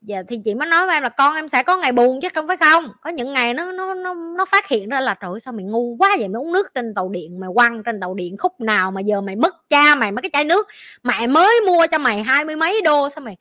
[0.00, 2.28] Giờ thì chị mới nói với em là con em sẽ có ngày buồn chứ
[2.34, 2.92] không phải không.
[3.00, 5.96] Có những ngày nó nó nó nó phát hiện ra là, trời sao mày ngu
[5.98, 6.28] quá vậy?
[6.28, 9.20] Mày uống nước trên tàu điện, mày quăng trên tàu điện khúc nào mà giờ
[9.20, 10.68] mày mất cha, mày mấy cái chai nước,
[11.02, 13.36] mẹ mới mua cho mày hai mươi mấy đô, sao mày?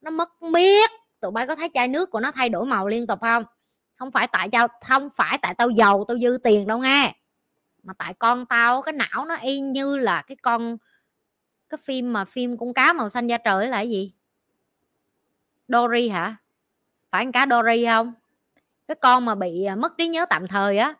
[0.00, 0.90] Nó mất miết.
[1.20, 3.44] Tụi bay có thấy chai nước của nó thay đổi màu liên tục không?
[3.96, 7.14] Không phải tại tao, không phải tại tao giàu, tao dư tiền đâu nghe
[7.82, 10.76] mà tại con tao cái não nó y như là cái con,
[11.68, 14.12] cái phim mà phim con cá màu xanh da trời là cái gì?
[15.68, 16.36] Dory hả?
[17.10, 18.12] Phải con cá Dory không?
[18.88, 20.94] Cái con mà bị à, mất trí nhớ tạm thời á.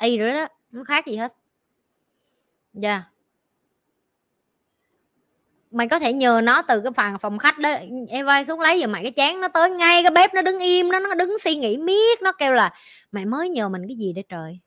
[0.00, 1.34] Y rồi đó, không khác gì hết.
[2.72, 2.90] Dạ.
[2.90, 3.04] Yeah.
[5.70, 7.70] mày có thể nhờ nó từ cái phòng phòng khách đó
[8.08, 10.58] em vai xuống lấy giùm mày cái chén, nó tới ngay cái bếp, nó đứng
[10.58, 12.72] im nó nó đứng suy nghĩ miết, nó kêu là
[13.12, 14.58] mày mới nhờ mình cái gì để trời?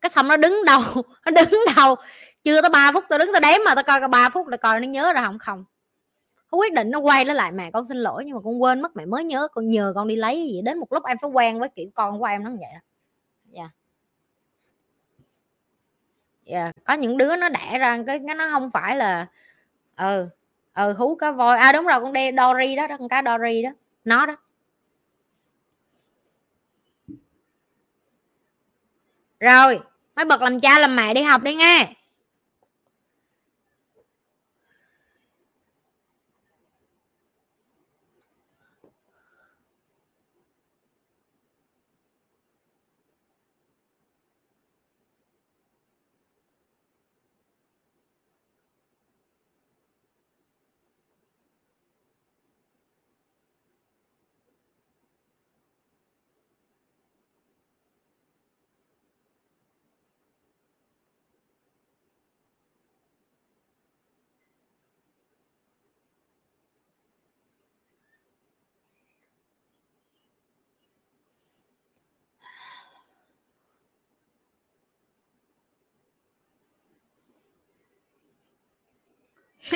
[0.00, 0.82] Cái xong nó đứng đầu
[1.24, 1.96] nó đứng đầu.
[2.44, 4.56] Chưa tới 3 phút tôi đứng tôi đếm mà tôi coi cái 3 phút là
[4.56, 5.64] coi nó nhớ ra không không.
[6.52, 8.82] Nó quyết định nó quay nó lại mẹ con xin lỗi nhưng mà con quên
[8.82, 10.62] mất mẹ mới nhớ con nhờ con đi lấy gì.
[10.62, 12.80] Đến một lúc em phải quen với kiểu con của em nó như vậy đó.
[13.44, 13.70] Dạ.
[16.44, 16.64] Yeah.
[16.64, 16.76] yeah.
[16.84, 19.26] có những đứa nó đẻ ra cái cái nó không phải là
[19.96, 20.28] ừ
[20.74, 21.58] ừ hú cá voi.
[21.58, 23.70] À đúng rồi con đe Dory đó, đó con cá Dory đó
[24.04, 24.36] nó đó.
[29.40, 29.80] Rồi
[30.18, 31.86] mới bật làm cha làm mẹ đi học đi nghe.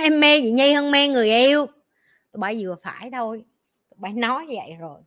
[0.00, 1.66] Em mê chị nhi hơn mê người yêu.
[2.32, 3.44] Tụi bay vừa phải thôi.
[3.90, 5.00] Tụi bay nói vậy rồi.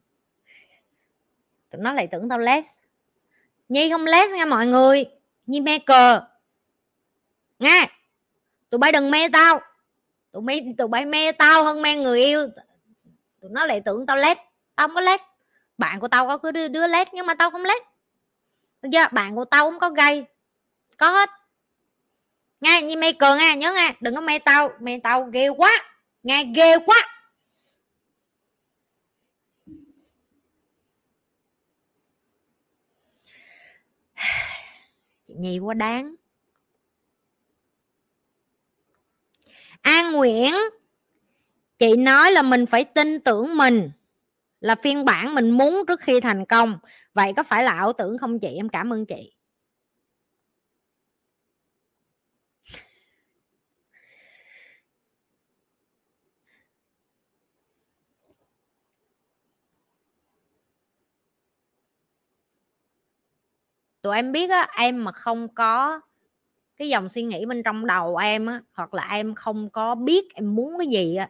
[1.69, 2.67] Tụi nó lại tưởng tao less
[3.69, 5.05] nhi không less nha mọi người.
[5.47, 6.21] Nhi mê cờ.
[7.59, 7.87] Nghe
[8.69, 9.59] tụi bay đừng mê tao.
[10.31, 12.49] Tụi mê tụi bay mê tao hơn mê người yêu.
[13.41, 14.37] Tụi nó lại tưởng tao lét
[14.75, 15.21] tao không có lét
[15.77, 17.81] bạn của tao có cứ đứa, đứa lét nhưng mà tao không lét
[18.81, 19.05] được chưa?
[19.11, 20.25] Bạn của tao cũng có gay,
[20.97, 21.29] có hết
[22.61, 25.71] nghe như mê cờ nghe nhớ nghe đừng có mê tao mê tao ghê quá
[26.23, 26.97] nghe ghê quá.
[35.27, 36.15] Chị nhi quá đáng.
[39.81, 40.53] An nguyễn,
[41.77, 43.91] chị nói là mình phải tin tưởng mình,
[44.59, 46.79] là phiên bản mình muốn trước khi thành công.
[47.13, 48.55] Vậy có phải là ảo tưởng không chị?
[48.55, 49.34] Em cảm ơn chị.
[64.05, 65.99] Tụi em biết á, em mà không có
[66.77, 70.33] cái dòng suy nghĩ bên trong đầu em á, hoặc là em không có biết
[70.33, 71.29] em muốn cái gì á,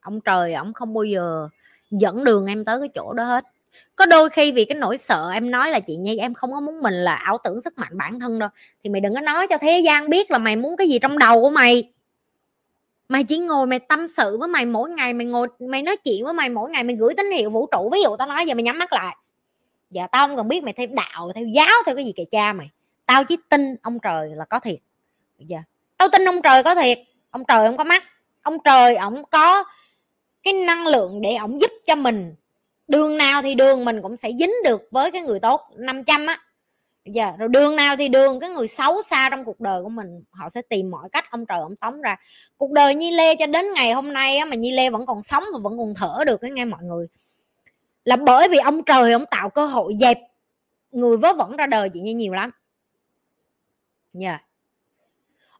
[0.00, 1.48] ông trời ổng không bao giờ
[1.90, 3.44] dẫn đường em tới cái chỗ đó hết.
[3.96, 6.60] Có đôi khi vì cái nỗi sợ em nói là, chị nhi, em không có
[6.60, 8.48] muốn mình là ảo tưởng sức mạnh bản thân đâu.
[8.84, 11.18] Thì mày đừng có nói cho thế gian biết là mày muốn cái gì trong
[11.18, 11.92] đầu của mày.
[13.08, 16.24] Mày chỉ ngồi mày tâm sự với mày mỗi ngày, mày ngồi, mày nói chuyện
[16.24, 17.90] với mày mỗi ngày, mày gửi tín hiệu vũ trụ.
[17.92, 19.16] Ví dụ tao nói, giờ mày nhắm mắt lại
[19.92, 22.52] dạ tao không cần biết mày theo đạo theo giáo theo cái gì kệ cha
[22.52, 22.70] mày.
[23.06, 24.78] Tao chỉ tin ông trời là có thiệt.
[25.38, 25.58] Giờ
[25.98, 26.98] tao tin ông trời có thiệt.
[27.30, 28.02] Ông trời không có mắt.
[28.42, 29.64] Ông trời ổng có
[30.42, 32.34] cái năng lượng để ổng giúp cho mình.
[32.88, 36.38] Đường nào thì đường mình cũng sẽ dính được với cái người tốt 500 á.
[37.04, 40.22] Giờ rồi đường nào thì đường cái người xấu xa trong cuộc đời của mình
[40.30, 42.16] họ sẽ tìm mọi cách ông trời ông tống ra.
[42.56, 45.22] Cuộc đời nhi lê cho đến ngày hôm nay á, mà nhi lê vẫn còn
[45.22, 47.06] sống và vẫn còn thở được cái nghe mọi người
[48.04, 50.18] là bởi vì ông trời ông tạo cơ hội dẹp
[50.90, 52.50] người vớ vẩn ra đời chị như nhiều lắm.
[54.12, 54.42] Nha yeah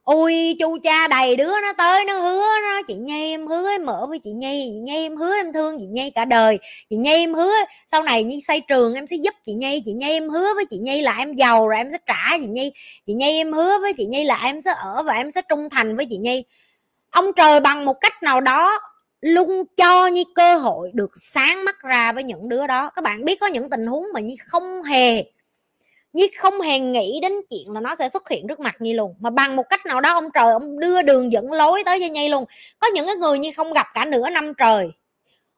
[0.05, 3.87] ôi, chu cha đầy đứa nó tới, nó hứa nó chị nhi em hứa em
[3.87, 6.59] mở với chị nhi chị nhi em hứa em thương chị nhi cả đời,
[6.91, 7.53] chị nhi em hứa
[7.93, 10.65] sau này như xây trường em sẽ giúp chị nhi chị nhi em hứa với
[10.71, 12.73] chị nhi là em giàu rồi em sẽ trả chị nhi
[13.07, 15.69] chị nhi em hứa với chị nhi là em sẽ ở và em sẽ trung
[15.71, 16.45] thành với chị nhi.
[17.11, 18.81] Ông trời bằng một cách nào đó
[19.23, 22.91] luôn cho như cơ hội được sáng mắt ra với những đứa đó.
[22.95, 25.25] Các bạn biết có những tình huống mà như không hề
[26.13, 29.15] như không hề nghĩ đến chuyện là nó sẽ xuất hiện trước mặt Nhi luôn.
[29.21, 32.07] Mà bằng một cách nào đó, ông trời, ông đưa đường dẫn lối tới cho
[32.07, 32.45] Nhi luôn.
[32.79, 34.91] Có những cái người như không gặp cả nửa năm trời.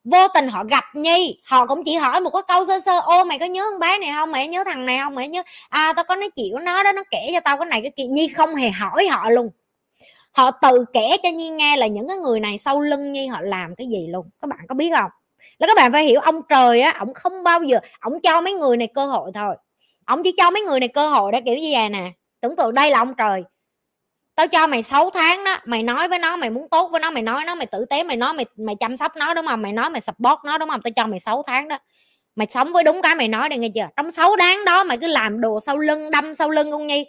[0.05, 3.25] Vô tình họ gặp Nhi, họ cũng chỉ hỏi một cái câu sơ sơ, ô,
[3.25, 4.33] mày có nhớ con bé này không?
[4.33, 5.14] Mày nhớ thằng này không?
[5.14, 7.67] Mày nhớ à tao có nói chuyện của nó đó, nó kể cho tao cái
[7.67, 8.05] này cái kia.
[8.05, 9.51] Nhi không hề hỏi họ luôn
[10.35, 13.41] họ tự kể cho Nhi nghe là những cái người này sau lưng Nhi họ
[13.41, 14.31] làm cái gì luôn.
[14.41, 15.11] Các bạn có biết không?
[15.59, 18.53] Là các bạn phải hiểu, ông trời á ổng không bao giờ ổng cho mấy
[18.53, 19.57] người này cơ hội thôi.
[20.05, 22.11] Ông chỉ cho mấy người này cơ hội để kiểu như vậy nè.
[22.41, 23.45] Tưởng tượng đây là ông trời.
[24.35, 27.11] Tao cho mày 6 tháng đó, mày nói với nó, mày muốn tốt với nó,
[27.11, 29.63] mày nói nó, mày tử tế, mày nói, mày mày chăm sóc nó, đúng không?
[29.63, 30.81] Mày nói mày support nó, đúng không?
[30.83, 31.79] Tao cho mày 6 tháng đó.
[32.37, 33.89] Mày sống với đúng cái mày nói đây nghe chưa?
[33.97, 37.07] Trong 6 tháng đó mày cứ làm đồ sau lưng, đâm sau lưng con nhi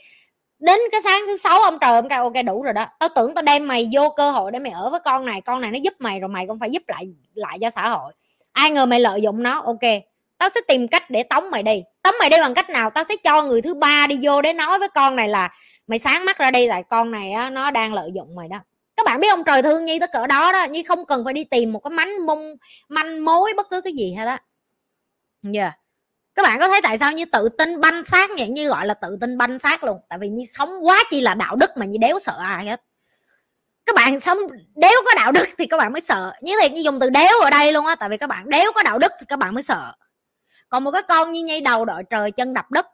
[0.66, 2.86] đến cái sáng thứ sáu ông trời ông kêu ok đủ rồi đó.
[3.00, 5.62] Tao tưởng tao đem mày vô cơ hội để mày ở với con này con
[5.62, 8.14] này nó giúp mày rồi mày cũng phải giúp lại lại cho xã hội.
[8.52, 10.02] Ai ngờ mày lợi dụng nó ok.
[10.38, 11.84] Tao sẽ tìm cách để tống mày đi.
[12.02, 12.90] Tống mày đi bằng cách nào?
[12.90, 15.50] Tao sẽ cho người thứ ba đi vô để nói với con này là
[15.88, 18.58] mày sáng mắt ra đi tại con này á, nó đang lợi dụng mày đó.
[18.98, 21.34] Các bạn biết ông trời thương nhi tới cỡ đó đó nhi không cần phải
[21.34, 22.56] đi tìm một cái mánh mông
[22.90, 24.38] manh mối bất cứ cái gì hết đó
[25.44, 25.62] Dạ.
[25.62, 25.80] yeah
[26.36, 28.50] các bạn có thấy tại sao như tự tin banh xác vậy?
[28.50, 30.00] Như gọi là tự tin banh xác luôn.
[30.10, 32.82] Tại vì như sống quá chi là đạo đức mà như đéo sợ ai hết.
[33.86, 34.38] Các bạn sống
[34.76, 36.34] đéo có đạo đức thì các bạn mới sợ.
[36.42, 38.72] Như thiệt như dùng từ đéo ở đây luôn á tại vì các bạn đéo
[38.76, 39.94] có đạo đức thì các bạn mới sợ.
[40.70, 42.86] Còn một cái con như nhây đầu đội trời chân đập đất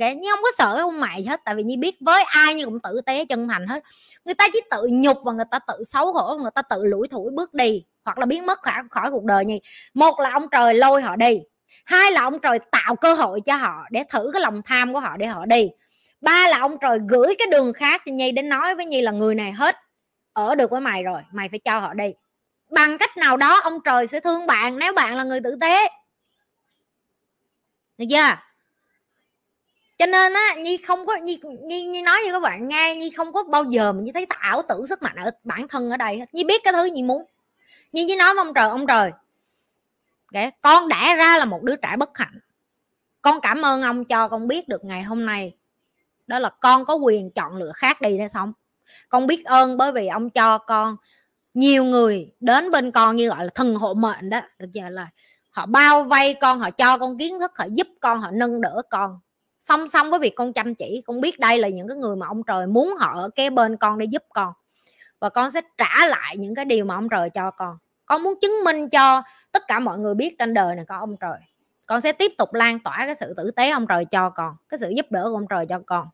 [0.00, 0.14] okay?
[0.14, 2.80] nhưng không có sợ không mày hết tại vì như biết với ai như cũng
[2.80, 3.82] tử tế chân thành hết.
[4.24, 7.08] Người ta chỉ tự nhục và người ta tự xấu hổ người ta tự lủi
[7.08, 9.58] thủi bước đi hoặc là biến mất khỏi, khỏi cuộc đời như
[9.94, 11.38] một là ông trời lôi họ đi
[11.84, 15.00] hai là ông trời tạo cơ hội cho họ để thử cái lòng tham của
[15.00, 15.70] họ để họ đi.
[16.20, 19.12] Ba là ông trời gửi cái đường khác cho nhi đến nói với nhi là
[19.12, 19.76] người này hết
[20.32, 22.12] ở được với mày rồi mày phải cho họ đi.
[22.70, 25.88] Bằng cách nào đó ông trời sẽ thương bạn nếu bạn là người tử tế.
[27.98, 28.36] Được chưa?
[29.98, 33.10] Cho nên á nhi không có nhi, nhi nhi nói với các bạn nghe nhi
[33.10, 35.90] không có bao giờ mà nhi thấy tạo tử tưởng sức mạnh ở bản thân
[35.90, 37.24] ở đây nhi biết cái thứ nhi muốn.
[37.92, 39.10] Nhi chỉ nói với ông trời ông trời
[40.34, 42.38] okay, con đã ra là một đứa trẻ bất hạnh.
[43.22, 45.54] Con cảm ơn ông cho con biết được ngày hôm nay
[46.26, 48.52] đó là con có quyền chọn lựa khác đi để sống.
[49.08, 50.96] Con biết ơn bởi vì ông cho con
[51.54, 54.40] nhiều người đến bên con như gọi là thần hộ mệnh đó.
[54.58, 55.08] Được giờ là
[55.50, 58.82] họ bao vây con họ cho con kiến thức họ giúp con họ nâng đỡ
[58.90, 59.20] con.
[59.60, 62.26] Song song với việc con chăm chỉ con biết đây là những cái người mà
[62.26, 64.52] ông trời muốn họ ở kế bên con để giúp con.
[65.20, 68.40] Và con sẽ trả lại những cái điều mà ông trời cho con con muốn
[68.40, 69.22] chứng minh cho
[69.52, 71.38] tất cả mọi người biết trên đời này có ông trời.
[71.86, 74.78] Con sẽ tiếp tục lan tỏa cái sự tử tế ông trời cho con, cái
[74.78, 76.08] sự giúp đỡ của ông trời cho con.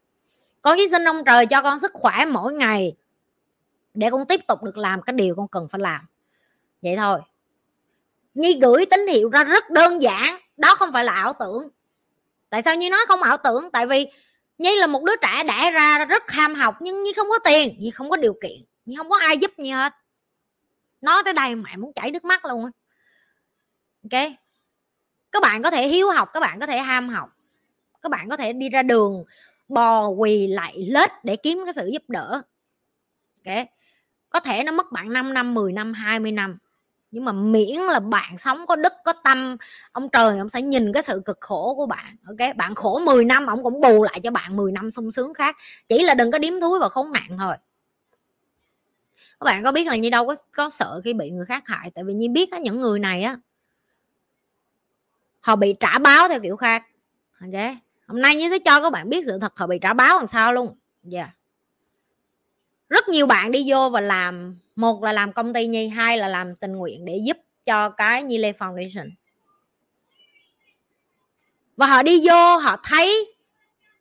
[0.62, 2.96] Con chỉ xin ông trời cho con sức khỏe mỗi ngày
[3.94, 6.06] để con tiếp tục được làm cái điều con cần phải làm.
[6.82, 7.20] Vậy thôi.
[8.34, 11.68] Nhi gửi tín hiệu ra rất đơn giản, đó không phải là ảo tưởng.
[12.50, 13.70] Tại sao nhi nói không ảo tưởng?
[13.70, 14.06] Tại vì
[14.58, 17.76] nhi là một đứa trẻ đẻ ra rất ham học nhưng nhi không có tiền,
[17.78, 19.92] nhi không có điều kiện, nhi không có ai giúp nhi hết
[21.00, 22.70] nói tới đây mẹ muốn chảy nước mắt luôn
[24.02, 24.30] ok?
[25.32, 27.30] Các bạn có thể hiếu học, các bạn có thể ham học.
[28.02, 29.24] Các bạn có thể đi ra đường,
[29.68, 32.42] bò, quỳ lại, lết để kiếm cái sự giúp đỡ.
[33.46, 33.66] Ok?
[34.30, 36.58] Có thể nó mất bạn 5 năm 10 năm 20 năm.
[37.10, 39.56] Nhưng mà miễn là bạn sống có đức, có tâm,
[39.92, 42.16] ông trời ông sẽ nhìn cái sự cực khổ của bạn.
[42.26, 42.56] Ok?
[42.56, 45.56] Bạn khổ 10 năm, ông cũng bù lại cho bạn 10 năm sung sướng khác.
[45.88, 47.54] Chỉ là đừng có điếm thúi và khốn nạn thôi
[49.40, 51.90] các bạn có biết là như đâu có có sợ khi bị người khác hại?
[51.90, 53.38] Tại vì như biết á, những người này á,
[55.40, 56.82] họ bị trả báo theo kiểu khác.
[57.40, 57.76] Ok?
[58.06, 60.26] Hôm nay như sẽ cho các bạn biết sự thật họ bị trả báo làm
[60.26, 60.76] sao luôn.
[61.02, 61.20] Dạ.
[61.20, 61.30] Yeah.
[62.88, 66.28] rất nhiều bạn đi vô và làm, một là làm công ty nhi, hai là
[66.28, 69.10] làm tình nguyện để giúp cho cái nhi lê foundation.
[71.76, 73.34] Và họ đi vô, họ thấy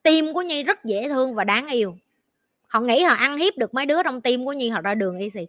[0.03, 1.97] tim của nhi rất dễ thương và đáng yêu
[2.69, 5.19] họ nghĩ họ ăn hiếp được mấy đứa trong tim của nhi họ ra đường
[5.19, 5.47] easy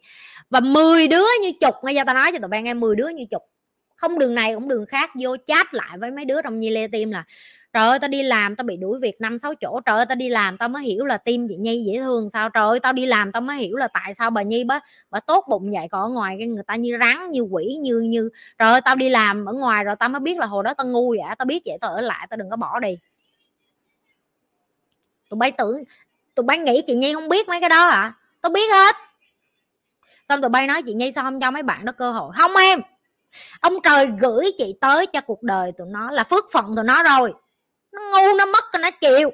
[0.51, 3.09] và 10 đứa như chục ngay giờ ta nói cho tụi bạn nghe 10 đứa
[3.09, 3.43] như chục.
[3.97, 6.87] Không đường này cũng đường khác vô chat lại với mấy đứa trong nhi lê
[6.87, 7.25] tim là
[7.73, 10.17] trời ơi tao đi làm tao bị đuổi việc năm sáu chỗ trời ơi tao
[10.17, 12.93] đi làm tao mới hiểu là tim chị nhi dễ thương sao trời ơi tao
[12.93, 14.81] đi làm tao mới hiểu là tại sao bà nhi bà,
[15.11, 15.87] bà tốt bụng vậy.
[15.91, 18.97] Còn ở ngoài cái người ta như rắn như quỷ như như trời ơi tao
[18.97, 21.47] đi làm ở ngoài rồi tao mới biết là hồi đó tao ngu vậy tao
[21.47, 22.99] biết vậy tao ở lại tao đừng có bỏ đi.
[25.31, 25.85] Tụi bay tưởng
[26.41, 28.13] tụi bay nghĩ chị nhi không biết mấy cái đó à?
[28.41, 28.97] Tôi biết hết.
[30.29, 32.33] Xong tụi bay nói, chị nhi sao không cho mấy bạn đó cơ hội?
[32.37, 32.81] Không em.
[33.61, 37.03] Ông trời gửi chị tới cho cuộc đời tụi nó là phước phận tụi nó
[37.03, 37.35] rồi.
[37.93, 39.31] Nó ngu, nó mất nó chịu.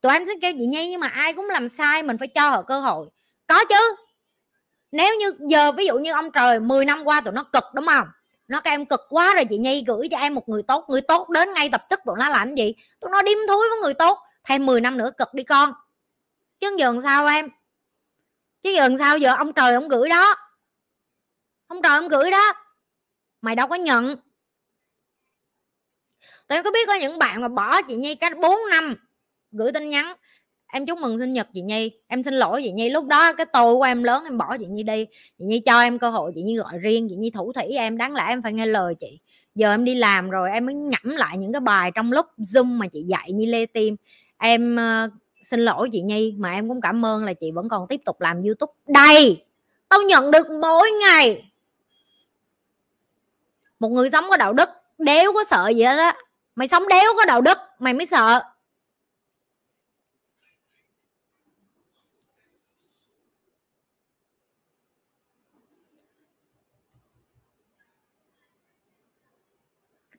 [0.00, 2.50] Tụi anh sẽ kêu chị nhi, nhưng mà ai cũng làm sai, mình phải cho
[2.50, 3.08] họ cơ hội.
[3.46, 3.96] Có chứ.
[4.92, 7.86] Nếu như, giờ ví dụ như ông trời 10 năm qua tụi nó cực, đúng
[7.86, 8.08] không?
[8.48, 11.00] Nó các em cực quá rồi, chị nhi gửi cho em một người tốt người
[11.00, 12.74] tốt đến ngay tập tức tụi nó làm gì?
[13.00, 14.18] Tụi nó điếm thúi với người tốt.
[14.44, 15.72] Thêm 10 năm nữa cực đi con
[16.62, 17.48] chứ giờ làm sao em?
[18.62, 20.34] Chứ giờ làm sao giờ ông trời ông gửi đó?
[21.66, 22.52] Ông trời ông gửi đó.
[23.40, 24.16] Mày đâu có nhận.
[26.46, 28.94] Tôi có biết có những bạn mà bỏ chị nhi cách 4 năm
[29.50, 30.14] gửi tin nhắn.
[30.66, 31.90] Em chúc mừng sinh nhật chị nhi.
[32.06, 32.90] Em xin lỗi chị nhi.
[32.90, 35.06] Lúc đó cái tôi của em lớn em bỏ chị nhi đi.
[35.38, 37.96] Chị nhi cho em cơ hội chị nhi gọi riêng chị nhi thủ thủy em.
[37.96, 39.20] Đáng lẽ em phải nghe lời chị.
[39.54, 42.64] Giờ em đi làm rồi em mới nhẩm lại những cái bài trong lúc zoom
[42.64, 43.96] mà chị dạy như lê tim.
[44.38, 47.86] Em uh, xin lỗi chị nhi, mà em cũng cảm ơn là chị vẫn còn
[47.88, 48.72] tiếp tục làm youtube.
[48.86, 49.44] Đây,
[49.88, 51.52] tao nhận được mỗi ngày.
[53.78, 56.16] Một người sống có đạo đức, đéo có sợ gì hết á.
[56.54, 58.42] Mày sống đéo có đạo đức, mày mới sợ.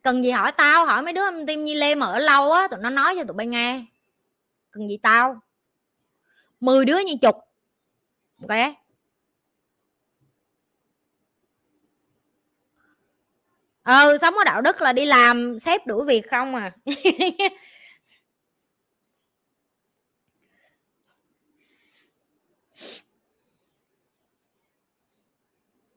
[0.01, 2.67] Cần gì hỏi tao, hỏi mấy đứa em tim nhi lê mà ở lâu á,
[2.67, 3.85] tụi nó nói cho tụi bay nghe
[4.73, 5.41] cần gì tao?
[6.59, 7.35] 10 đứa như chục.
[8.41, 8.57] Ok.
[13.83, 16.71] Ừ sống có đạo đức là đi làm, sếp đuổi việc không à.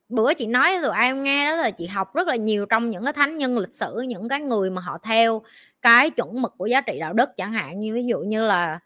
[0.09, 3.05] Bữa chị nói rồi em nghe đó là chị học rất là nhiều trong những
[3.05, 5.43] cái thánh nhân lịch sử, những cái người mà họ theo
[5.87, 8.79] cái chuẩn mực của giá trị đạo đức chẳng hạn, như ví dụ như là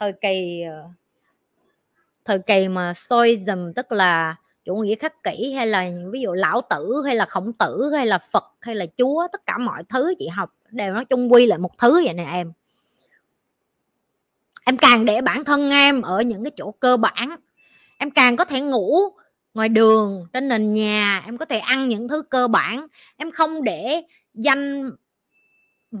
[0.00, 0.88] thời kỳ ờ,
[2.24, 6.60] thời kỳ mà stoicism, tức là chủ nghĩa khắc kỷ, hay là ví dụ lão
[6.70, 10.14] tử, hay là khổng tử, hay là phật, hay là chúa, tất cả mọi thứ
[10.18, 12.52] chị học đều nó chung quy lại một thứ vậy nè em.
[14.64, 17.36] Em càng để bản thân em ở những cái chỗ cơ bản,
[17.98, 18.98] em càng có thể ngủ
[19.54, 23.64] ngoài đường, trên nền nhà, em có thể ăn những thứ cơ bản, em không
[23.64, 24.02] để
[24.34, 24.90] danh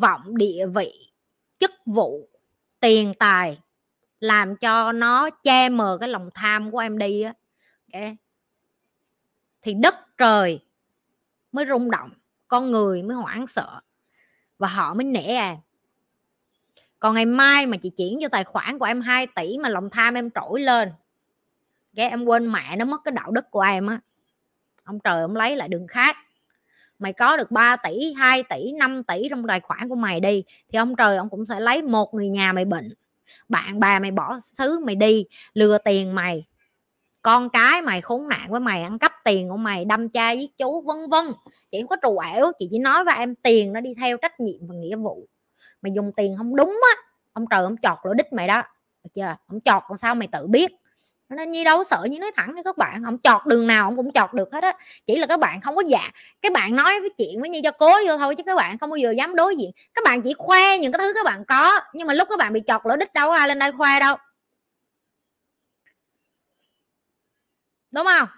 [0.00, 1.12] vọng địa vị,
[1.58, 2.28] chức vụ,
[2.80, 3.58] tiền tài,
[4.20, 7.34] làm cho nó che mờ cái lòng tham của em đi á.
[7.92, 8.16] Okay
[9.66, 10.60] thì đất trời
[11.52, 12.10] mới rung động,
[12.48, 13.80] con người mới hoảng sợ
[14.58, 15.56] và họ mới nể em.
[16.98, 19.90] Còn ngày mai mà chị chuyển cho tài khoản của em 2 tỷ mà lòng
[19.90, 20.92] tham em trỗi lên,
[21.96, 24.00] cái em quên mẹ nó mất cái đạo đức của em á.
[24.84, 26.16] Ông trời ông lấy lại đường khác
[26.98, 30.44] mày có được 3 tỷ 2 tỷ 5 tỷ trong tài khoản của mày đi,
[30.72, 32.94] thì ông trời ông cũng sẽ lấy một người nhà mày bệnh.
[33.48, 35.24] Bạn bè mày bỏ xứ mày đi,
[35.54, 36.46] lừa tiền mày.
[37.22, 40.58] Con cái mày khốn nạn với mày, ăn cắp tiền của mày, đâm cha giết
[40.58, 41.24] chú, vân vân.
[41.70, 44.40] Chị không có trù ẻo, chị chỉ nói với em tiền nó đi theo trách
[44.40, 45.28] nhiệm và nghĩa vụ.
[45.82, 47.02] Mày dùng tiền không đúng á,
[47.32, 48.62] ông trời ông chọt lỗ đích mày đó,
[49.04, 49.36] được chưa?
[49.46, 50.72] Ông chọt còn sao mày tự biết?
[51.28, 53.96] Nên nhi đâu sợ như nói thẳng với các bạn ông chọt đường nào ông
[53.96, 54.72] cũng chọt được hết á.
[55.06, 56.10] Chỉ là các bạn không có dạ
[56.42, 58.90] cái bạn nói với chuyện với nhi cho cố vô thôi chứ các bạn không
[58.90, 59.70] bao giờ dám đối diện.
[59.94, 62.52] Các bạn chỉ khoe những cái thứ các bạn có, nhưng mà lúc các bạn
[62.52, 64.16] bị chọt lỗ đích đâu có ai lên đây khoe đâu.
[67.90, 68.28] Đúng không?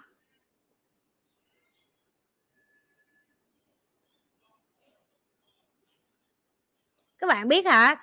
[7.19, 7.95] Các bạn biết hả?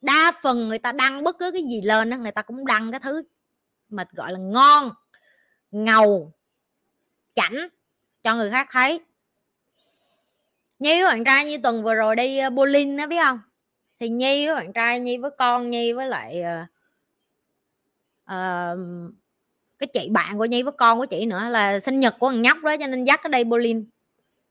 [0.00, 2.90] Đa phần người ta đăng bất cứ cái gì lên đó người ta cũng đăng
[2.90, 3.22] cái thứ
[3.88, 4.90] mà gọi là ngon
[5.70, 6.32] ngầu
[7.34, 7.68] chảnh
[8.22, 9.00] cho người khác thấy.
[10.78, 13.40] Nhi với bạn trai như tuần vừa rồi đi ờ, bowling đó biết không?
[13.98, 16.42] Thì Nhi với bạn trai Nhi với con Nhi với lại
[18.32, 18.78] uh,
[19.78, 22.42] cái chị bạn của Nhi với con của chị nữa là sinh nhật của thằng
[22.42, 23.84] nhóc đó cho nên dắt ở đây bowling.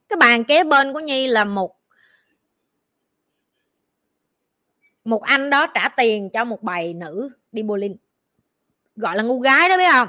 [0.08, 1.76] Cái bàn kế bên của Nhi là một
[5.04, 7.96] một anh đó trả tiền cho một bầy nữ đi bowling
[8.96, 10.08] gọi là ngu gái đó, biết không?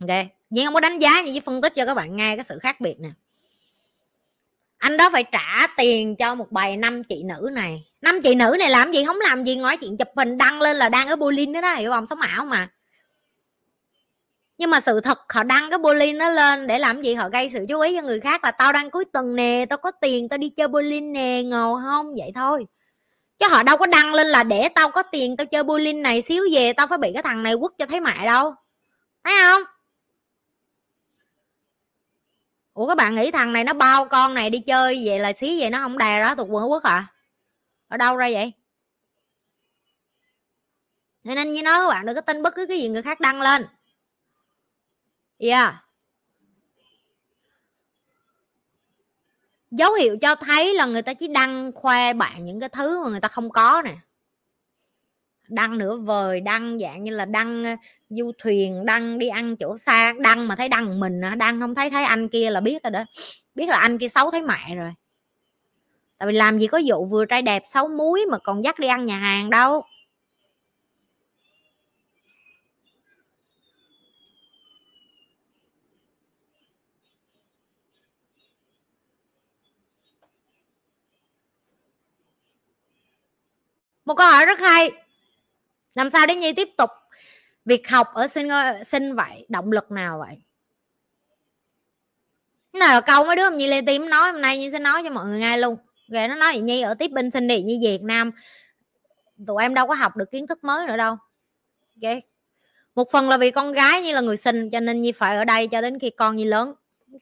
[0.00, 2.44] Ok, nhưng không có đánh giá những cái phân tích cho các bạn nghe cái
[2.44, 3.10] sự khác biệt nè.
[4.78, 7.84] Anh đó phải trả tiền cho một bầy năm chị nữ này.
[8.00, 9.04] Năm chị nữ này làm gì?
[9.04, 11.74] Không làm gì ngoài chuyện chụp hình đăng lên là đang ở bullying đó đó,
[11.74, 12.06] hiểu không?
[12.06, 12.68] Sống ảo mà.
[14.58, 17.14] Nhưng mà sự thật, họ đăng cái bowling nó lên để làm gì?
[17.14, 19.76] Họ gây sự chú ý cho người khác là tao đang cuối tuần nè, tao
[19.76, 22.14] có tiền tao đi chơi bowling nè, ngầu không?
[22.14, 22.66] Vậy thôi
[23.42, 26.22] chứ họ đâu có đăng lên là để tao có tiền tao chơi bullying này
[26.22, 28.54] xíu về tao phải bị cái thằng này quất cho thấy mại đâu.
[29.24, 29.62] Thấy không?
[32.74, 35.60] Ủa, các bạn nghĩ thằng này nó bao con này đi chơi vậy là xí
[35.60, 37.06] vậy nó không đè đó thuộc quần quốc à?
[37.88, 38.52] Ở đâu ra vậy?
[41.24, 43.40] Nên như nói các bạn đừng có tin bất cứ cái gì người khác đăng
[43.40, 43.66] lên.
[45.38, 45.74] Yeah
[49.72, 53.10] dấu hiệu cho thấy là người ta chỉ đăng khoe bạn những cái thứ mà
[53.10, 53.94] người ta không có nè.
[55.48, 57.76] Đăng nửa vời, đăng dạng như là đăng ờ,
[58.08, 60.12] du thuyền, đăng đi ăn chỗ xa.
[60.18, 63.04] Đăng mà thấy đăng mình đăng không thấy thấy anh kia là biết rồi đó.
[63.54, 64.92] Biết là anh kia xấu thấy mẹ rồi.
[66.18, 68.88] Tại vì làm gì có vụ vừa trai đẹp xấu muối mà còn dắt đi
[68.88, 69.84] ăn nhà hàng đâu.
[84.12, 84.90] Một câu hỏi rất hay.
[85.94, 86.90] Làm sao để nhi tiếp tục
[87.64, 88.48] việc học ở sinh
[88.84, 89.46] sinh vậy?
[89.48, 90.36] Động lực nào vậy?
[92.72, 95.26] Nào câu mấy đứa nhi lê tím nói hôm nay nhi sẽ nói cho mọi
[95.26, 95.76] người nghe luôn.
[96.08, 98.30] Rồi nó nói vậy, nhi ở tiếp bên sinh đi như việt nam.
[99.46, 101.16] Tụi em đâu có học được kiến thức mới nữa đâu.
[102.02, 102.22] Ok
[102.94, 105.44] một phần là vì con gái như là người sinh, cho nên nhi phải ở
[105.44, 106.74] đây cho đến khi con nhi lớn.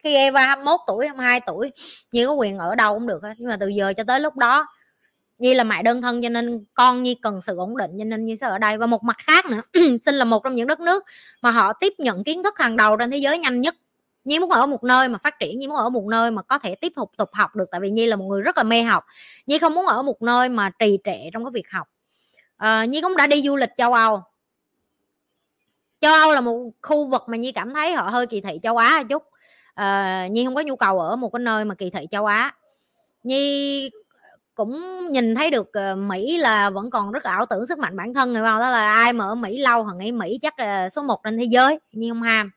[0.03, 1.71] Khi Eva 21 tuổi 22 tuổi,
[2.11, 4.67] Nhi có quyền ở đâu cũng được nhưng mà từ giờ cho tới lúc đó
[5.41, 8.25] Nhi là mẹ đơn thân cho nên con Nhi cần sự ổn định cho nên
[8.25, 8.77] Nhi sẽ ở đây.
[8.77, 9.61] Và một mặt khác nữa
[10.01, 11.03] xin là một trong những đất nước
[11.41, 13.75] mà họ tiếp nhận kiến thức hàng đầu trên thế giới nhanh nhất.
[14.23, 16.59] Nhi muốn ở một nơi mà phát triển Nhi muốn ở một nơi mà có
[16.59, 18.81] thể tiếp tục tục học được tại vì Nhi là một người rất là mê
[18.81, 19.05] học.
[19.45, 21.87] Nhi không muốn ở một nơi mà trì trệ trong cái việc học.
[22.57, 24.23] À, Nhi cũng đã đi du lịch châu Âu.
[26.01, 28.77] Châu Âu là một khu vực mà Nhi cảm thấy họ hơi kỳ thị châu
[28.77, 29.23] Á một chút.
[29.73, 32.55] À, Nhi không có nhu cầu ở một cái nơi mà kỳ thị châu Á.
[33.23, 33.89] Nhi
[34.65, 38.13] cũng nhìn thấy được ờ, Mỹ là vẫn còn rất ảo tưởng sức mạnh bản
[38.13, 40.89] thân người vào đó là ai mà ở Mỹ lâu họ nghĩ Mỹ chắc là
[40.89, 42.51] số 1 trên thế giới nhưng không ham.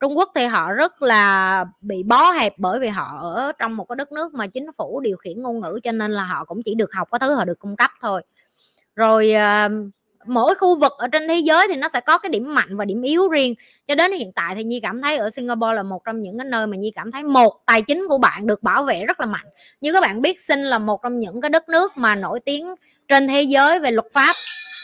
[0.00, 3.84] Trung Quốc thì họ rất là bị bó hẹp bởi vì họ ở trong một
[3.88, 6.62] cái đất nước mà chính phủ điều khiển ngôn ngữ cho nên là họ cũng
[6.64, 8.22] chỉ được học có thứ họ được cung cấp thôi.
[8.96, 9.72] Rồi uh,
[10.26, 12.84] mỗi khu vực ở trên thế giới thì nó sẽ có cái điểm mạnh và
[12.84, 13.54] điểm yếu riêng.
[13.88, 16.44] Cho đến hiện tại thì nhi cảm thấy ở singapore là một trong những cái
[16.44, 19.26] nơi mà nhi cảm thấy một tài chính của bạn được bảo vệ rất là
[19.26, 19.46] mạnh.
[19.80, 22.74] Như các bạn biết, sinh là một trong những cái đất nước mà nổi tiếng
[23.08, 24.34] trên thế giới về luật pháp.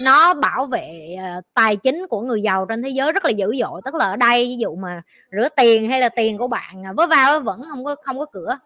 [0.04, 3.52] Nó bảo vệ ờ, tài chính của người giàu trên thế giới rất là dữ
[3.60, 3.80] dội.
[3.84, 5.02] Tức là ở đây, ví dụ mà
[5.32, 8.26] rửa tiền hay là tiền của bạn à, với vào vẫn không có không có
[8.26, 8.58] cửa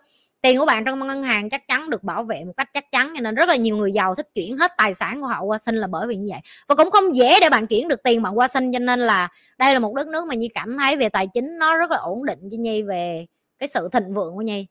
[0.47, 3.12] tiền của bạn trong ngân hàng chắc chắn được bảo vệ một cách chắc chắn
[3.14, 5.59] cho nên rất là nhiều người giàu thích chuyển hết tài sản của họ qua
[5.59, 6.40] sinh là bởi vì như vậy.
[6.68, 9.28] Và cũng không dễ để bạn chuyển được tiền bạn qua sinh cho nên là
[9.59, 11.97] đây là một đất nước mà nhi cảm thấy về tài chính nó rất là
[11.97, 13.27] ổn định cho nhi về
[13.59, 14.66] cái sự thịnh vượng của nhi.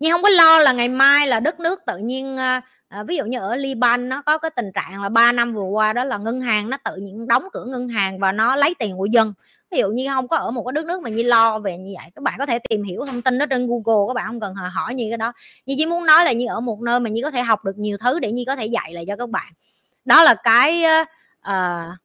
[0.00, 2.62] Nhi không có lo là ngày mai là đất nước tự nhiên à,
[3.06, 5.92] ví dụ như ở Liban nó có cái tình trạng là 3 năm vừa qua
[5.92, 8.96] đó là ngân hàng nó tự nhiên đóng cửa ngân hàng và nó lấy tiền
[8.98, 9.34] của dân
[9.70, 11.94] ví dụ như không có ở một cái đất nước mà như lo về như
[11.98, 14.40] vậy các bạn có thể tìm hiểu thông tin đó trên google các bạn không
[14.40, 15.32] cần hỏi như cái đó.
[15.66, 17.78] Như chỉ muốn nói là như ở một nơi mà như có thể học được
[17.78, 19.52] nhiều thứ để như có thể dạy lại cho các bạn.
[20.04, 20.84] Đó là cái
[21.48, 21.98] uh,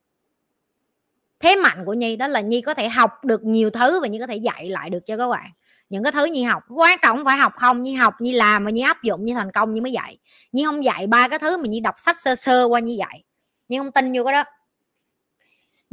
[1.40, 4.20] thế mạnh của nhi đó là nhi có thể học được nhiều thứ và nhi
[4.20, 5.52] có thể dạy lại được cho các bạn.
[5.90, 8.66] Những cái thứ nhi học quan trọng không phải học không nhi học nhi làm
[8.66, 10.18] và nhi áp dụng như thành công như mới dạy.
[10.52, 13.24] Nhi không dạy ba cái thứ mà nhi đọc sách sơ sơ qua như vậy
[13.70, 14.44] nhi không tin vô cái đó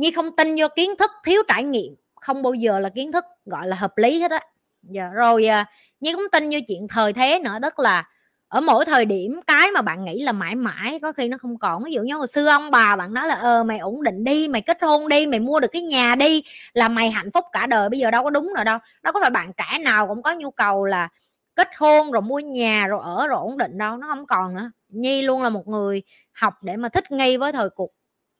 [0.00, 3.24] nhi không tin vô kiến thức thiếu trải nghiệm không bao giờ là kiến thức
[3.44, 4.40] gọi là hợp lý hết á.
[4.82, 5.66] Dạ, rồi à,
[6.00, 8.04] nhi cũng tin vô chuyện thời thế nữa tức là
[8.48, 11.58] ở mỗi thời điểm cái mà bạn nghĩ là mãi mãi có khi nó không
[11.58, 11.84] còn.
[11.84, 14.48] Ví dụ như hồi xưa ông bà bạn nói là ờ mày ổn định đi
[14.48, 17.66] mày kết hôn đi mày mua được cái nhà đi là mày hạnh phúc cả
[17.66, 18.78] đời bây giờ đâu có đúng rồi đâu.
[19.02, 21.08] Đâu có phải bạn trẻ nào cũng có nhu cầu là
[21.54, 24.70] kết hôn rồi mua nhà rồi ở rồi ổn định đâu nó không còn nữa.
[24.88, 26.02] Nhi luôn là một người
[26.32, 27.90] học để mà thích nghi với thời cuộc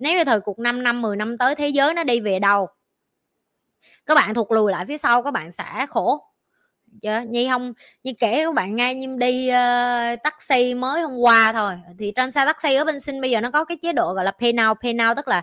[0.01, 2.69] nếu như thời cuộc 5 năm 10 năm tới thế giới nó đi về đâu
[4.11, 6.25] các bạn thụt lùi lại phía sau các bạn sẽ khổ.
[7.03, 7.73] Chứ nhi không
[8.03, 11.75] như kể các bạn nghe nhưng đi uh, taxi mới hôm qua thôi.
[11.99, 14.25] Thì trên xe taxi ở bên sinh bây giờ nó có cái chế độ gọi
[14.25, 15.43] là pay now pay now tức là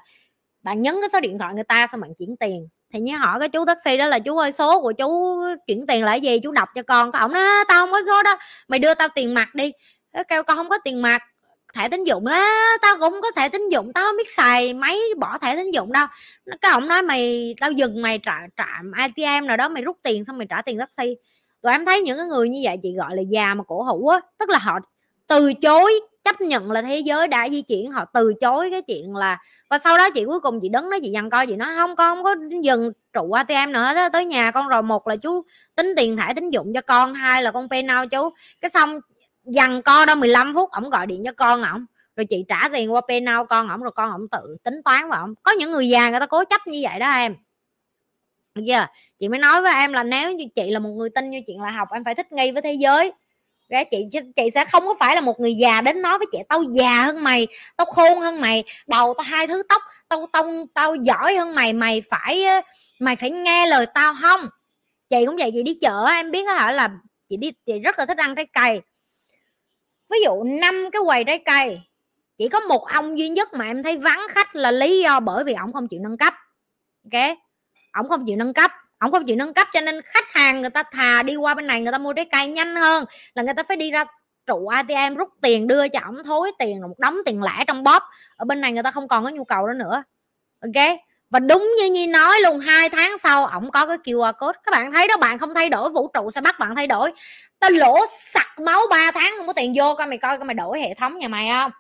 [0.63, 2.67] bạn nhấn cái số điện thoại người ta xong bạn chuyển tiền.
[2.93, 6.03] Thì nhớ hỏi cái chú taxi đó là chú ơi số của chú chuyển tiền
[6.03, 6.39] là gì?
[6.39, 8.37] Chú đọc cho con cái ổng nói tao không có số đó.
[8.67, 9.71] Mày đưa tao tiền mặt đi.
[10.27, 11.21] Kêu con không có tiền mặt
[11.77, 12.25] thẻ tín dụng.
[12.25, 15.71] Á tao cũng có thẻ tín dụng, tao không biết xài máy bỏ thẻ tín
[15.71, 16.07] dụng đâu.
[16.61, 20.25] Cái ông nói mày, tao dừng mày trả trạm ATM nào đó, mày rút tiền
[20.25, 21.15] xong mày trả tiền taxi.
[21.61, 24.07] Tụi em thấy những cái người như vậy, chị gọi là già mà cổ hủ
[24.07, 24.79] á, tức là họ
[25.27, 25.93] từ chối,
[26.23, 29.37] chấp nhận là thế giới đã di chuyển, họ từ chối cái chuyện là,
[29.69, 31.95] và sau đó chị cuối cùng chị đứng đó, chị dằn coi, chị nói không,
[31.95, 35.45] con không có dừng trụ ATM nữa đó tới nhà con rồi, một là chú
[35.75, 38.29] tính tiền thẻ tín dụng cho con, hai là con pay nào chú.
[38.61, 38.99] Cái xong
[39.47, 42.93] dằn co đó 15 phút, ổng gọi điện cho con ổng, rồi chị trả tiền
[42.93, 45.33] qua PayNow con ổng, rồi con ổng tự tính toán vào ổng.
[45.43, 47.35] Có những người già người ta cố chấp như vậy đó em.
[48.55, 48.87] Được chưa?
[49.19, 51.61] Chị mới nói với em là nếu như chị là một người tin như chuyện
[51.61, 53.11] là học, em phải thích nghi với thế giới.
[53.69, 54.05] Cái chị
[54.35, 57.03] chị sẽ không có phải là một người già đến nói với chị tao già
[57.03, 57.47] hơn mày,
[57.77, 61.73] tao khôn hơn mày, đầu tao hai thứ tóc tao tao tao giỏi hơn mày
[61.73, 62.45] mày phải
[62.99, 64.49] mày phải nghe lời tao không?
[65.09, 66.89] Chị cũng vậy, chị đi chợ em biết hả, là
[67.29, 68.81] chị đi, chị rất là thích ăn trái cây
[70.09, 71.81] ví dụ năm cái quầy trái cây,
[72.37, 75.43] chỉ có một ông duy nhất mà em thấy vắng khách là lý do bởi
[75.43, 76.33] vì ông không chịu nâng cấp.
[77.03, 77.37] Ok?
[77.91, 80.69] Ông không chịu nâng cấp ông không chịu nâng cấp cho nên khách hàng người
[80.69, 83.53] ta thà đi qua bên này người ta mua trái cây nhanh hơn, là người
[83.53, 84.05] ta phải đi ra
[84.45, 88.03] trụ ATM rút tiền đưa cho ổng thối tiền một đống tiền lẻ trong bóp.
[88.35, 90.03] Ở bên này người ta không còn có nhu cầu đó nữa.
[90.61, 90.99] Ok?
[91.29, 94.59] Và đúng như nhi nói luôn hai tháng sau ổng có cái QR code.
[94.63, 97.11] Các bạn thấy đó bạn không thay đổi vũ trụ sẽ bắt bạn thay đổi.
[97.59, 100.53] Tao lỗ sặc máu 3 tháng không có tiền vô coi mày coi coi mày
[100.53, 101.71] đổi hệ thống nhà mày không?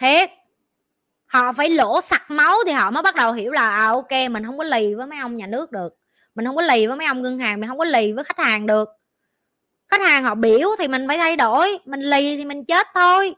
[0.00, 0.30] Thiệt.
[1.26, 4.44] Họ phải lỗ sặc máu thì họ mới bắt đầu hiểu là à, ok mình
[4.46, 5.94] không có lì với mấy ông nhà nước được.
[6.34, 8.38] Mình không có lì với mấy ông ngân hàng mình không có lì với khách
[8.38, 8.88] hàng được.
[9.88, 13.34] Khách hàng họ biểu thì mình phải thay đổi mình lì thì mình chết thôi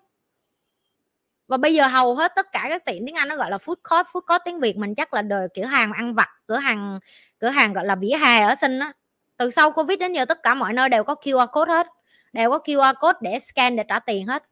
[1.49, 3.75] và bây giờ hầu hết tất cả các tiệm tiếng Anh nó gọi là food
[3.75, 7.01] court food court tiếng Việt mình chắc là đời kiểu hàng ăn vặt, cửa hàng
[7.39, 8.93] cửa hàng gọi là vỉa hè ở sinh á.
[9.37, 11.87] Từ sau covid đến giờ tất cả mọi nơi đều có QR code hết,
[12.33, 14.43] đều có QR code để scan để trả tiền hết.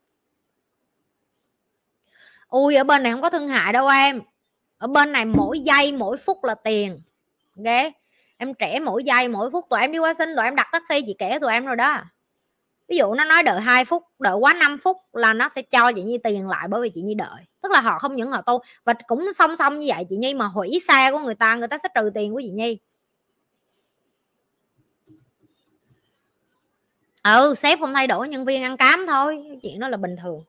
[2.48, 4.20] Ui, ở bên này không có thương hại đâu em.
[4.78, 7.00] Ở bên này mỗi giây, mỗi phút là tiền,
[7.56, 7.92] ok?
[8.36, 11.02] Em trẻ mỗi giây, mỗi phút tụi em đi qua sinh, tụi em đặt taxi
[11.06, 12.02] chị kể tụi em rồi đó
[12.88, 15.92] ví dụ nó nói đợi 2 phút, đợi quá 5 phút là nó sẽ cho
[15.92, 17.42] chị Nhi tiền lại bởi vì chị Nhi đợi.
[17.62, 20.34] Tức là họ không những họ tu và cũng song song như vậy chị Nhi
[20.34, 22.78] mà hủy xe của người ta người ta sẽ trừ tiền của chị Nhi.
[27.22, 30.44] Ừ sếp không thay đổi, nhân viên ăn cám thôi, chuyện đó là bình thường.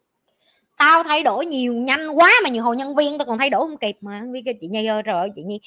[0.77, 3.61] Tao thay đổi nhiều nhanh quá mà nhiều hồi nhân viên, tao còn thay đổi
[3.61, 4.19] không kịp mà.
[4.19, 5.59] Nhân viên kêu chị Nhi ơi, trời ơi, chị Nhi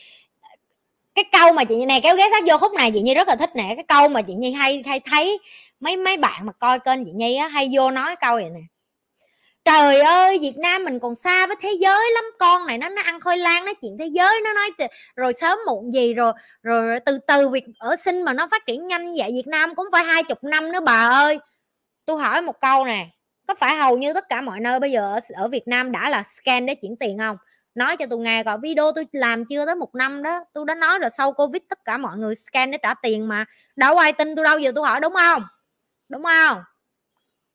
[1.14, 3.28] cái câu mà chị như này kéo ghé sát vô khúc này chị Nhi rất
[3.28, 3.72] là thích nè.
[3.76, 5.38] Cái câu mà chị Nhi hay hay thấy
[5.80, 8.60] mấy mấy bạn mà coi kênh chị Nhi á hay vô nói câu vậy nè.
[9.64, 12.24] Trời ơi Việt Nam mình còn xa với thế giới lắm.
[12.38, 14.70] Con này nó nó ăn khoai lang nói chuyện thế giới nó nói
[15.16, 16.32] rồi sớm muộn gì rồi
[16.62, 19.74] rồi, rồi từ từ việc ở sinh mà nó phát triển nhanh vậy Việt Nam
[19.74, 21.38] cũng phải hai chục năm nữa bà ơi.
[22.06, 23.06] Tôi hỏi một câu nè
[23.48, 26.10] có phải hầu như tất cả mọi nơi bây giờ ở, ở Việt Nam đã
[26.10, 27.36] là scan để chuyển tiền không?
[27.74, 30.74] Nói cho tôi nghe gọi video tôi làm chưa tới một năm đó tôi đã
[30.74, 33.44] nói rồi, sau covid tất cả mọi người scan để trả tiền mà.
[33.76, 35.42] Đâu ai tin tôi đâu, giờ tôi hỏi đúng không?
[36.08, 36.62] Đúng không?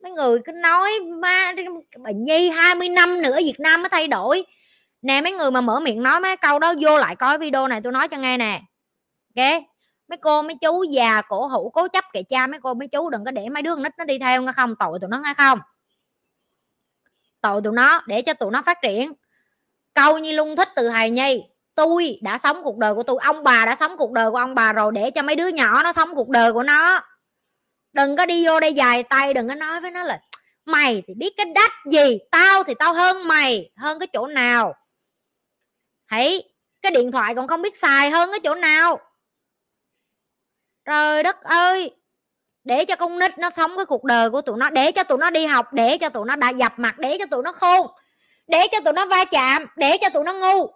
[0.02, 1.54] Mấy người cứ nói ma
[1.98, 4.44] bệnh nhi 20 năm nữa Việt Nam mới thay đổi.
[5.02, 7.80] Nè, mấy người mà mở miệng nói mấy câu đó, vô lại coi video này
[7.80, 8.62] tôi nói cho nghe nè.
[9.36, 9.62] Ok?
[10.08, 13.10] Mấy cô, mấy chú già, cổ hủ, cố chấp kệ cha, mấy cô, mấy chú
[13.10, 15.34] đừng có để mấy đứa nít nó đi theo nghe không, tội tụi nó hay
[15.34, 15.58] không?
[17.40, 19.12] Tội tụi nó, để cho tụi nó phát triển
[19.96, 21.42] câu như lung thích từ thầy nhi
[21.74, 24.54] tôi đã sống cuộc đời của tôi, ông bà đã sống cuộc đời của ông
[24.54, 27.00] bà rồi, để cho mấy đứa nhỏ nó sống cuộc đời của nó.
[27.92, 30.20] Đừng có đi vô đây dài tay, đừng có nói với nó là,
[30.64, 34.74] mày thì biết cái đách gì, tao thì tao hơn mày, hơn cái chỗ nào.
[36.06, 36.42] Hãy,
[36.82, 38.98] cái điện thoại còn không biết xài hơn cái chỗ nào.
[40.84, 41.90] Trời đất ơi!
[42.64, 45.18] Để cho con nít nó sống cái cuộc đời của tụi nó, để cho tụi
[45.18, 47.86] nó đi học, để cho tụi nó đã dập mặt, để cho tụi nó khôn
[48.48, 50.70] để cho tụi nó va chạm để cho tụi nó ngu.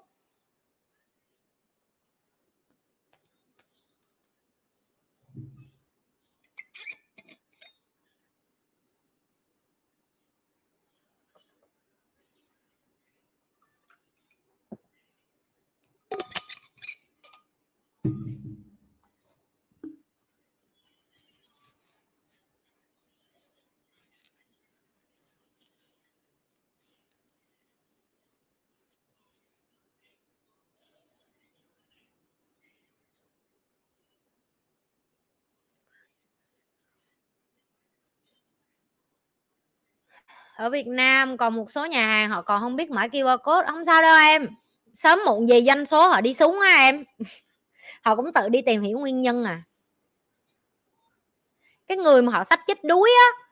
[40.60, 43.66] Ở Việt Nam còn một số nhà hàng họ còn không biết mã QR code,
[43.66, 44.48] không sao đâu em.
[44.94, 47.04] Sớm muộn gì doanh số họ đi xuống á em.
[48.02, 49.62] Họ cũng tự đi tìm hiểu nguyên nhân à.
[51.88, 53.44] Cái người mà họ sắp chết đuối á,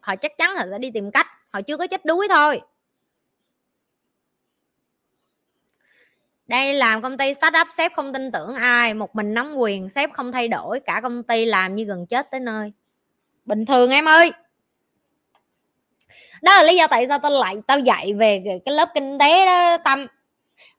[0.00, 2.60] họ chắc chắn họ sẽ đi tìm cách, họ chưa có chết đuối thôi.
[6.46, 10.12] Đây làm công ty startup sếp không tin tưởng ai, một mình nắm quyền, sếp
[10.12, 12.72] không thay đổi, cả công ty làm như gần chết tới nơi.
[13.44, 14.32] Bình thường em ơi
[16.42, 19.46] đó là lý do tại sao tao lại, tao dạy về cái lớp kinh tế
[19.46, 20.06] đó, tâm.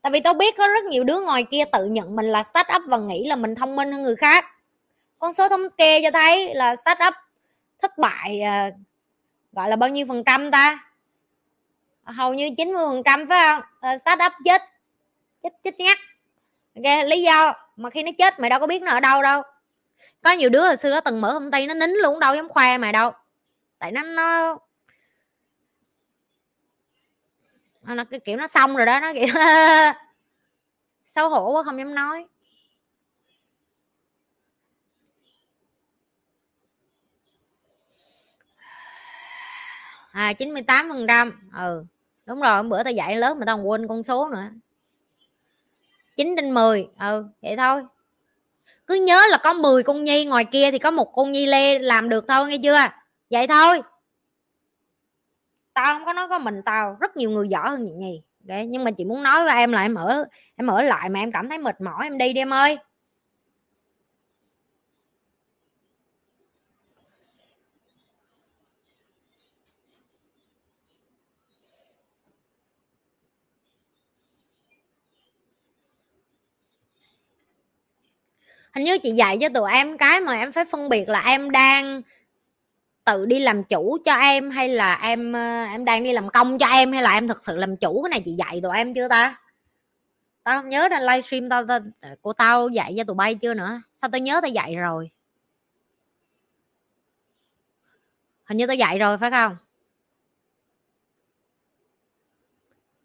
[0.02, 2.68] Tại vì tao biết có rất nhiều đứa ngoài kia tự nhận mình là start
[2.76, 4.46] up và nghĩ là mình thông minh hơn người khác.
[5.20, 7.14] Con số thống kê cho thấy là start up
[7.82, 8.72] thất bại à,
[9.52, 10.80] gọi là bao nhiêu phần trăm ta?
[12.04, 13.62] Hầu như 90 phần trăm, phải không?
[13.82, 14.62] Ờ, start up chết
[15.44, 15.98] chết chết ngắt.
[16.76, 19.42] Ok, lý do mà khi nó chết mày đâu có biết nó ở đâu đâu.
[20.22, 22.78] Có nhiều đứa hồi xưa từng mở công ty nó nín luôn, đâu dám khoe
[22.78, 23.12] mày đâu.
[23.80, 24.58] Tại nó nó
[27.88, 29.28] Ờ, nó cái kiểu nó xong rồi đó, nó kiểu
[31.06, 32.26] xấu hổ quá, không dám nói.
[40.12, 41.86] À 98 phần trăm ừ
[42.26, 44.44] đúng rồi, hôm bữa tao dạy lớp mà tao quên con số nữa.
[46.18, 47.84] 9 trên 10 ừ vậy thôi.
[48.88, 51.80] Cứ nhớ là có 10 con nhi, ngoài kia thì có một con nhi lê
[51.80, 52.78] làm được thôi, nghe chưa?
[53.30, 53.82] Vậy thôi
[55.74, 58.66] tao không có nói có mình, tao rất nhiều người giỏi hơn chị nhì okay.
[58.68, 60.26] nhưng mà chị muốn nói với em là em ở
[60.56, 62.78] em ở lại mà em cảm thấy mệt mỏi, em đi đi em ơi
[78.76, 81.52] hình như chị dạy cho tụi em cái mà em phải phân biệt là em
[81.52, 82.02] đang
[83.04, 86.58] tự đi làm chủ cho em hay là em ờ, em đang đi làm công
[86.58, 88.04] cho em hay là em thực sự làm chủ?
[88.04, 89.40] Cái này chị dạy tụi em chưa ta?
[90.44, 93.54] Tao không nhớ là livestream tao, tao ờ, của tao dạy cho tụi bay chưa
[93.54, 93.82] nữa.
[94.02, 95.10] Sao tao nhớ tao dạy rồi?
[98.46, 99.58] Hình như tao dạy rồi phải không?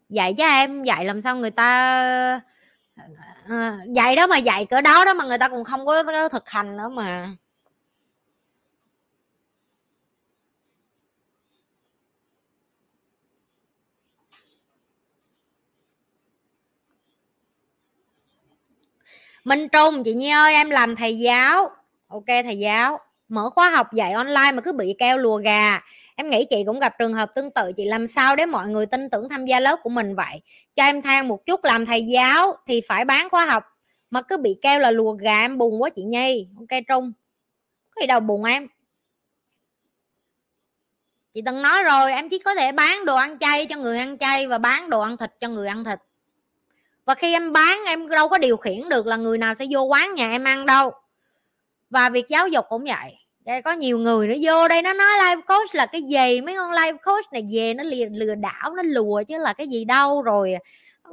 [0.09, 2.41] Dạy cho em dạy làm sao người ta
[3.49, 6.49] à, dạy đó mà dạy cỡ đó đó mà người ta còn không có thực
[6.49, 7.29] hành nữa mà.
[19.49, 21.69] Minh Trung, chị Nhi ơi, em làm thầy giáo.
[22.07, 22.99] Ok, thầy giáo.
[23.27, 25.79] Mở khóa học dạy online mà cứ bị keo lùa gà.
[26.15, 27.71] Em nghĩ chị cũng gặp trường hợp tương tự.
[27.77, 30.41] Chị làm sao để mọi người tin tưởng tham gia lớp của mình vậy?
[30.75, 33.63] Cho em than một chút, làm thầy giáo thì phải bán khóa học
[34.09, 36.47] mà cứ bị keo là lùa gà, em buồn quá chị Nhi.
[36.57, 37.13] Ok, Trung.
[37.95, 38.67] Có gì đâu, buồn em.
[41.33, 44.17] Chị từng nói rồi, em chỉ có thể bán đồ ăn chay cho người ăn
[44.17, 45.99] chay và bán đồ ăn thịt cho người ăn thịt
[47.09, 49.81] và khi em bán em đâu có điều khiển được là người nào sẽ vô
[49.81, 50.91] quán nhà em ăn đâu.
[51.89, 53.17] Và việc giáo dục cũng vậy.
[53.45, 56.41] Đây có nhiều người nó vô đây nó nói live coach là cái gì?
[56.41, 59.67] Mấy con live coach này về nó lừa, lừa đảo nó lùa chứ là cái
[59.67, 60.21] gì đâu.
[60.21, 60.53] Rồi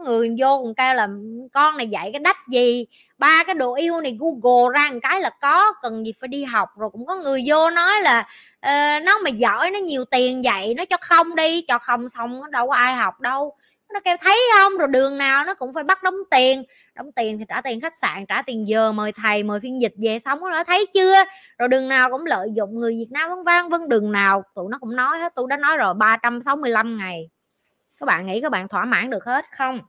[0.05, 1.09] người vô còn kêu là
[1.53, 2.87] con này dạy cái đách gì?
[3.19, 6.45] Ba cái đồ yêu này google ra một cái là có cần gì phải đi
[6.45, 6.69] học.
[6.79, 8.29] Rồi cũng có người vô nói là
[8.67, 11.61] uh, nó mà giỏi nó nhiều tiền vậy nó cho không đi.
[11.61, 13.57] Cho không xong đâu có ai học đâu
[13.93, 14.79] nó kêu, thấy không?
[14.79, 16.65] Rồi đường nào nó cũng phải bắt đóng tiền.
[16.95, 19.95] Đóng tiền thì trả tiền khách sạn, trả tiền giờ, mời thầy, mời phiên dịch
[19.97, 21.15] về sống nó thấy chưa?
[21.59, 24.45] Rồi đường nào cũng lợi dụng người Việt Nam vân vân vân đường nào.
[24.55, 27.31] Tụi nó cũng nói hết tôi đã nói rồi 365 ngày.
[28.01, 29.81] Các bạn nghĩ các bạn thỏa mãn được hết không?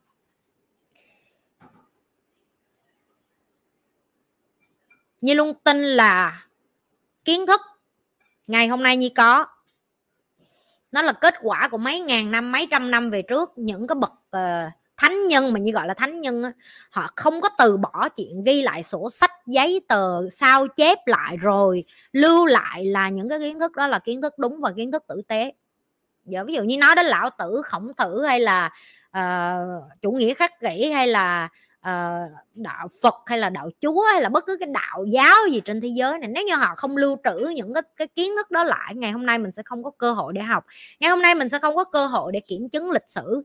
[5.21, 6.45] Như luôn tin là
[7.25, 7.61] kiến thức
[8.47, 9.45] ngày hôm nay như có
[10.91, 13.51] nó là kết quả của mấy ngàn năm mấy trăm năm về trước.
[13.55, 16.51] Những cái bậc uh, thánh nhân mà như gọi là thánh nhân á,
[16.91, 21.37] họ không có từ bỏ chuyện ghi lại sổ sách giấy tờ sao chép lại
[21.37, 21.83] rồi
[22.13, 25.03] lưu lại là những cái kiến thức đó là kiến thức đúng và kiến thức
[25.07, 25.53] tử tế.
[26.25, 28.71] Giờ ví dụ như nói đến lão tử khổng tử hay là
[29.17, 31.49] uh, chủ nghĩa khắc kỷ hay là
[31.79, 35.61] uh, đạo Phật hay là đạo Chúa hay là bất cứ cái đạo giáo gì
[35.65, 38.51] trên thế giới này nếu như họ không lưu trữ những cái, cái kiến thức
[38.51, 40.65] đó lại ngày hôm nay mình sẽ không có cơ hội để học.
[40.99, 43.43] Ngày hôm nay mình sẽ không có cơ hội để kiểm chứng lịch sử.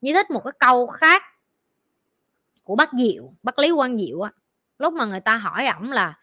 [0.00, 1.22] Như thích một cái câu khác
[2.64, 4.30] của bác Diệu bác Lý Quang Diệu á
[4.78, 6.14] lúc mà người ta hỏi ổng là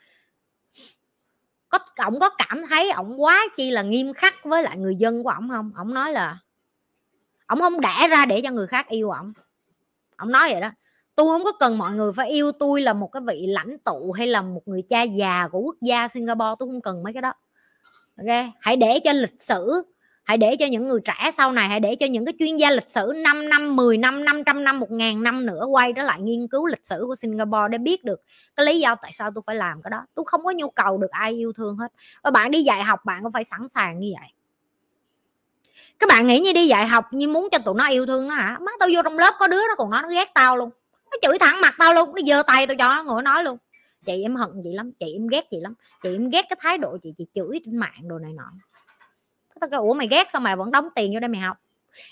[1.70, 5.24] có ổng có cảm thấy ổng quá chi là nghiêm khắc với lại người dân
[5.24, 5.72] của ổng không?
[5.78, 6.38] Ổng nói là
[7.48, 9.34] ổng không đẻ ra để cho người khác yêu ổng.
[10.18, 10.70] Ổng nói vậy đó
[11.16, 14.12] tôi không có cần mọi người phải yêu tôi là một cái vị lãnh tụ
[14.12, 17.22] hay là một người cha già của quốc gia Singapore, tôi không cần mấy cái
[17.22, 17.34] đó.
[18.18, 19.84] Ok, hãy để cho lịch sử,
[20.24, 22.72] hãy để cho những người trẻ sau này, hãy để cho những cái chuyên gia
[22.72, 26.22] lịch sử 5 năm 10 năm 500 năm 1 ngàn năm nữa quay trở lại
[26.22, 28.22] nghiên cứu lịch sử của Singapore để biết được
[28.56, 30.06] cái lý do tại sao tôi phải làm cái đó.
[30.16, 31.92] Tôi không có nhu cầu được ai yêu thương hết.
[32.24, 34.30] Và bạn đi dạy học bạn cũng phải sẵn sàng như vậy.
[36.00, 38.36] Các bạn nghĩ như đi dạy học như muốn cho tụi nó yêu thương nó
[38.36, 38.58] hả?
[38.62, 40.70] Má tao vô trong lớp có đứa nó còn nói nó ghét tao luôn
[41.12, 43.58] nó chửi thẳng mặt tao luôn, nó giơ tay tao cho nó ngồi nói luôn.
[44.06, 45.74] Chị em hận chị lắm, chị em ghét chị lắm.
[46.04, 48.52] Chị em ghét cái thái độ chị chị chửi trên mạng đồ này nọ.
[49.60, 51.58] Tao kêu, ủa, mày ghét sao mày vẫn đóng tiền vô đây mày học?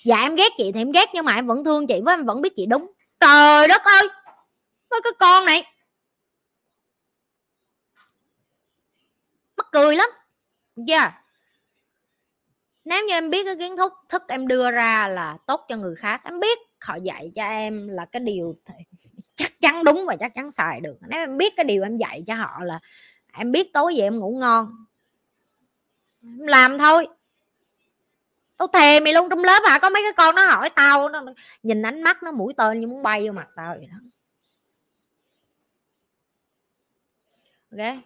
[0.03, 2.25] Dạ em ghét chị thì em ghét, nhưng mà em vẫn thương chị với em
[2.25, 2.91] vẫn biết chị đúng.
[3.19, 4.07] Trời đất ơi!
[4.89, 5.63] Với cái con này!
[9.57, 10.09] Mắc cười lắm.
[10.75, 11.13] Chưa yeah.
[12.85, 15.95] nếu như em biết cái kiến thức thức em đưa ra là tốt cho người
[15.95, 18.55] khác, em biết họ dạy cho em là cái điều
[19.35, 20.97] chắc chắn đúng và chắc chắn xài được.
[21.01, 22.79] Nếu em biết cái điều em dạy cho họ là
[23.33, 24.85] em biết tối về em ngủ ngon,
[26.23, 27.07] em làm thôi.
[28.57, 29.79] Tao thề mày luôn, trong lớp hả?
[29.79, 31.23] Có mấy cái con nó hỏi tao, nó
[31.63, 33.97] nhìn ánh mắt nó mũi tên như muốn bay vô mặt tao vậy đó.
[37.71, 37.97] Ok?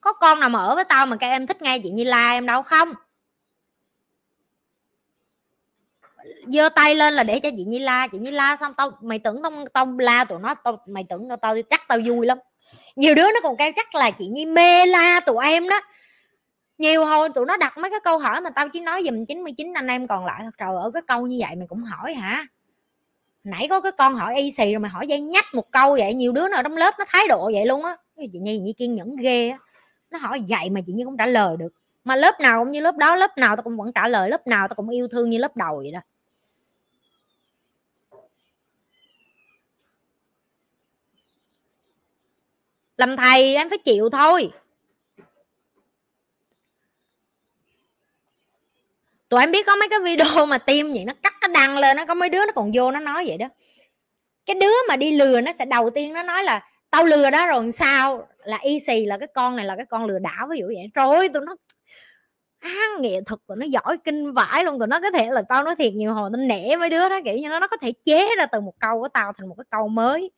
[0.00, 2.32] Có con nào mà ở với tao mà các em thích ngay chị như la
[2.32, 2.92] em đâu, không?
[6.46, 8.06] Giơ tay lên là để cho chị nhi la.
[8.06, 11.28] Chị nhi la xong tao mày tưởng tao tao la tụi nó tao mày tưởng
[11.28, 12.38] tao, tao chắc tao vui lắm.
[12.96, 15.80] Nhiều đứa nó còn kêu chắc là chị nhi mê la tụi em đó.
[16.78, 19.72] Nhiều hồi tụi nó đặt mấy cái câu hỏi mà tao chỉ nói dùm 99
[19.74, 20.44] anh em còn lại.
[20.58, 22.46] Trời ở cái câu như vậy mày cũng hỏi hả?
[23.44, 26.14] Nãy có cái con hỏi y xì rồi mày hỏi dây nhách một câu vậy
[26.14, 27.96] nhiều đứa nào trong lớp nó thái độ vậy luôn á.
[28.32, 29.58] Chị nhi nhi kiên nhẫn ghê á.
[30.10, 31.72] Nó hỏi vậy mà chị nhi cũng trả lời được.
[32.04, 34.46] Mà lớp nào cũng như lớp đó lớp nào tao cũng vẫn trả lời lớp
[34.46, 36.00] nào tao cũng yêu thương như lớp đầu vậy đó.
[42.96, 44.50] Làm thầy em phải chịu thôi.
[49.28, 51.96] Tụi em biết có mấy cái video mà tim vậy nó cắt nó đăng lên
[51.96, 53.46] nó có mấy đứa nó còn vô nó nói vậy đó.
[54.46, 56.60] Cái đứa mà đi lừa nó sẽ đầu tiên nó nói là
[56.90, 58.28] tao lừa đó rồi sao?
[58.44, 60.90] Là y xì là cái con này là cái con lừa đảo ví dụ vậy.
[60.94, 61.56] Rồi tụi nó
[62.58, 62.70] à,
[63.00, 64.78] nghệ thuật tụi nó giỏi kinh vãi luôn.
[64.78, 67.20] Tụi nó có thể là tao nói thiệt nhiều hồi tao nể mấy đứa đó
[67.24, 69.54] kiểu như nó nó có thể chế ra từ một câu của tao thành một
[69.58, 70.30] cái câu mới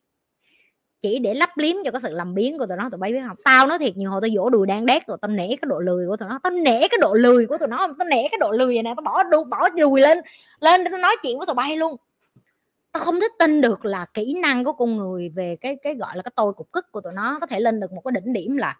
[1.02, 2.88] chỉ để lắp liếm cho cái sự làm biến của tụi nó.
[2.90, 3.36] Tụi bay biết không?
[3.44, 5.78] Tao nói thiệt, nhiều hồi tao vỗ đùi đang đét, rồi tao nể cái độ
[5.78, 6.40] lười của tụi nó.
[6.42, 8.94] Tao nể cái độ lười của tụi nó tao nể cái độ lười này nè,
[8.96, 10.18] tao bỏ đu, bỏ đùi lên
[10.60, 11.96] lên để tao nói chuyện với tụi bay luôn.
[12.92, 16.16] Tao không thích tin được là kỹ năng của con người về cái cái gọi
[16.16, 18.32] là cái tôi cục cức của tụi nó có thể lên được một cái đỉnh
[18.32, 18.76] điểm là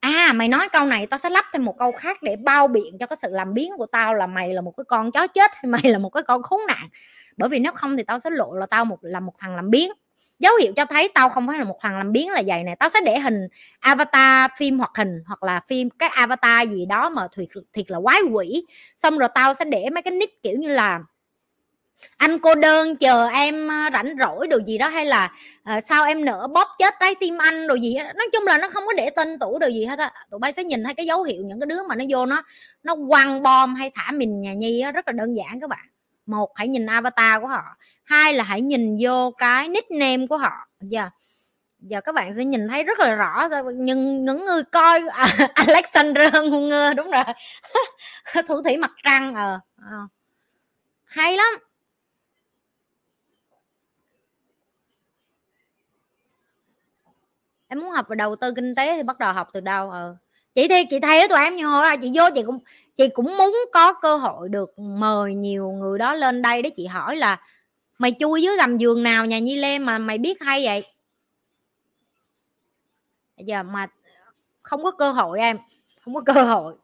[0.00, 2.98] à mày nói câu này, tao sẽ lắp thêm một câu khác để bao biện
[2.98, 5.50] cho cái sự làm biến của tao là mày là một cái con chó chết
[5.54, 6.88] hay mày là một cái con khốn nạn.
[7.36, 9.70] Bởi vì nếu không thì tao sẽ lộ là tao một, là một thằng làm
[9.70, 9.90] biến
[10.42, 12.76] dấu hiệu cho thấy tao không phải là một thằng làm biến là vậy này
[12.78, 13.48] tao sẽ để hình
[13.80, 17.98] avatar phim hoạt hình hoặc là phim cái avatar gì đó mà thiệt thiệt là
[18.02, 18.66] quái quỷ.
[18.96, 21.00] Xong rồi tao sẽ để mấy cái nick kiểu như là
[22.16, 25.32] anh cô đơn chờ em ờ, rảnh rỗi đồ gì đó hay là
[25.76, 28.02] uh, sao em nở bóp chết trái tim anh đồ gì đó.
[28.02, 30.12] nói chung là nó không có để tên tuổi đồ gì hết á.
[30.30, 32.42] Tụi bay sẽ nhìn thấy cái dấu hiệu những cái đứa mà nó vô nó
[32.82, 35.91] nó quăng bom hay thả mình nhà nhi á, rất là đơn giản các bạn
[36.26, 37.62] một hãy nhìn avatar của họ.
[38.04, 40.52] Hai là hãy nhìn vô cái nickname của họ.
[40.92, 41.12] Yeah.
[41.80, 46.34] giờ các bạn sẽ nhìn thấy rất là rõ nhưng những người coi à, Alexander
[46.34, 47.24] Hunger đúng rồi.
[48.48, 49.98] Thủ thủy mặt trăng ờ à.
[51.04, 51.54] hay lắm.
[57.68, 60.16] Em muốn học về đầu tư kinh tế thì bắt đầu học từ đâu ờ?
[60.54, 62.58] Chị thì chị thấy tụi em nhiều hồi chị vô chị cũng
[62.96, 66.86] chị cũng muốn có cơ hội được mời nhiều người đó lên đây để chị
[66.86, 67.40] hỏi là
[67.98, 70.84] mày chui dưới gầm giường nào nhà nhi lê mà mày biết hay vậy?
[73.36, 73.86] Giờ mà
[74.62, 75.58] không có cơ hội em
[76.04, 76.74] không có cơ hội.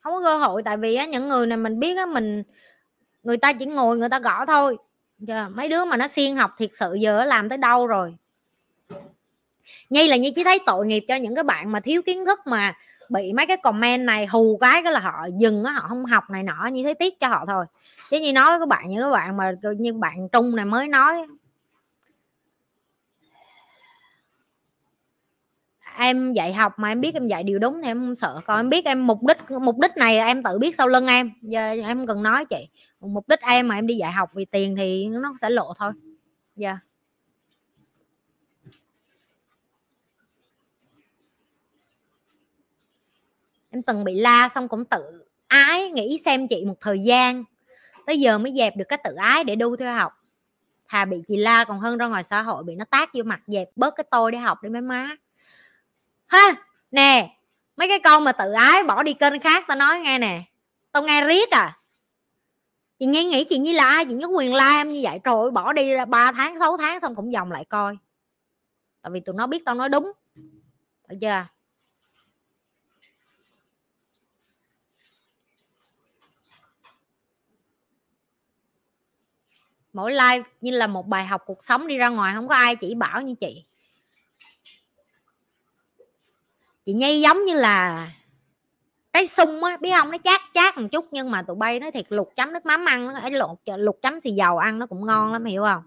[0.00, 2.42] Không có cơ hội tại vì á, những người này mình biết á, mình
[3.22, 4.76] người ta chỉ ngồi người ta gõ thôi.
[5.18, 8.14] Giờ mấy đứa mà nó siêng học thiệt sự giờ làm tới đâu rồi?
[9.90, 12.40] Nhi là như chỉ thấy tội nghiệp cho những cái bạn mà thiếu kiến thức
[12.46, 12.74] mà
[13.10, 16.30] bị mấy cái comment này, hù cái cái là họ dừng á, họ không học
[16.30, 17.64] này nọ như thế tiếc cho họ thôi.
[18.10, 20.88] Chứ như nói với các bạn như các bạn mà như, bạn trung này mới
[20.88, 21.26] nói.
[25.98, 28.40] Em dạy học mà em biết em dạy điều đúng thì em không sợ.
[28.46, 31.30] Còn em biết em mục đích mục đích này em tự biết sau lưng em.
[31.42, 32.68] Giờ em cần nói chị,
[33.00, 35.92] mục đích em mà em đi dạy học vì tiền thì nó sẽ lộ thôi.
[36.56, 36.68] Dạ.
[36.68, 36.78] yeah.
[43.70, 47.44] Em từng bị la xong cũng tự ái, nghĩ xem chị một thời gian.
[48.06, 50.12] Tới giờ mới dẹp được cái tự ái để đu theo học.
[50.88, 53.40] Thà bị chị la còn hơn ra ngoài xã hội, bị nó tác vô mặt
[53.46, 55.16] dẹp bớt cái tôi để học đi mấy má.
[56.26, 56.54] Ha,
[56.90, 57.36] nè,
[57.76, 60.42] mấy cái con mà tự ái bỏ đi kênh khác tao nói nghe nè.
[60.92, 61.78] Tao nghe riết à.
[62.98, 65.50] Chị nghe nghĩ chị như là ai chị có quyền la em như vậy rồi
[65.50, 67.96] bỏ đi ra 3 tháng 6 tháng xong cũng vòng lại coi.
[69.02, 70.12] Tại vì tụi nó biết tao nói đúng.
[71.08, 71.46] Được chưa?
[79.92, 82.76] Mỗi like như là một bài học cuộc sống đi ra ngoài, không có ai
[82.76, 83.64] chỉ bảo như chị.
[86.86, 88.08] Chị nhây giống như là
[89.12, 90.10] cái sung á, biết không?
[90.10, 92.84] Nó chát chát một chút nhưng mà tụi bay nó thiệt lục chấm nước mắm
[92.84, 95.82] ăn nó lột lục chấm xì dầu ăn nó cũng ngon lắm, hiểu không?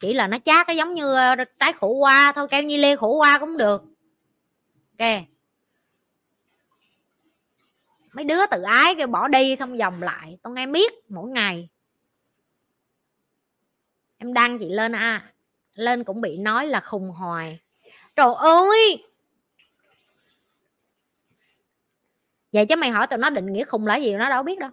[0.00, 2.96] Chỉ là nó chát, nó giống như ờ, trái khổ qua thôi, keo như lê
[2.96, 3.82] khổ qua cũng được.
[4.98, 5.08] Ok.
[8.12, 11.68] Mấy đứa tự ái kêu bỏ đi xong vòng lại, tao nghe biết mỗi ngày
[14.26, 15.32] em đăng chị lên à.
[15.74, 17.60] Lên cũng bị nói là khùng hoài.
[18.16, 19.04] Trời ơi!
[22.52, 24.70] Vậy chứ mày hỏi tụi nó định nghĩa khùng là gì nó đâu biết đâu.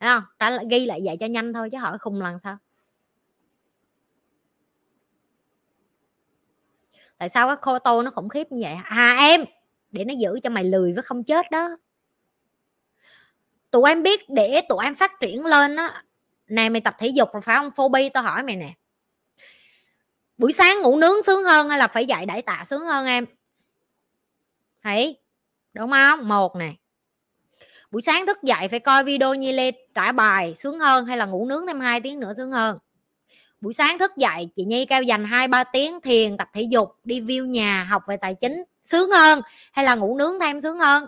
[0.00, 0.22] Thấy không?
[0.38, 2.58] Ta ghi lại vậy cho nhanh thôi chứ hỏi khùng lần sao?
[7.18, 8.74] Tại sao cái khô tô nó khủng khiếp như vậy?
[8.84, 9.44] À em!
[9.90, 11.68] Để nó giữ cho mày lười với không chết đó.
[13.70, 16.04] Tụi em biết để tụi em phát triển lên á
[16.52, 17.70] này mày tập thể dục rồi phải không?
[17.70, 18.72] Phobia tao hỏi mày nè.
[20.38, 23.26] Buổi sáng ngủ nướng sướng hơn hay là phải dậy đẩy tạ sướng hơn em?
[24.82, 25.18] Thấy
[25.72, 26.28] đúng không?
[26.28, 26.72] Một nè.
[27.90, 31.24] Buổi sáng thức dậy phải coi video như lê trả bài sướng hơn hay là
[31.24, 32.78] ngủ nướng thêm 2 tiếng nữa sướng hơn?
[33.60, 36.96] Buổi sáng thức dậy, chị nhi kêu dành hai, ba tiếng thiền, tập thể dục,
[37.04, 39.40] đi view nhà, học về tài chính, sướng hơn
[39.72, 41.06] hay là ngủ nướng thêm sướng hơn?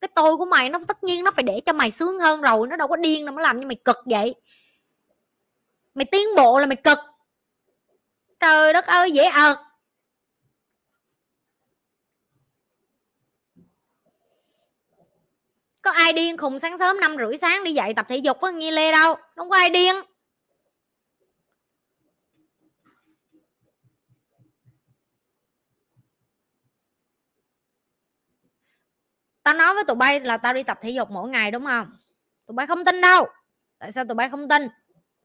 [0.00, 2.68] Cái tôi của mày nó tất nhiên nó phải để cho mày sướng hơn rồi,
[2.68, 4.34] nó đâu có điên đâu nó làm như mày cực vậy
[5.94, 6.98] mày tiến bộ là mày cực.
[8.40, 9.56] Trời đất ơi, dễ ợt.
[15.82, 18.52] Có ai điên khùng sáng sớm năm rưỡi sáng đi dậy tập thể dục với
[18.52, 19.16] nghi lê đâu?
[19.36, 19.94] Không có ai điên.
[29.42, 31.96] Tao nói với tụi bay là tao đi tập thể dục mỗi ngày đúng không?
[32.46, 33.26] Tụi bay không tin đâu.
[33.78, 34.68] Tại sao tụi bay không tin?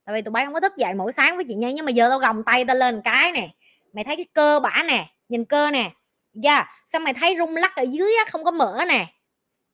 [0.09, 1.91] Tại vì tụi bay không có thức dậy mỗi sáng với chị nhi, nhưng mà
[1.91, 3.49] giờ tao gồng tay tao lên cái nè.
[3.93, 5.91] Mày thấy cái cơ bả nè, nhìn cơ nè.
[6.33, 6.67] Dạ yeah.
[6.85, 9.07] sao mày thấy rung lắc ở dưới á, không có mỡ nè.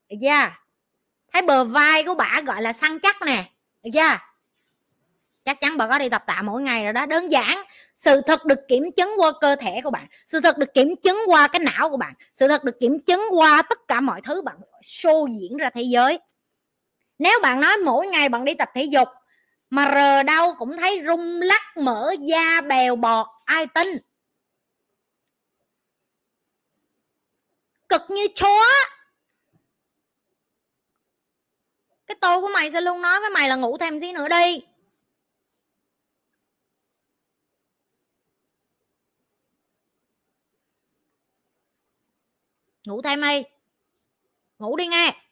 [0.10, 0.40] Dạ.
[0.40, 0.54] Yeah
[1.34, 3.44] thấy bờ vai của bà gọi là săn chắc nè.
[3.84, 4.22] Được yeah.
[5.46, 7.06] chắc chắn bà có đi tập tạ mỗi ngày rồi đó.
[7.06, 7.64] Đơn giản,
[7.98, 10.08] sự thật được kiểm chứng qua cơ thể của bạn.
[10.28, 12.14] Sự thật được kiểm chứng qua cái não của bạn.
[12.36, 15.82] Sự thật được kiểm chứng qua tất cả mọi thứ bạn show diễn ra thế
[15.82, 16.20] giới.
[17.20, 19.08] Nếu bạn nói mỗi ngày bạn đi tập thể dục
[19.70, 23.88] mà rờ đâu cũng thấy rung lắc mỡ da bèo bọt, ai tin?
[27.90, 28.62] Cực như chó
[32.08, 34.62] cái tôi của mày sẽ luôn nói với mày là ngủ thêm xí nữa đi.
[42.88, 43.44] Ngủ thêm đi.
[44.60, 45.25] Ngủ đi nghe.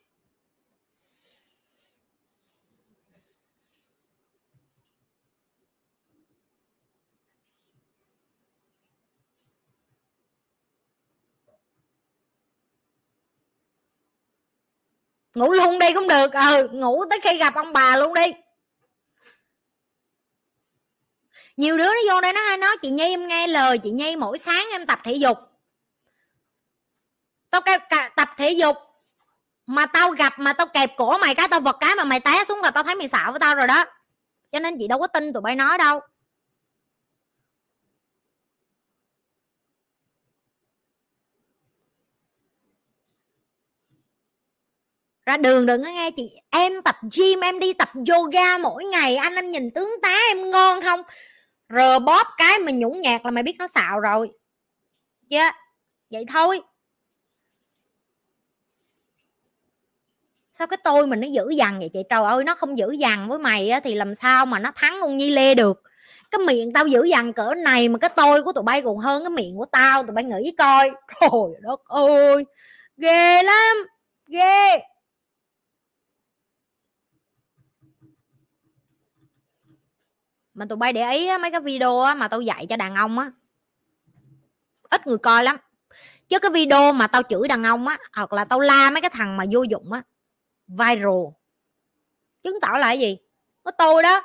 [15.34, 16.34] Ngủ luôn đi cũng được.
[16.34, 18.34] Ừ ngủ tới khi gặp ông bà luôn đi.
[21.58, 24.16] Nhiều đứa nó vô đây nó hay nói, chị nhi, em nghe lời chị nhi,
[24.16, 25.38] mỗi sáng em tập thể dục.
[27.50, 27.78] Tao kêu
[28.16, 28.78] tập thể dục.
[29.66, 32.44] Mà tao gặp mà tao kẹp cổ mày cái, tao vật cái mà mày té
[32.48, 33.86] xuống là tao thấy mày xạo với tao rồi đó.
[34.52, 36.00] Cho nên chị đâu có tin tụi bay nói đâu.
[45.26, 49.16] Ra đường đừng có nghe chị em tập gym em đi tập yoga mỗi ngày
[49.16, 51.02] anh anh nhìn tướng tá em ngon không?
[51.70, 54.32] Rờ bóp cái mà nhũng nhạt là mày biết nó xạo rồi.
[55.30, 55.56] Chứ yeah.
[56.10, 56.62] vậy thôi.
[60.54, 62.00] Sao cái tôi mình nó dữ dằn vậy chị?
[62.10, 64.98] Trời ơi nó không dữ dằn với mày á, thì làm sao mà nó thắng
[65.02, 65.82] con nhi lê được?
[66.32, 69.24] Cái miệng tao dữ dằn cỡ này mà cái tôi của tụi bay còn hơn
[69.24, 70.92] cái miệng của tao tụi bay nghĩ coi.
[71.22, 72.44] Trời đất ơi
[72.98, 73.78] ghê lắm
[74.28, 74.80] ghê.
[80.54, 82.96] Mà tụi bay để ý á, mấy cái video á, mà tao dạy cho đàn
[82.96, 83.32] ông á.
[84.90, 85.58] Ít người coi lắm.
[86.30, 89.10] Chứ cái video mà tao chửi đàn ông á hoặc là tao la mấy cái
[89.10, 90.02] thằng mà vô dụng á
[90.68, 91.24] viral.
[92.44, 93.18] Chứng tỏ là cái gì.
[93.64, 94.24] Có tôi đó.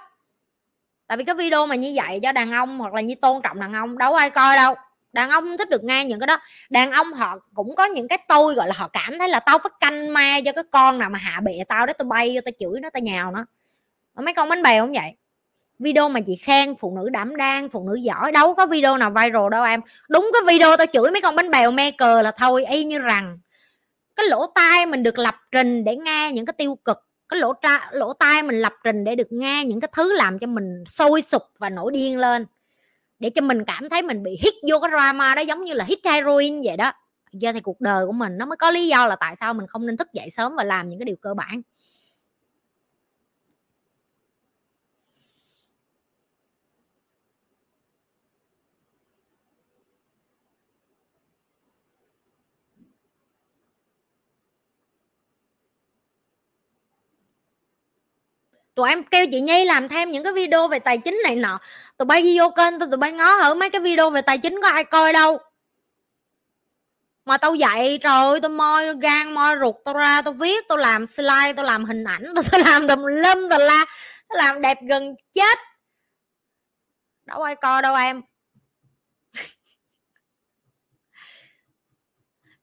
[1.07, 3.61] Tại vì cái video mà như vậy cho đàn ông hoặc là như tôn trọng
[3.61, 4.75] đàn ông đâu ai coi đâu.
[5.13, 6.39] Đàn ông thích được nghe những cái đó.
[6.71, 9.59] Đàn ông họ cũng có những cái tôi gọi là họ cảm thấy là tao
[9.59, 12.41] phải canh ma cho cái con nào mà hạ bệ tao đó tao bay vô
[12.45, 13.45] tao chửi nó tao nhào nó.
[14.15, 15.15] Mấy con bánh bèo cũng vậy
[15.79, 19.11] video mà chị khen phụ nữ đảm đang phụ nữ giỏi đâu có video nào
[19.11, 19.81] viral đâu em.
[20.09, 22.99] Đúng cái video tao chửi mấy con bánh bèo me cờ là thôi y như
[22.99, 23.39] rằng.
[24.17, 27.05] Cái lỗ tai mình được lập trình để nghe những cái tiêu cực.
[27.29, 30.39] Cái lỗ tra, lỗ tai mình lập trình để được nghe những cái thứ làm
[30.39, 32.47] cho mình sôi sục và nổi điên lên.
[33.19, 35.85] Để cho mình cảm thấy mình bị hít vô cái drama đó giống như là
[35.85, 36.93] hít heroin vậy đó.
[37.33, 39.67] Giờ thì cuộc đời của mình nó mới có lý do là tại sao mình
[39.67, 41.63] không nên thức dậy sớm và làm những cái điều cơ bản.
[58.79, 61.59] Tụi em kêu chị Nhi làm thêm những cái video về tài chính này nọ.
[61.97, 64.61] Tụi bay đi vô kênh tụi bay ngó thử mấy cái video về tài chính
[64.63, 65.39] có ai coi đâu.
[67.25, 70.79] Mà tao dạy, trời ơi, tao moi gan, moi ruột tao ra, tao viết, tao
[70.79, 73.85] làm slide, tao làm hình ảnh, tao làm tùm lum tao la.
[74.29, 75.59] Tao làm đẹp gần chết.
[77.25, 78.23] Đâu ai coi đâu em.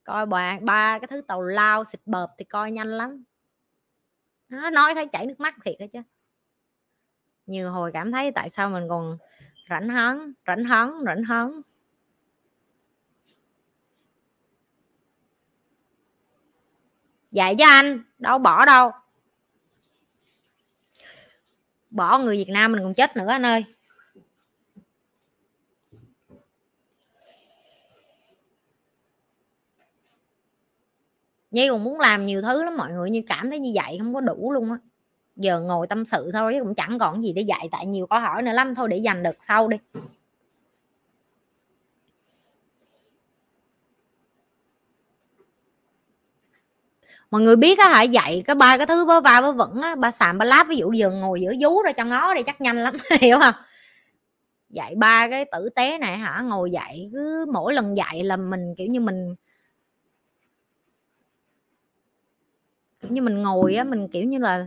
[0.03, 3.23] Coi bạn ba cái thứ tàu lao xịt bợp thì coi nhanh lắm
[4.49, 5.99] nó nói thấy chảy nước mắt thiệt đó chứ.
[7.45, 9.17] Nhiều hồi cảm thấy tại sao mình còn
[9.69, 11.61] rảnh hấn rảnh hấn rảnh hấn
[17.31, 18.91] dạy cho anh, đâu bỏ đâu.
[21.89, 23.74] Bỏ người Việt Nam mình còn chết nữa anh ơi.
[31.55, 34.13] Nhi còn muốn làm nhiều thứ lắm mọi người như cảm thấy như vậy không
[34.13, 34.77] có đủ luôn á.
[35.35, 38.19] Giờ ngồi tâm sự thôi chứ cũng chẳng còn gì để dạy, tại nhiều câu
[38.19, 39.77] hỏi nữa lắm, thôi để dành được sau đi.
[47.31, 49.95] Mọi người biết á hả, dạy cái ba cái thứ vớ va vớ vẩn á,
[49.95, 52.61] ba sàm ba láp, ví dụ giờ ngồi giữa vú ra cho ngó đi, chắc
[52.61, 53.55] nhanh lắm, hiểu không?
[54.69, 58.75] Dạy ba cái tử tế này hả, ngồi dạy cứ mỗi lần dạy là mình,
[58.77, 59.35] kiểu như mình
[63.05, 64.65] kiểu như mình ngồi á, mình, kiểu như là,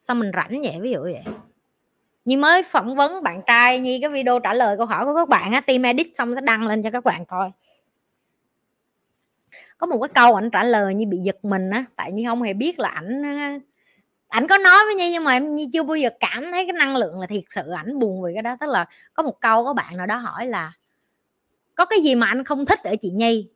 [0.00, 0.78] sao mình rảnh vậy?
[0.80, 1.24] Ví dụ vậy.
[2.24, 5.28] Như mới phỏng vấn bạn trai như cái video trả lời câu hỏi của các
[5.28, 7.50] bạn á, team edit xong sẽ đăng lên cho các bạn coi.
[9.78, 12.42] Có một cái câu ảnh trả lời như bị giật mình á, tại như không
[12.42, 13.22] hề biết là ảnh
[14.28, 16.72] ảnh có nói với nhi nhưng mà em nhi chưa bao giờ cảm thấy cái
[16.72, 18.56] năng lượng là thiệt sự ảnh buồn vì cái đó.
[18.60, 20.72] Tức là có một câu có bạn nào đó hỏi là,
[21.74, 23.48] có cái gì mà anh không thích ở chị nhi?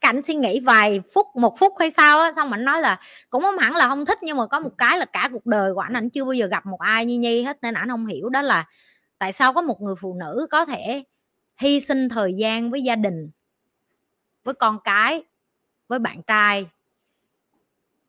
[0.00, 3.00] Cảnh suy nghĩ vài phút, một phút hay sao á, xong anh nói là
[3.30, 5.74] cũng không hẳn là không thích, nhưng mà có một cái là cả cuộc đời
[5.74, 8.06] của anh anh chưa bao giờ gặp một ai như nhi hết, nên anh không
[8.06, 8.66] hiểu đó là
[9.18, 11.04] tại sao có một người phụ nữ có thể
[11.56, 13.30] hy sinh thời gian với gia đình,
[14.44, 15.22] với con cái,
[15.88, 16.66] với bạn trai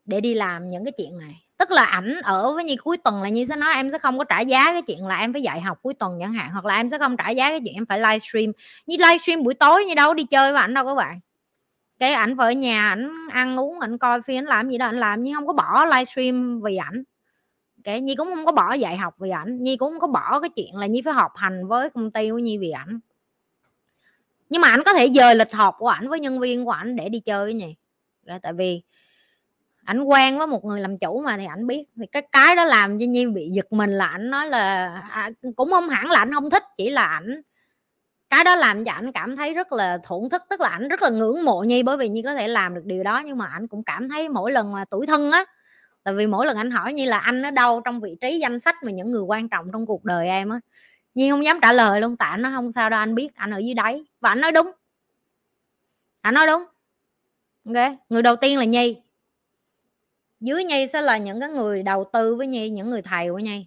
[0.06, 1.44] để đi làm những cái chuyện này.
[1.58, 4.18] Tức là ảnh ở với nhi cuối tuần là nhi sẽ nói em sẽ không
[4.18, 6.66] có trả giá cái chuyện là em phải dạy học cuối tuần chẳng hạn, hoặc
[6.66, 8.52] là em sẽ không trả giá cái chuyện em phải livestream.
[8.86, 11.20] Như livestream buổi tối như đâu đi chơi với ảnh đâu các bạn
[12.02, 15.00] cái ảnh vợ nhà ảnh ăn uống ảnh coi phim ảnh làm gì đó ảnh
[15.00, 15.24] làm.
[15.24, 17.04] Nhưng không có bỏ livestream vì ảnh.
[17.84, 19.64] Cái nhi cũng không có bỏ dạy học vì ảnh.
[19.64, 22.30] Nhi cũng không có bỏ cái chuyện là nhi phải họp hành với công ty
[22.30, 23.00] của nhi vì ảnh.
[24.50, 26.96] Nhưng mà ảnh có thể dời lịch họp của ảnh với nhân viên của ảnh
[26.96, 27.76] để đi chơi cái nhi
[28.24, 28.82] dạ, tại vì
[29.84, 31.84] ảnh quen với một người làm chủ mà thì ảnh biết.
[31.96, 35.30] Thì cái cái đó làm cho nhi bị giật mình là ảnh nói là à,
[35.56, 37.42] cũng không hẳn là ảnh không thích chỉ là ảnh
[38.32, 41.02] cái đó làm cho ảnh cảm thấy rất là thổn thức, tức là ảnh rất
[41.02, 43.46] là ngưỡng mộ nhi, bởi vì nhi có thể làm được điều đó, nhưng mà
[43.48, 45.46] ảnh cũng cảm thấy mỗi lần mà tuổi thân á,
[46.04, 48.60] tại vì mỗi lần anh hỏi như là anh ở đâu trong vị trí danh
[48.60, 50.60] sách mà những người quan trọng trong cuộc đời em á,
[51.16, 53.58] nhi không dám trả lời luôn, tại nó không sao đâu, anh biết anh ở
[53.60, 54.72] dưới đáy và anh nói đúng.
[56.22, 56.66] Anh nói đúng.
[57.66, 59.02] Ok, người đầu tiên là nhi.
[60.40, 63.40] Dưới nhi sẽ là những cái người đầu tư với nhi, những người thầy của
[63.40, 63.66] nhi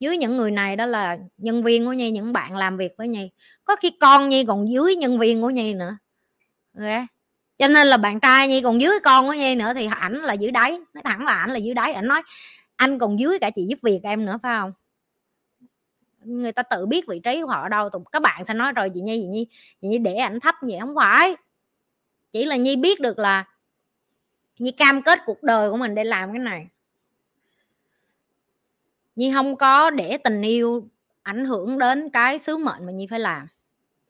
[0.00, 3.08] dưới những người này đó là nhân viên của nhi, những bạn làm việc với
[3.08, 3.30] nhi.
[3.64, 5.96] Có khi con nhi còn dưới nhân viên của nhi nữa.
[6.78, 7.06] Okay.
[7.58, 10.32] cho nên là bạn trai nhi còn dưới con của nhi nữa thì ảnh là
[10.32, 10.78] dưới đáy.
[10.94, 11.92] Nói thẳng là ảnh là dưới đáy.
[11.92, 12.22] Ảnh nói,
[12.76, 14.72] anh còn dưới cả chị giúp việc em nữa, phải không?
[16.24, 18.90] Người ta tự biết vị trí của họ ở đâu các bạn sẽ nói, rồi
[18.94, 19.46] chị nhi chị nhi
[19.82, 21.36] chị nhi để ảnh thấp vậy không phải.
[22.32, 23.44] Chỉ là nhi biết được là
[24.58, 26.66] nhi cam kết cuộc đời của mình để làm cái này
[29.20, 30.88] nhi không có để tình yêu
[31.22, 33.46] ảnh hưởng đến cái sứ mệnh mà nhi phải làm.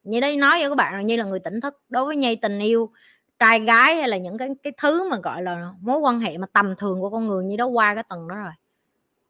[0.04, 1.80] Như đây nói với các bạn là nhi là người tỉnh thức.
[1.88, 2.90] Đối với nhi, tình yêu
[3.38, 6.46] trai gái hay là những cái cái thứ mà gọi là mối quan hệ mà
[6.52, 8.52] tầm thường của con người như đó qua cái tầng đó rồi.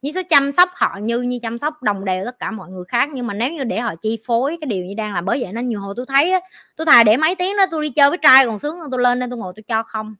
[0.02, 2.84] Nhi sẽ chăm sóc họ như như chăm sóc đồng đều tất cả mọi người
[2.88, 3.08] khác.
[3.12, 5.52] Nhưng mà nếu như để họ chi phối cái điều như đang làm, bởi vậy
[5.52, 6.40] nên nhiều hồi tôi thấy á,
[6.76, 9.00] tôi thà để mấy tiếng đó tôi đi chơi với trai còn sướng hơn tôi
[9.00, 10.14] lên đây tôi ngồi tôi cho không.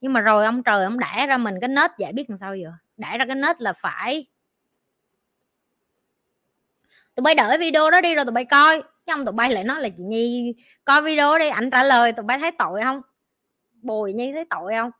[0.00, 2.56] Nhưng mà rồi ông trời ông đẻ ra mình cái nết giải biết làm sao
[2.56, 2.72] giờ.
[2.96, 4.26] Đẻ ra cái nết là phải
[7.16, 8.82] tụi bay đợi video đó đi rồi tụi bay coi.
[8.82, 12.12] Chứ không tụi bay lại nói là chị nhi coi video đi, ảnh trả lời
[12.12, 13.02] tụi bay thấy tội không?
[13.82, 14.90] Bồi nhi thấy tội không?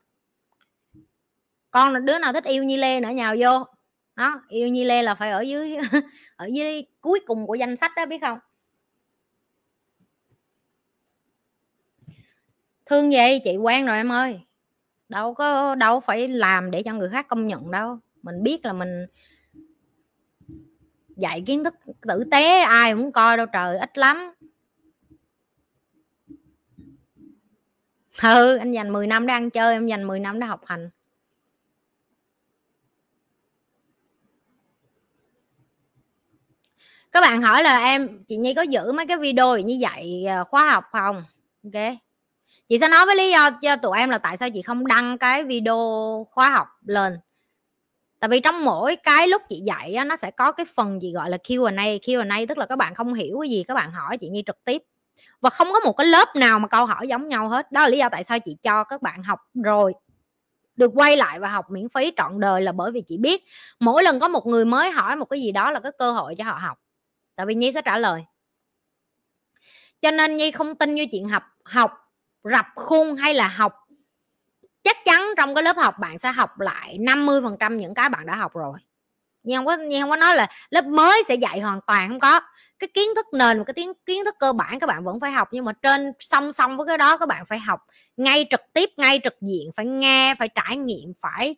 [1.70, 3.64] Con là đứa nào thích yêu nhi lê nữa, nhào vô.
[4.16, 5.76] Đó, yêu nhi lê là phải ở dưới
[6.36, 8.38] ở dưới cuối cùng của danh sách đó, biết không?
[12.86, 14.40] Thương vậy chị quen rồi em ơi.
[15.08, 17.98] Đâu có, đâu phải làm để cho người khác công nhận đâu.
[18.22, 19.06] Mình biết là mình
[21.16, 21.74] dạy kiến thức
[22.08, 24.32] tử tế, ai cũng coi đâu, trời, ít lắm.
[28.22, 30.90] Ừ anh dành 10 năm để ăn chơi, em dành 10 năm để học hành.
[37.12, 40.44] Các bạn hỏi là em, chị nhi có giữ mấy cái video như vậy à,
[40.44, 41.24] khóa học không?
[41.64, 41.82] Ok.
[42.68, 45.18] Chị sẽ nói với lý do cho tụi em là tại sao chị không đăng
[45.18, 47.18] cái video khóa học lên
[48.26, 51.12] tại vì trong mỗi cái lúc chị dạy á, nó sẽ có cái phần gì
[51.12, 54.18] gọi là Q&A Q&A tức là các bạn không hiểu cái gì các bạn hỏi
[54.18, 54.82] chị Nhi trực tiếp.
[55.40, 57.72] Và không có một cái lớp nào mà câu hỏi giống nhau hết.
[57.72, 59.94] Đó là lý do tại sao chị cho các bạn học rồi
[60.76, 63.44] được quay lại và học miễn phí trọn đời là bởi vì chị biết
[63.80, 66.34] mỗi lần có một người mới hỏi một cái gì đó là cái cơ hội
[66.34, 66.78] cho họ học.
[67.36, 68.24] Tại vì nhi sẽ trả lời.
[70.00, 71.92] Cho nên nhi không tin như chuyện học học
[72.44, 73.85] rập khuôn hay là học
[74.86, 78.08] chắc chắn trong cái lớp học bạn sẽ học lại 50 phần trăm những cái
[78.08, 78.78] bạn đã học rồi.
[79.42, 82.20] Nhưng không có nhưng không có nói là lớp mới sẽ dạy hoàn toàn không
[82.20, 82.40] có.
[82.78, 85.48] Cái kiến thức nền, cái kiến kiến thức cơ bản các bạn vẫn phải học,
[85.50, 87.80] nhưng mà trên song song với cái đó các bạn phải học
[88.16, 91.56] ngay trực tiếp, ngay trực diện, phải nghe, phải trải nghiệm, phải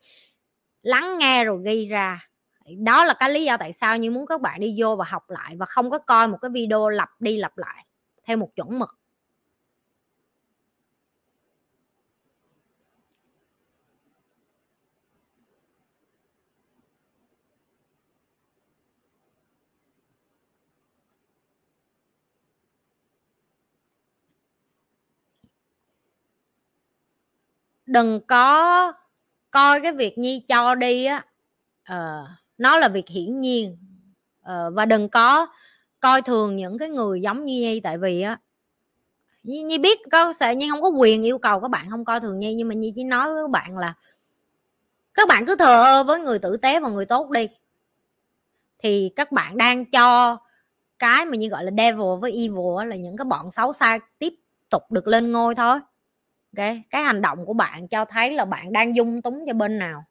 [0.82, 2.28] lắng nghe rồi ghi ra.
[2.84, 5.30] Đó là cái lý do tại sao như muốn các bạn đi vô và học
[5.30, 7.84] lại và không có coi một cái video lặp đi lặp lại
[8.24, 8.98] theo một chuẩn mực.
[27.88, 28.92] Đừng có
[29.50, 31.24] coi cái việc nhi cho đi á
[31.92, 32.28] uh,
[32.58, 33.76] nó là việc hiển nhiên.
[34.40, 35.46] Uh, và đừng có
[36.00, 38.38] coi thường những cái người giống như nhi tại vì á
[39.42, 42.20] nhi, nhi biết có sẽ nhi không có quyền yêu cầu các bạn không coi
[42.20, 43.94] thường nhi nhưng mà nhi chỉ nói với các bạn là
[45.14, 47.48] các bạn cứ thờ ơ với người tử tế và người tốt đi.
[48.78, 50.36] Thì các bạn đang cho
[50.98, 54.34] cái mà như gọi là devil với evil là những cái bọn xấu xa tiếp
[54.70, 55.78] tục được lên ngôi thôi
[56.56, 59.78] ok cái hành động của bạn cho thấy là bạn đang dung túng cho bên
[59.78, 60.07] nào?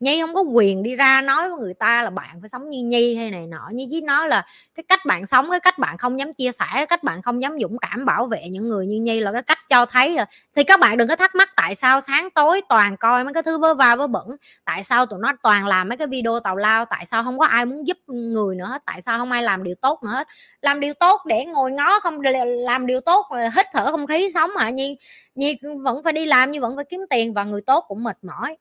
[0.00, 2.82] Nhi không có quyền đi ra nói với người ta là bạn phải sống như
[2.84, 3.68] nhi hay này nọ.
[3.72, 6.66] Như chỉ nói là cái cách bạn sống, cái cách bạn không dám chia sẻ,
[6.72, 9.42] cái cách bạn không dám dũng cảm bảo vệ những người như nhi là cái
[9.42, 12.62] cách cho thấy là thì các bạn đừng có thắc mắc tại sao sáng tối
[12.68, 15.88] toàn coi mấy cái thứ vớ va vớ bẩn tại sao tụi nó toàn làm
[15.88, 18.82] mấy cái video tào lao, tại sao không có ai muốn giúp người nữa hết,
[18.86, 20.28] tại sao không ai làm điều tốt nữa hết.
[20.62, 24.50] Làm điều tốt để ngồi ngó không làm điều tốt hít thở không khí sống
[24.56, 24.96] hả nhi?
[25.34, 28.16] Nhi vẫn phải đi làm nhưng vẫn phải kiếm tiền và người tốt cũng mệt
[28.22, 28.56] mỏi.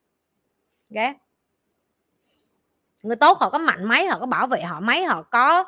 [0.96, 1.29] Okay
[3.04, 5.66] người tốt họ có mạnh mấy họ có bảo vệ họ mấy họ có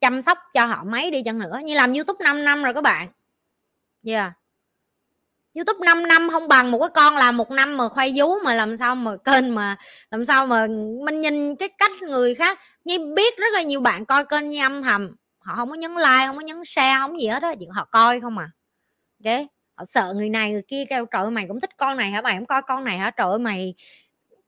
[0.00, 1.58] chăm sóc cho họ mấy đi chăng nữa.
[1.64, 3.08] Như làm youtube 5 năm rồi các bạn.
[4.06, 4.32] Yeah.
[5.54, 8.54] Youtube 5 năm không bằng một cái con làm một năm mà khoai vú mà
[8.54, 9.76] làm sao mà kênh mà
[10.10, 10.66] làm sao mà
[11.04, 12.58] mình nhìn cái cách người khác.
[12.84, 15.94] Như biết rất là nhiều bạn coi kênh như âm thầm họ không có nhấn
[15.94, 18.50] like không có nhấn share không gì hết đó chỉ họ coi không à.
[19.24, 19.46] Ok?
[19.74, 22.20] Họ sợ người này người kia kêu trời ơi, mày cũng thích con này hả?
[22.22, 23.10] Mày không coi con này hả?
[23.10, 23.74] Trời ơi mày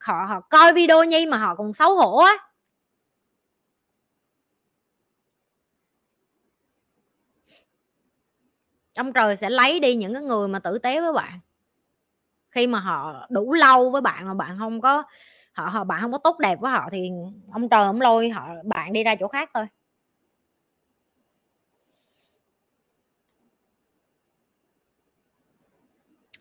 [0.02, 2.32] họ họ coi video nhi mà họ còn xấu hổ á.
[8.96, 11.40] Ông trời sẽ lấy đi những cái người mà tử tế với bạn.
[12.50, 15.02] Khi mà họ đủ lâu với bạn mà bạn không có,
[15.52, 17.10] họ họ, bạn không có tốt đẹp với họ thì
[17.52, 19.66] ông trời ông lôi họ, bạn đi ra chỗ khác thôi.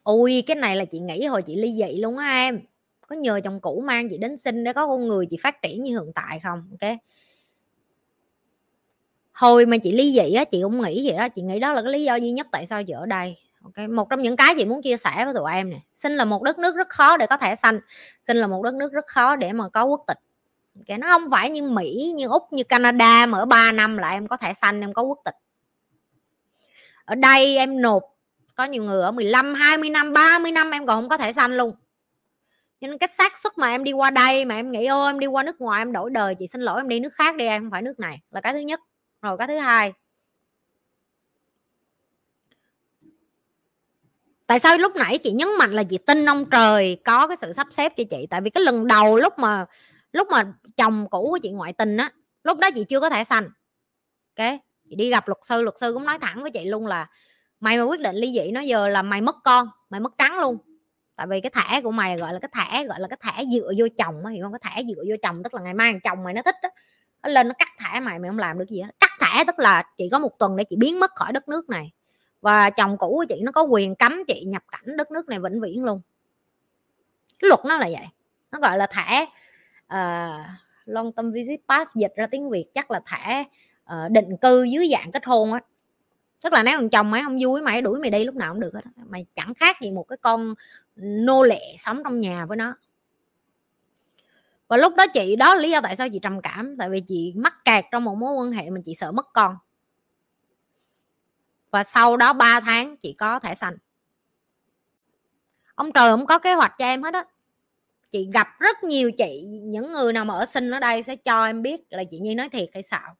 [0.03, 2.70] Ui, cái này là chị nghĩ hồi chị ly dị luôn á em
[3.11, 5.83] có nhờ chồng cũ mang chị đến sinh để có con người chị phát triển
[5.83, 6.63] như hiện tại không?
[6.71, 6.91] Ok.
[9.31, 11.81] Hồi mà chị ly dị á, chị cũng nghĩ vậy đó, chị nghĩ đó là
[11.81, 13.37] cái lý do duy nhất tại sao chị ở đây.
[13.63, 16.25] Ok, một trong những cái chị muốn chia sẻ với tụi em nè sinh là
[16.25, 17.79] một đất nước rất khó để có thể xanh
[18.21, 20.17] sinh là một đất nước rất khó để mà có quốc tịch.
[20.75, 20.97] Okay.
[20.97, 24.27] nó không phải như mỹ, như úc, như canada mà ở 3 năm là em
[24.27, 25.35] có thể xanh em có quốc tịch.
[27.05, 28.03] Ở đây em nộp,
[28.55, 31.57] có nhiều người ở 15 20 năm 30 năm em còn không có thể xanh
[31.57, 31.75] luôn
[32.81, 35.19] cho nên cái xác suất mà em đi qua đây mà em nghĩ ô em
[35.19, 37.45] đi qua nước ngoài em đổi đời, chị xin lỗi, em đi nước khác đi,
[37.45, 38.19] em không phải nước này.
[38.31, 38.79] Là cái thứ nhất.
[39.21, 39.93] Rồi cái thứ hai.
[44.47, 47.53] Tại sao lúc nãy chị nhấn mạnh là chị tin ông trời có cái sự
[47.53, 48.27] sắp xếp cho chị?
[48.29, 49.65] Tại vì cái lần đầu lúc mà
[50.11, 52.11] lúc mà chồng cũ của chị ngoại tình á,
[52.43, 53.49] lúc đó chị chưa có thể sanh
[54.37, 54.59] ok
[54.89, 57.07] chị đi gặp luật sư luật sư cũng nói thẳng với chị luôn là,
[57.59, 60.39] mày mà quyết định ly dị nó giờ là mày mất con, mày mất trắng
[60.39, 60.57] luôn
[61.21, 63.73] tại vì cái thẻ của mày gọi là cái thẻ gọi là cái thẻ dựa
[63.77, 64.53] vô chồng hiểu không?
[64.61, 66.69] Cái thẻ dựa vô chồng tức là ngày mai chồng mày nó thích đó
[67.23, 68.91] nó lên nó cắt thẻ mày mày không làm được gì hết.
[68.99, 71.69] Cắt thẻ tức là chị có một tuần để chị biến mất khỏi đất nước
[71.69, 71.91] này.
[72.41, 75.39] Và chồng cũ của chị nó có quyền cấm chị nhập cảnh đất nước này
[75.39, 76.01] vĩnh viễn luôn.
[77.39, 78.07] Cái luật nó là vậy.
[78.51, 79.25] Nó gọi là thẻ
[79.93, 80.45] uh,
[80.85, 83.43] long term visit pass dịch ra tiếng việt chắc là thẻ
[83.83, 85.59] uh, định cư dưới dạng kết hôn á.
[86.43, 88.59] Tức là nếu thằng chồng mày không vui mày đuổi mày đi lúc nào cũng
[88.59, 90.53] được hết mày chẳng khác gì một cái con
[90.95, 92.75] nô lệ sống trong nhà với nó.
[94.67, 97.01] Và lúc đó chị, đó là lý do tại sao chị trầm cảm, tại vì
[97.01, 99.57] chị mắc kẹt trong một mối quan hệ mà chị sợ mất con.
[101.71, 103.77] Và sau đó 3 tháng chị có thẻ xanh.
[105.75, 107.25] Ông trời không có kế hoạch cho em hết á.
[108.11, 111.45] Chị gặp rất nhiều chị, những người nào mà ở sinh ở đây sẽ cho
[111.45, 113.17] em biết là chị nhi nói thiệt hay sao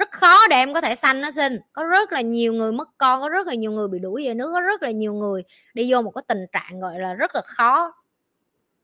[0.00, 1.58] rất khó để em có thể sanh nó sinh.
[1.72, 4.34] Có rất là nhiều người mất con, có rất là nhiều người bị đuổi về
[4.34, 5.44] nước, có rất là nhiều người
[5.74, 7.94] đi vô một cái tình trạng gọi là rất là khó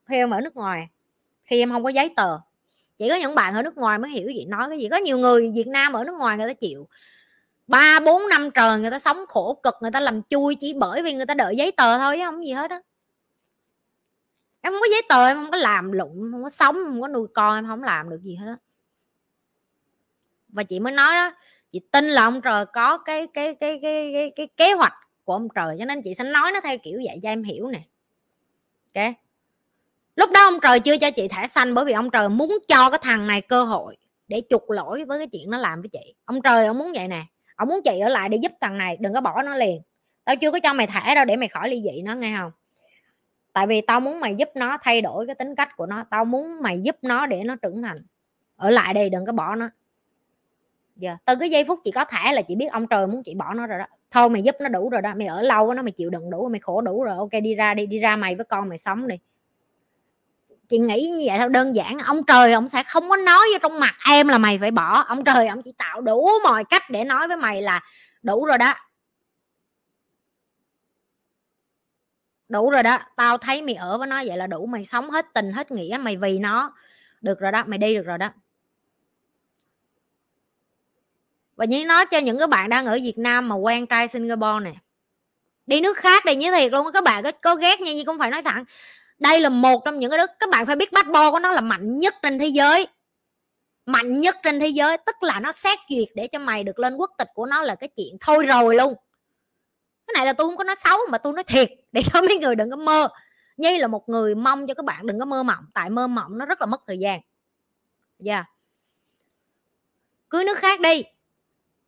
[0.09, 0.88] khi em ở nước ngoài.
[1.44, 2.38] Khi em không có giấy tờ.
[2.98, 4.88] Chỉ có những bạn ở nước ngoài mới hiểu gì nói cái gì.
[4.88, 6.88] Có nhiều người việt nam ở nước ngoài người ta chịu.
[7.66, 11.02] Ba, bốn năm trời người ta sống khổ cực, người ta làm chui chỉ bởi
[11.02, 12.80] vì người ta đợi giấy tờ thôi chứ không gì hết á.
[14.60, 17.09] Em không có giấy tờ, em không có làm lụng không có sống không có
[17.09, 18.56] nuôi con, em không làm được gì hết á
[20.48, 21.32] và chị mới nói đó
[21.70, 24.94] chị tin là ông trời có cái cái cái cái cái, cái kế hoạch
[25.24, 27.68] của ông trời cho nên chị sẽ nói nó theo kiểu vậy cho em hiểu
[27.68, 27.81] nè.
[28.94, 29.14] Ok?
[30.16, 32.90] Lúc đó ông trời chưa cho chị thẻ xanh bởi vì ông trời muốn cho
[32.90, 33.97] cái thằng này cơ hội
[34.28, 36.14] để trục lỗi với cái chuyện nó làm với chị.
[36.24, 37.24] Ông trời ông muốn vậy nè
[37.56, 39.82] ông muốn chị ở lại để giúp thằng này đừng có bỏ nó liền.
[40.24, 42.51] Tao chưa có cho mày thẻ đâu để mày khỏi ly dị nó nghe không?
[43.52, 46.24] Tại vì tao muốn mày giúp nó thay đổi cái tính cách của nó tao
[46.24, 47.97] muốn mày giúp nó để nó trưởng thành.
[48.56, 49.70] Ở lại đây đừng có bỏ nó
[50.97, 51.20] giờ yeah.
[51.24, 53.55] từ cái giây phút chị có thẻ là chị biết, ông trời muốn chị bỏ
[53.55, 53.85] nó rồi đó.
[54.10, 56.48] Thôi mày giúp nó đủ rồi đó, mày ở lâu nó mày chịu đựng đủ,
[56.48, 59.09] mày khổ đủ rồi, ok, đi ra đi đi ra mày với con mày sống
[59.09, 59.16] đi.
[60.68, 63.59] Chị nghĩ như vậy thôi, đơn giản, ông trời ông sẽ không có nói vô
[63.62, 65.01] trong mặt em là mày phải bỏ.
[65.01, 67.81] Ông trời ông chỉ tạo đủ mọi cách để nói với mày là
[68.23, 68.74] đủ rồi đó.
[72.48, 75.27] Đủ rồi đó, tao thấy mày ở với nó vậy là đủ, mày sống hết
[75.35, 76.74] tình, hết nghĩa, mày vì nó
[77.20, 78.31] được rồi đó, mày đi được rồi đó.
[81.56, 84.64] Và như nói cho những cái bạn đang ở Việt Nam mà quen trai Singapore
[84.64, 84.72] nè.
[85.66, 88.18] Đi nước khác đi như thiệt luôn các bạn có, có ghét nha nhưng cũng
[88.18, 88.64] phải nói thẳng.
[89.18, 91.52] Đây là một trong những cái đất các bạn phải biết bát bo của nó
[91.52, 92.88] là mạnh nhất trên thế giới.
[93.86, 96.96] Mạnh nhất trên thế giới tức là nó xét duyệt để cho mày được lên
[96.96, 98.94] quốc tịch của nó là cái chuyện thôi rồi luôn.
[100.06, 102.38] Cái này là tôi không có nói xấu mà tôi nói thiệt để cho mấy
[102.38, 103.08] người đừng có mơ.
[103.56, 106.38] Như là một người mong cho các bạn đừng có mơ mộng tại mơ mộng
[106.38, 107.20] nó rất là mất thời gian.
[108.18, 108.46] Dạ yeah.
[110.28, 111.02] cưới nước khác đi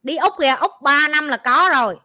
[0.03, 1.97] đi úc kìa úc 3 năm là có rồi.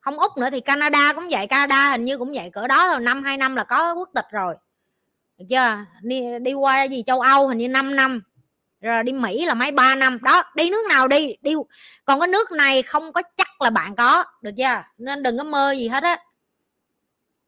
[0.00, 3.00] Không úc nữa thì canada cũng vậy canada hình như cũng vậy cỡ đó rồi
[3.00, 4.56] năm hai năm là có quốc tịch rồi.
[5.38, 5.84] Được chưa?
[6.00, 8.22] Đi, đi qua gì châu âu hình như 5 năm
[8.80, 10.18] rồi đi mỹ là mấy ba năm.
[10.22, 11.54] Đó đi nước nào đi đi.
[12.04, 14.82] Còn cái nước này không có chắc là bạn có được chưa?
[14.98, 16.18] Nên đừng có mơ gì hết á.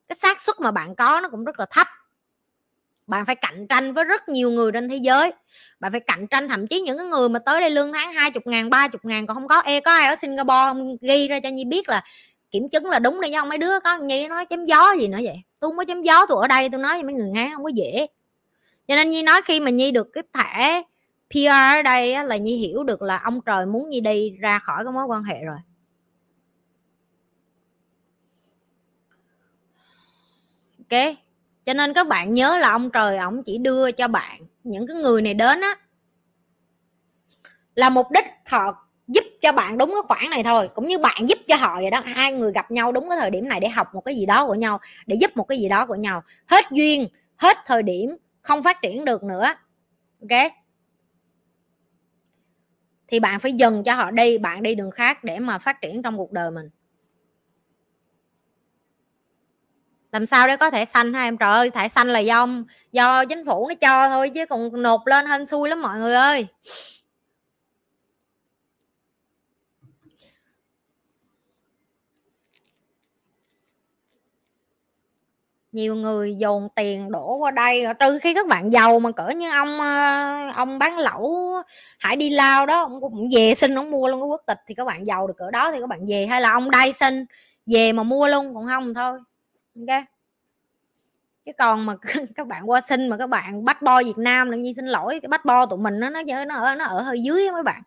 [0.09, 1.87] Cái xác suất mà bạn có nó cũng rất là thấp
[3.09, 5.33] bạn phải cạnh tranh với rất nhiều người trên thế giới.
[5.81, 8.31] Bạn phải cạnh tranh thậm chí những cái người mà tới đây lương tháng hai
[8.31, 10.97] chục ngàn ba chục ngàn còn không có e có ai ở Singapore không?
[11.01, 12.05] Ghi ra cho Nhi biết là
[12.51, 15.19] kiểm chứng là đúng đây không mấy đứa có Nhi nói chém gió gì nữa
[15.23, 15.37] vậy.
[15.61, 17.65] Tôi không có chém gió tôi ở đây tôi nói với mấy người nghe không
[17.65, 18.07] có dễ.
[18.89, 20.83] Cho nên Nhi nói khi mà Nhi được cái thẻ
[21.31, 24.59] PR ở đây á, là Nhi hiểu được là ông trời muốn Nhi đi ra
[24.59, 25.59] khỏi cái mối quan hệ rồi.
[30.79, 31.28] Ok?
[31.69, 34.97] Cho nên các bạn nhớ là ông trời ổng chỉ đưa cho bạn những cái
[34.97, 35.75] người này đến á,
[37.75, 40.69] là mục đích họ giúp cho bạn đúng cái khoản này thôi.
[40.75, 43.31] Cũng như bạn giúp cho họ vậy đó, hai người gặp nhau đúng cái thời
[43.31, 45.69] điểm này để học một cái gì đó của nhau, để giúp một cái gì
[45.69, 46.23] đó của nhau.
[46.47, 49.47] Hết duyên, hết thời điểm, không phát triển được nữa.
[50.21, 50.53] Ok?
[53.09, 56.03] Thì bạn phải dần cho họ đi, bạn đi đường khác để mà phát triển
[56.03, 56.71] trong cuộc đời mình.
[60.13, 61.37] Làm sao để có thể xanh ha em?
[61.39, 62.47] Trời ơi thẻ xanh là do
[62.93, 66.15] do chính phủ nó cho thôi chứ còn nộp lên hên xui lắm mọi người
[66.15, 66.47] ơi.
[75.73, 79.51] Nhiều người dồn tiền đổ qua đây trừ khi các bạn giàu mà cỡ như
[79.51, 81.55] ông ờ, ông bán lẩu
[81.99, 84.59] hải đi lao đó, ông cũng về xin ông mua luôn cái quốc tịch.
[84.67, 86.93] Thì các bạn giàu được cỡ đó thì các bạn về, hay là ông đây
[86.93, 87.27] xin
[87.67, 89.19] về mà mua luôn, còn không thôi
[89.79, 90.05] ok.
[91.45, 91.97] Chứ còn mà
[92.37, 95.19] các bạn qua xin mà các bạn bắt bo Việt Nam là nhiên xin lỗi,
[95.23, 97.83] cái bắt bo tụi mình nó nó nó ở nó ở hơi dưới mấy bạn.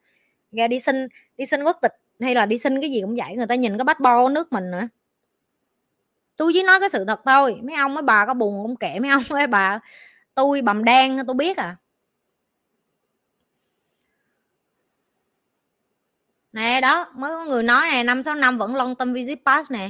[0.52, 1.08] Ra đi xin
[1.38, 3.78] đi xin quốc tịch hay là đi xin cái gì cũng vậy, người ta nhìn
[3.78, 4.88] cái bắt bo nước mình nữa.
[6.36, 9.00] Tôi chỉ nói cái sự thật thôi, mấy ông, mấy bà có buồn cũng kệ
[9.00, 9.80] mấy ông, mấy bà
[10.36, 11.76] tôi bầm đen tôi biết à.
[16.54, 19.72] Nè, đó, mới có người nói nè, năm sáu năm vẫn long tâm visit pass
[19.72, 19.90] nè.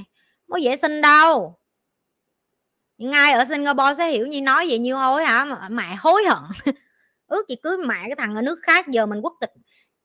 [0.49, 1.60] Có dễ xin đâu
[3.01, 5.69] những ai ở Singapore sẽ hiểu như nói vậy như hối hả?
[5.69, 6.43] Mẹ hối hận.
[7.27, 9.53] Ước gì cưới mẹ cái thằng ở nước khác, giờ mình quốc tịch.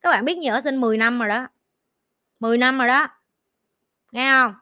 [0.01, 1.47] Các bạn biết như ở sinh 10 năm rồi đó.
[2.39, 3.07] 10 năm rồi đó.
[4.11, 4.53] Nghe không?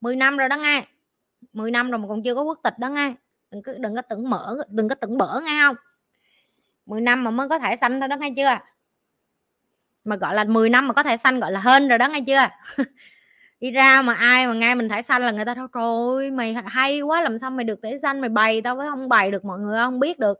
[0.00, 0.86] 10 năm rồi đó nghe
[1.52, 3.14] 10 năm rồi mà còn chưa có quốc tịch đó nghe
[3.50, 5.76] đừng có đừng có tưởng mở, đừng có tưởng bở nghe không?
[6.86, 8.58] 10 năm mà mới có thể xanh thôi đó, nghe chưa?
[10.04, 12.20] Mà gọi là 10 năm mà có thể xanh gọi là hên rồi đó, nghe
[12.26, 12.48] chưa?
[13.60, 16.56] đi ra mà ai mà ngay mình thải xanh là người ta thôi trời mày
[16.66, 19.44] hay quá, làm sao mày được thải xanh, mày bày tao với không bày được
[19.44, 20.38] mọi người không biết được.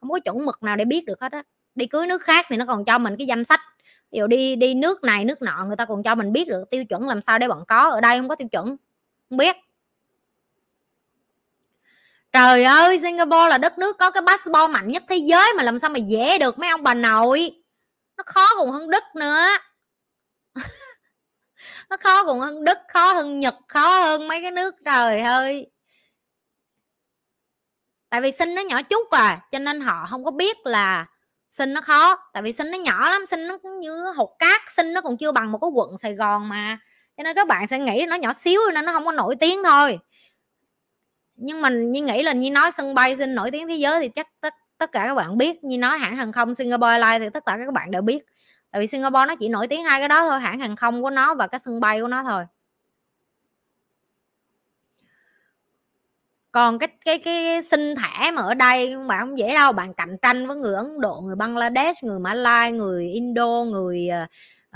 [0.00, 1.42] Không có chuẩn mực nào để biết được hết á.
[1.74, 3.60] Đi cưới nước khác thì nó còn cho mình cái danh sách.
[4.12, 6.70] Ví dụ đi đi nước này, nước nọ, người ta còn cho mình biết được
[6.70, 8.76] tiêu chuẩn làm sao để bọn có ở đây, không có tiêu chuẩn,
[9.30, 9.56] không biết.
[12.32, 15.78] Trời ơi, singapore là đất nước có cái passport mạnh nhất thế giới mà làm
[15.78, 17.62] sao mà dễ được mấy ông bà nội.
[18.16, 19.46] Nó khó còn hơn đức nữa
[21.92, 25.70] nó khó còn hơn đức, khó hơn nhật, khó hơn mấy cái nước trời ơi.
[28.08, 31.06] Tại vì sinh nó nhỏ chút à cho nên họ không có biết là
[31.50, 32.30] sinh nó khó.
[32.32, 35.16] Tại vì sinh nó nhỏ lắm, sinh nó cũng như hột cát, sinh nó còn
[35.16, 36.78] chưa bằng một cái quận sài gòn mà.
[37.16, 39.64] Cho nên các bạn sẽ nghĩ nó nhỏ xíu nên nó không có nổi tiếng
[39.64, 39.98] thôi.
[41.34, 44.08] Nhưng mình như nghĩ là như nói sân bay xin nổi tiếng thế giới thì
[44.08, 45.64] chắc tất tất cả các bạn biết.
[45.64, 48.24] Như nói hãng hàng không Singapore Airlines thì tất cả các bạn đều biết
[48.72, 51.10] tại vì Singapore nó chỉ nổi tiếng hai cái đó thôi hãng hàng không của
[51.10, 52.44] nó và cái sân bay của nó thôi.
[56.52, 60.16] Còn cái cái cái sinh thẻ mà ở đây bạn không dễ đâu bạn cạnh
[60.22, 64.08] tranh với người Ấn Độ người Bangladesh người Mã Lai người Indo người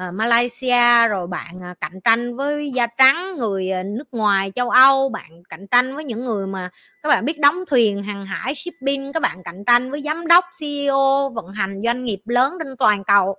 [0.09, 4.71] uh, Malaysia rồi bạn uh, cạnh tranh với da trắng người uh, nước ngoài châu
[4.71, 6.71] Âu bạn cạnh tranh với những người mà
[7.03, 10.45] các bạn biết đóng thuyền hàng hải shipping các bạn cạnh tranh với giám đốc
[10.61, 13.37] CEO vận hành doanh nghiệp lớn trên toàn cầu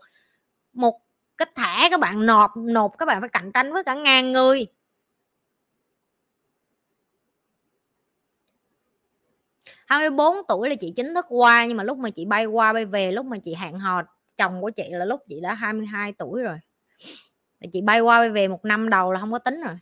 [0.78, 1.02] một
[1.38, 4.68] cái thẻ các bạn nộp nộp các bạn phải cạnh tranh với cả ngàn người.
[9.88, 12.46] hai mươi bốn tuổi là chị chính thức qua, nhưng mà lúc mà chị bay
[12.46, 14.02] qua, bay về, lúc mà chị hẹn hò
[14.38, 16.58] chồng của chị là lúc chị đã 22 tuổi rồi.
[17.72, 19.76] Chị bay qua, bay về một năm đầu là không có tính rồi.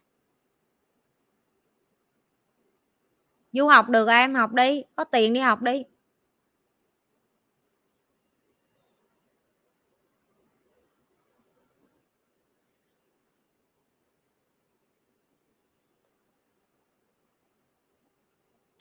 [3.52, 5.84] Du học được à, em học đi, có tiền đi học đi.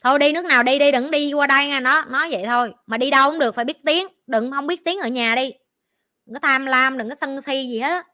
[0.04, 2.74] Thôi đi, nước nào đi đi, đừng đi qua đây nha, nó nói vậy thôi.
[2.86, 4.06] Mà đi đâu cũng được, phải biết tiếng.
[4.26, 5.52] Đừng không biết tiếng ở nhà đi.
[6.26, 8.04] Đừng có tham lam, đừng có sân si gì hết á.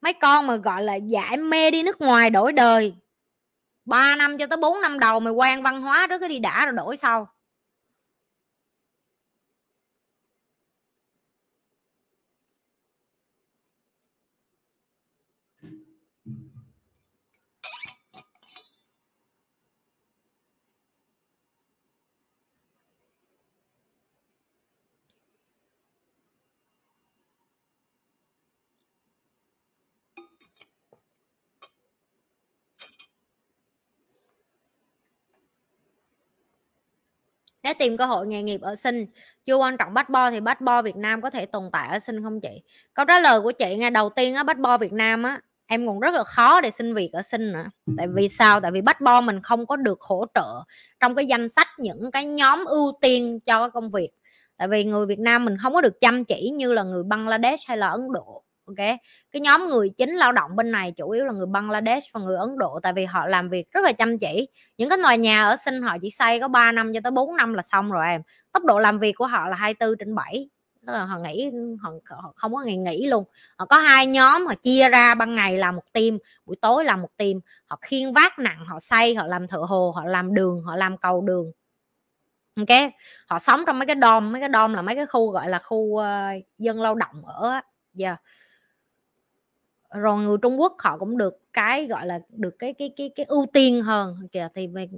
[0.00, 2.94] Mấy con mà gọi là giải mê đi nước ngoài đổi đời.
[3.84, 6.66] 3 năm cho tới 4 năm đầu mày quan văn hóa trước cái đi đã
[6.66, 7.31] rồi đổi sau
[37.62, 39.06] nếu tìm cơ hội nghề nghiệp ở sinh,
[39.44, 41.98] chưa quan trọng bắt bo thì bắt bo Việt Nam có thể tồn tại ở
[41.98, 42.62] sinh không chị?
[42.94, 45.86] Câu trả lời của chị ngay đầu tiên á bắt bo Việt Nam á, em
[45.86, 47.64] còn rất là khó để xin việc ở sinh nữa.
[47.96, 48.60] Tại vì sao?
[48.60, 50.62] Tại vì bắt bo mình không có được hỗ trợ
[51.00, 54.10] trong cái danh sách những cái nhóm ưu tiên cho cái công việc.
[54.56, 57.68] Tại vì người Việt Nam mình không có được chăm chỉ như là người Bangladesh
[57.68, 58.76] hay là Ấn Độ ok?
[59.32, 62.36] Cái nhóm người chính lao động bên này chủ yếu là người Bangladesh và người
[62.36, 64.48] Ấn Độ tại vì họ làm việc rất là chăm chỉ.
[64.78, 67.36] Những cái tòa nhà ở sinh họ chỉ xây có 3 năm cho tới 4
[67.36, 68.22] năm là xong rồi em.
[68.52, 70.48] Tốc độ làm việc của họ là 24 trên 7
[70.86, 71.50] tức là họ nghỉ
[71.82, 73.24] họ, họ không có ngày nghỉ luôn.
[73.58, 77.02] Họ có hai nhóm họ chia ra ban ngày làm một team buổi tối làm
[77.02, 77.32] một team.
[77.66, 80.96] Họ khiên vác nặng họ xây họ làm thợ hồ họ làm đường họ làm
[80.96, 81.52] cầu đường.
[82.56, 82.92] Ok?
[83.26, 85.58] Họ sống trong mấy cái đom mấy cái đom là mấy cái khu gọi là
[85.58, 86.04] khu uh,
[86.58, 87.60] dân lao động ở
[87.98, 88.22] yeah
[89.94, 93.26] rồi người Trung Quốc họ cũng được cái, gọi là, được cái cái cái cái
[93.26, 94.48] ưu tiên hơn, kìa.
[94.54, 94.88] Thì về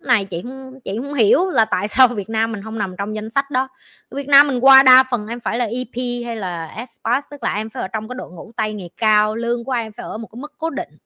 [0.00, 3.16] này chị không chị không hiểu là tại sao Việt Nam mình không nằm trong
[3.16, 3.68] danh sách đó.
[4.10, 7.42] Việt Nam mình qua đa phần em phải là EP hay là S pass, tức
[7.42, 10.04] là em phải ở trong cái đội ngũ tay nghề cao, lương của em phải
[10.04, 10.98] ở một cái mức cố định.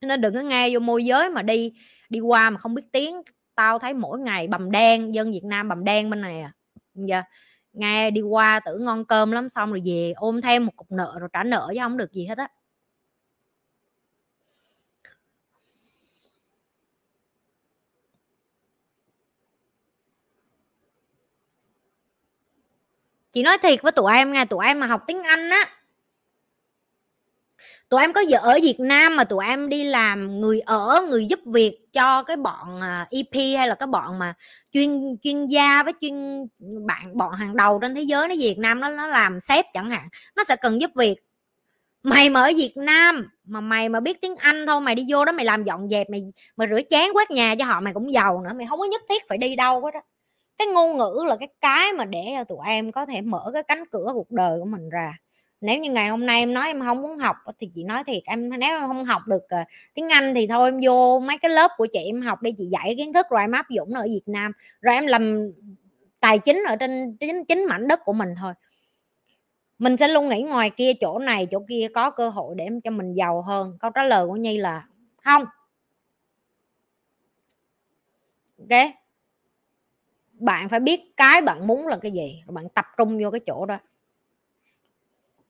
[0.00, 1.72] Nên đừng có nghe vô môi giới mà đi
[2.08, 3.22] đi qua mà không biết tiếng.
[3.54, 6.52] Tao thấy mỗi ngày bầm đen, dân Việt Nam bầm đen bên này à.
[7.08, 7.24] Yeah
[7.72, 11.16] nghe đi qua tưởng ngon cơm lắm xong rồi về ôm thêm một cục nợ
[11.20, 12.48] rồi trả nợ chứ không được gì hết á.
[23.32, 25.79] Chị nói thiệt với tụi em nghe, tụi em mà học tiếng anh á
[27.90, 31.26] tụi em có vợ ở Việt Nam mà tụi em đi làm người ở, người
[31.26, 34.34] giúp việc cho cái bọn à, EP hay là cái bọn mà
[34.72, 36.46] chuyên chuyên gia với chuyên
[36.86, 39.90] bạn, bọn hàng đầu trên thế giới, nó Việt Nam, nó nó làm sếp chẳng
[39.90, 41.16] hạn, nó sẽ cần giúp việc.
[42.02, 45.24] Mày mà ở Việt Nam mà mày mà biết tiếng Anh thôi, mày đi vô
[45.24, 46.22] đó mày làm dọn dẹp, mày
[46.56, 49.02] mày rửa chén, quét nhà cho họ mày cũng giàu nữa, mày không có nhất
[49.08, 50.00] thiết phải đi đâu hết đó
[50.60, 53.62] cái ngôn ngữ là cái cái mà để cho tụi em có thể mở cái
[53.62, 55.14] cánh cửa cuộc đời của mình ra
[55.60, 58.22] nếu như ngày hôm nay em nói em không muốn học thì chị nói thiệt
[58.24, 61.50] em nếu em không học được uh, tiếng Anh thì thôi em vô mấy cái
[61.50, 64.00] lớp của chị em học đi chị dạy kiến thức rồi em áp dụng nó
[64.00, 65.50] ở Việt Nam rồi em làm
[66.20, 68.52] tài chính ở trên chính, chính mảnh đất của mình thôi.
[69.78, 72.90] Mình sẽ luôn nghĩ ngoài kia chỗ này chỗ kia có cơ hội để cho
[72.90, 73.76] mình giàu hơn.
[73.80, 74.86] Câu trả lời của nhi là
[75.24, 75.44] không.
[78.58, 78.90] Ok?
[80.32, 83.66] Bạn phải biết cái bạn muốn là cái gì bạn tập trung vô cái chỗ
[83.66, 83.78] đó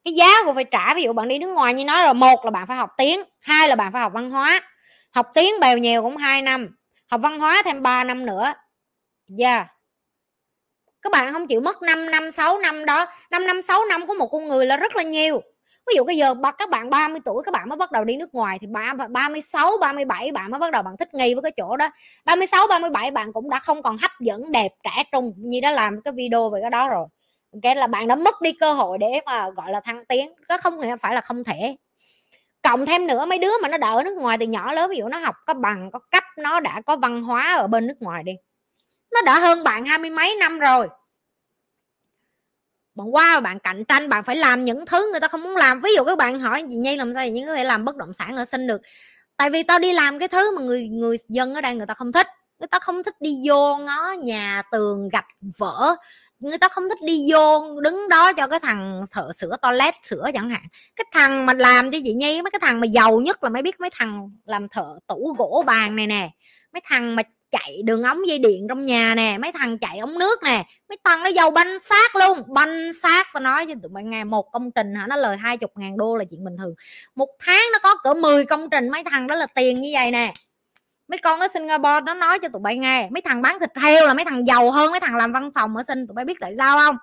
[0.04, 2.44] cái giá của phải trả, ví dụ bạn đi nước ngoài như nói là một
[2.44, 4.60] là bạn phải học tiếng, hai là bạn phải học văn hóa.
[5.10, 6.68] Học tiếng bèo nhiều cũng 2 năm,
[7.10, 8.52] học văn hóa thêm 3 năm nữa.
[9.28, 9.66] Dạ yeah.
[11.02, 13.06] các bạn không chịu mất 5 năm 6 năm đó.
[13.30, 15.40] 5 năm 6 năm của một con người là rất là nhiều.
[15.86, 18.34] Ví dụ cái giờ các bạn 30 tuổi, các bạn mới bắt đầu đi nước
[18.34, 18.66] ngoài thì
[19.10, 21.90] 36 37 bạn mới bắt đầu bạn thích nghi với cái chỗ đó.
[22.24, 26.02] 36 37 bạn cũng đã không còn hấp dẫn, đẹp, trẻ trung như đã làm
[26.02, 27.06] cái video về cái đó rồi
[27.62, 30.32] cái là bạn đã mất đi cơ hội để mà, gọi là, thăng tiến.
[30.48, 31.76] Có không nghĩa phải là không thể.
[32.62, 34.96] Cộng thêm nữa, mấy đứa mà nó đỡ ở nước ngoài từ nhỏ lớn, ví
[34.96, 37.96] dụ nó học có bằng, có cấp, nó đã có văn hóa ở bên nước
[38.00, 38.32] ngoài đi.
[39.12, 40.88] Nó đã hơn bạn hai mươi mấy năm rồi.
[42.94, 45.80] Bạn qua bạn cạnh tranh, bạn phải làm những thứ người ta không muốn làm.
[45.80, 48.14] Ví dụ các bạn hỏi gì nhi làm sao những có thể làm bất động
[48.14, 48.80] sản ở sinh được.
[49.36, 51.94] Tại vì tao đi làm cái thứ mà người người dân ở đây người ta
[51.94, 52.26] không thích.
[52.58, 55.26] Người ta không thích đi vô ngó nhà, tường, gạch,
[55.58, 55.96] vỡ
[56.40, 60.30] người ta không thích đi vô, đứng đó cho cái thằng thợ sửa toilet sửa
[60.34, 60.62] chẳng hạn.
[60.96, 63.62] Cái thằng mà làm cho chị nhi, mấy cái thằng mà giàu nhất là mới
[63.62, 66.30] biết mấy thằng làm thợ tủ gỗ bàn này nè,
[66.72, 70.18] mấy thằng mà chạy đường ống dây điện trong nhà nè, mấy thằng chạy ống
[70.18, 73.26] nước nè, mấy thằng nó giàu banh xác luôn, banh xác.
[73.34, 75.96] Tao nói cho tụi bạn nghe một công trình hả, nó lời hai chục ngàn
[75.96, 76.74] đô là chuyện bình thường.
[77.14, 80.10] Một tháng nó có cỡ 10 công trình, mấy thằng đó là tiền như vậy
[80.10, 80.32] nè
[81.10, 84.06] mấy con ở Singapore nó nói cho tụi bay nghe, mấy thằng bán thịt heo
[84.06, 86.36] là mấy thằng giàu hơn, mấy thằng làm văn phòng ở sinh tụi bay biết
[86.40, 86.96] tại sao không?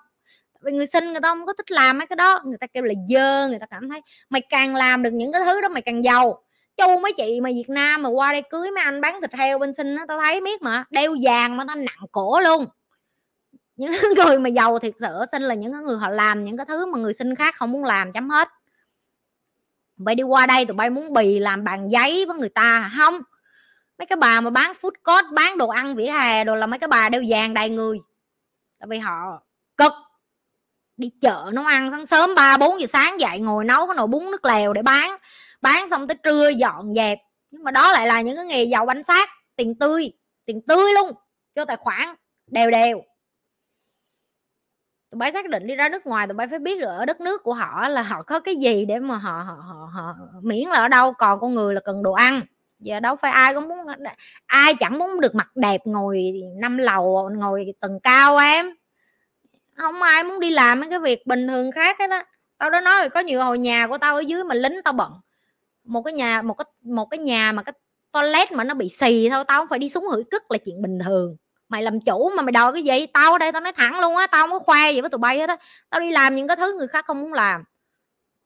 [0.62, 2.82] Vì người sinh người ta không có thích làm mấy cái đó, người ta kêu
[2.82, 5.82] là dơ, người ta cảm thấy mày càng làm được những cái thứ đó mày
[5.82, 6.42] càng giàu.
[6.76, 9.58] Châu mấy chị mà Việt Nam mà qua đây cưới mấy anh bán thịt heo
[9.58, 12.66] bên sinh nó tao thấy biết mà, đeo vàng mà nó nặng cổ luôn.
[13.76, 16.86] Những người mà giàu thiệt sự sinh là những người họ làm những cái thứ
[16.86, 18.48] mà người sinh khác không muốn làm chấm hết.
[19.96, 23.20] Bay đi qua đây tụi bay muốn bì làm bàn giấy với người ta không
[23.98, 26.78] mấy cái bà mà bán food court bán đồ ăn vỉa hè đồ là mấy
[26.78, 27.98] cái bà đeo vàng đầy người.
[28.78, 29.42] Tại vì họ
[29.76, 29.92] cực.
[30.96, 34.06] Đi chợ nấu ăn sáng sớm ba bốn giờ sáng dậy ngồi nấu cái nồi
[34.06, 35.16] bún nước lèo để bán.
[35.60, 37.18] Bán xong tới trưa dọn dẹp.
[37.50, 40.12] Nhưng mà đó lại là những cái nghề giàu bánh xác tiền tươi
[40.44, 41.12] tiền tươi luôn
[41.54, 42.14] cho tài khoản
[42.46, 43.02] đều đều.
[45.10, 47.20] Tụi bay xác định đi ra nước ngoài tụi bay phải biết được ở đất
[47.20, 50.68] nước của họ là họ có cái gì để mà họ họ họ, họ miễn
[50.68, 52.42] là ở đâu còn con người là cần đồ ăn
[52.78, 53.78] giờ đâu phải ai cũng muốn
[54.46, 58.70] ai chẳng muốn được mặt đẹp ngồi năm lầu, ngồi tầng cao em.
[59.76, 62.24] Không ai muốn đi làm mấy cái việc bình thường khác hết á.
[62.58, 64.92] Tao đã nói rồi, có nhiều hồi nhà của tao ở dưới mà lính tao
[64.92, 65.12] bận.
[65.84, 67.72] Một cái nhà, một cái một cái nhà mà cái
[68.12, 70.82] toilet mà nó bị xì thôi, tao không phải đi xuống hửi cất là chuyện
[70.82, 71.36] bình thường.
[71.68, 73.06] Mày làm chủ mà mày đòi cái gì?
[73.06, 75.18] Tao ở đây tao nói thẳng luôn á, tao không có khoe gì với tụi
[75.18, 75.56] bay hết á.
[75.90, 77.64] Tao đi làm những cái thứ người khác không muốn làm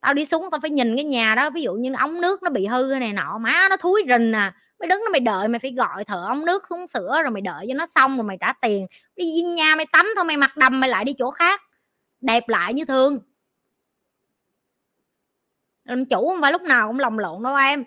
[0.02, 2.50] tao đi xuống tao phải nhìn cái nhà đó, ví dụ như ống nước nó
[2.50, 4.54] bị hư này nọ, má nó thúi rình à.
[4.78, 7.42] Mày đứng đó mày đợi, mày phải gọi thợ ống nước xuống sửa rồi mày
[7.42, 8.86] đợi cho nó xong rồi mày trả tiền.
[9.16, 11.62] Đi nhà mày tắm thôi, mày mặc đầm mày lại đi chỗ khác.
[12.20, 13.18] Đẹp lại như thường.
[15.84, 17.84] Làm chủ không phải lúc nào cũng lòng lộn đâu em.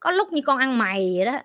[0.00, 1.38] Có lúc như con ăn mày vậy đó.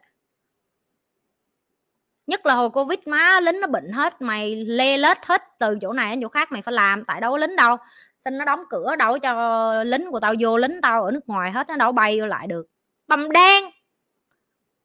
[2.27, 5.93] Nhất là hồi covid, má lính nó bệnh hết, mày lê lết hết từ chỗ
[5.93, 7.77] này đến chỗ khác mày phải làm, tại đâu có lính đâu
[8.25, 11.51] xin nó đóng cửa, đâu cho lính của tao vô lính tao ở nước ngoài
[11.51, 12.65] hết, nó đâu bay vô lại được.
[13.07, 13.63] Bầm đen.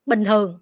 [0.06, 0.60] Bình thường.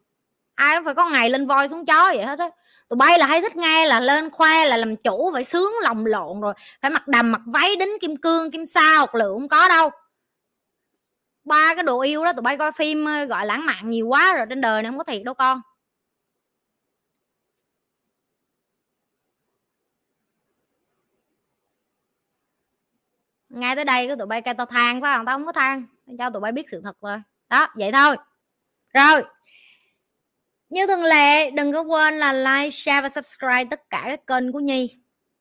[0.54, 2.50] Ai cũng phải có ngày lên voi xuống chó vậy hết á.
[2.88, 6.06] Tụi bay là hay thích nghe là lên khoe là làm chủ, phải sướng lòng
[6.06, 6.54] lộn rồi.
[6.82, 9.90] Phải mặc đầm, mặc váy, đính kim cương, kim sa học lượng không có đâu.
[11.44, 14.34] Ba cái đồ yêu đó tụi bay coi phim ờ, gọi lãng mạn nhiều quá
[14.36, 15.60] rồi trên đời này không có thiệt đâu con.
[23.58, 25.26] Ngay tới đây cái tụi bay kêu tao than phải không?
[25.26, 25.86] Tao không có than.
[26.18, 27.18] Cho tụi bay biết sự thật thôi
[27.48, 28.16] đó vậy thôi.
[28.94, 29.22] Rồi.
[30.68, 34.52] Như thường lệ đừng có quên là like share và subscribe tất cả các kênh
[34.52, 34.96] của nhi.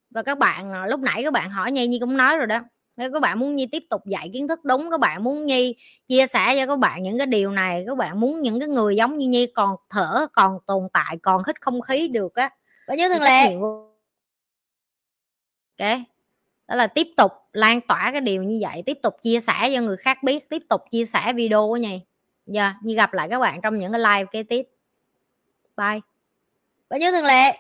[0.10, 2.60] Và các bạn à, lúc nãy các bạn hỏi nhi nhi cũng nói rồi đó.
[2.98, 5.76] Nếu các bạn muốn nhi tiếp tục dạy kiến thức đúng các bạn muốn nhi
[6.08, 8.96] chia sẻ cho các bạn những cái điều này các bạn muốn những cái người
[8.96, 12.50] giống như nhi còn thở còn tồn tại còn hít không khí được á.
[12.88, 13.54] Và như thường lệ
[15.78, 16.17] ok
[16.68, 19.82] đó là tiếp tục lan tỏa cái điều như vậy tiếp tục chia sẻ cho
[19.82, 22.02] người khác biết tiếp tục chia sẻ video của nhi
[22.46, 24.68] giờ yeah, như gặp lại các bạn trong những cái live kế tiếp.
[25.78, 26.00] Bye.
[26.90, 27.58] Và nhớ thường lệ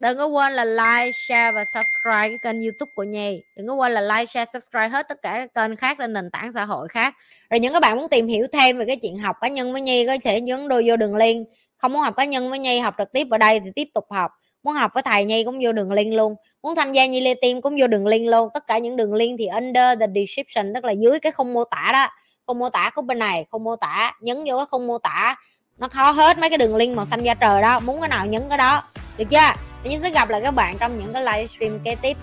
[0.00, 3.74] đừng có quên là like share và subscribe cái kênh youtube của nhi đừng có
[3.74, 6.64] quên là like share subscribe hết tất cả các kênh khác lên nền tảng xã
[6.64, 7.14] hội khác.
[7.50, 9.80] Rồi những các bạn muốn tìm hiểu thêm về cái chuyện học cá nhân với
[9.80, 11.48] nhi có thể nhấn đôi vô đường link.
[11.76, 14.06] Không muốn học cá nhân với nhi học trực tiếp ở đây thì tiếp tục
[14.10, 14.30] học
[14.68, 16.34] muốn học với thầy nhi cũng vô đường link luôn.
[16.62, 18.48] Muốn tham gia nhi lê tim cũng vô đường link luôn.
[18.54, 21.64] Tất cả những đường link thì under the description, tức là dưới cái không mô
[21.64, 22.08] tả đó.
[22.46, 25.36] Không mô tả khúc bên này không mô tả, nhấn vô cái không mô tả.
[25.78, 27.80] Nó khó hết mấy cái đường link màu xanh da trời đó.
[27.80, 28.82] Muốn cái nào nhấn cái đó.
[29.18, 29.52] Được chưa?
[29.84, 32.16] Mình sẽ gặp lại các bạn trong những cái livestream kế tiếp.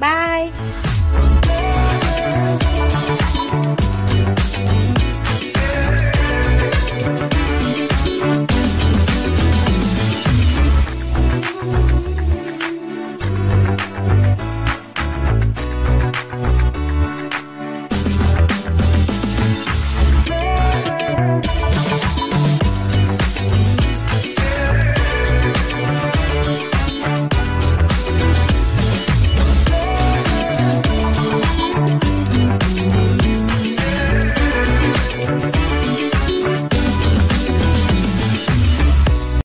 [0.00, 0.95] Bye!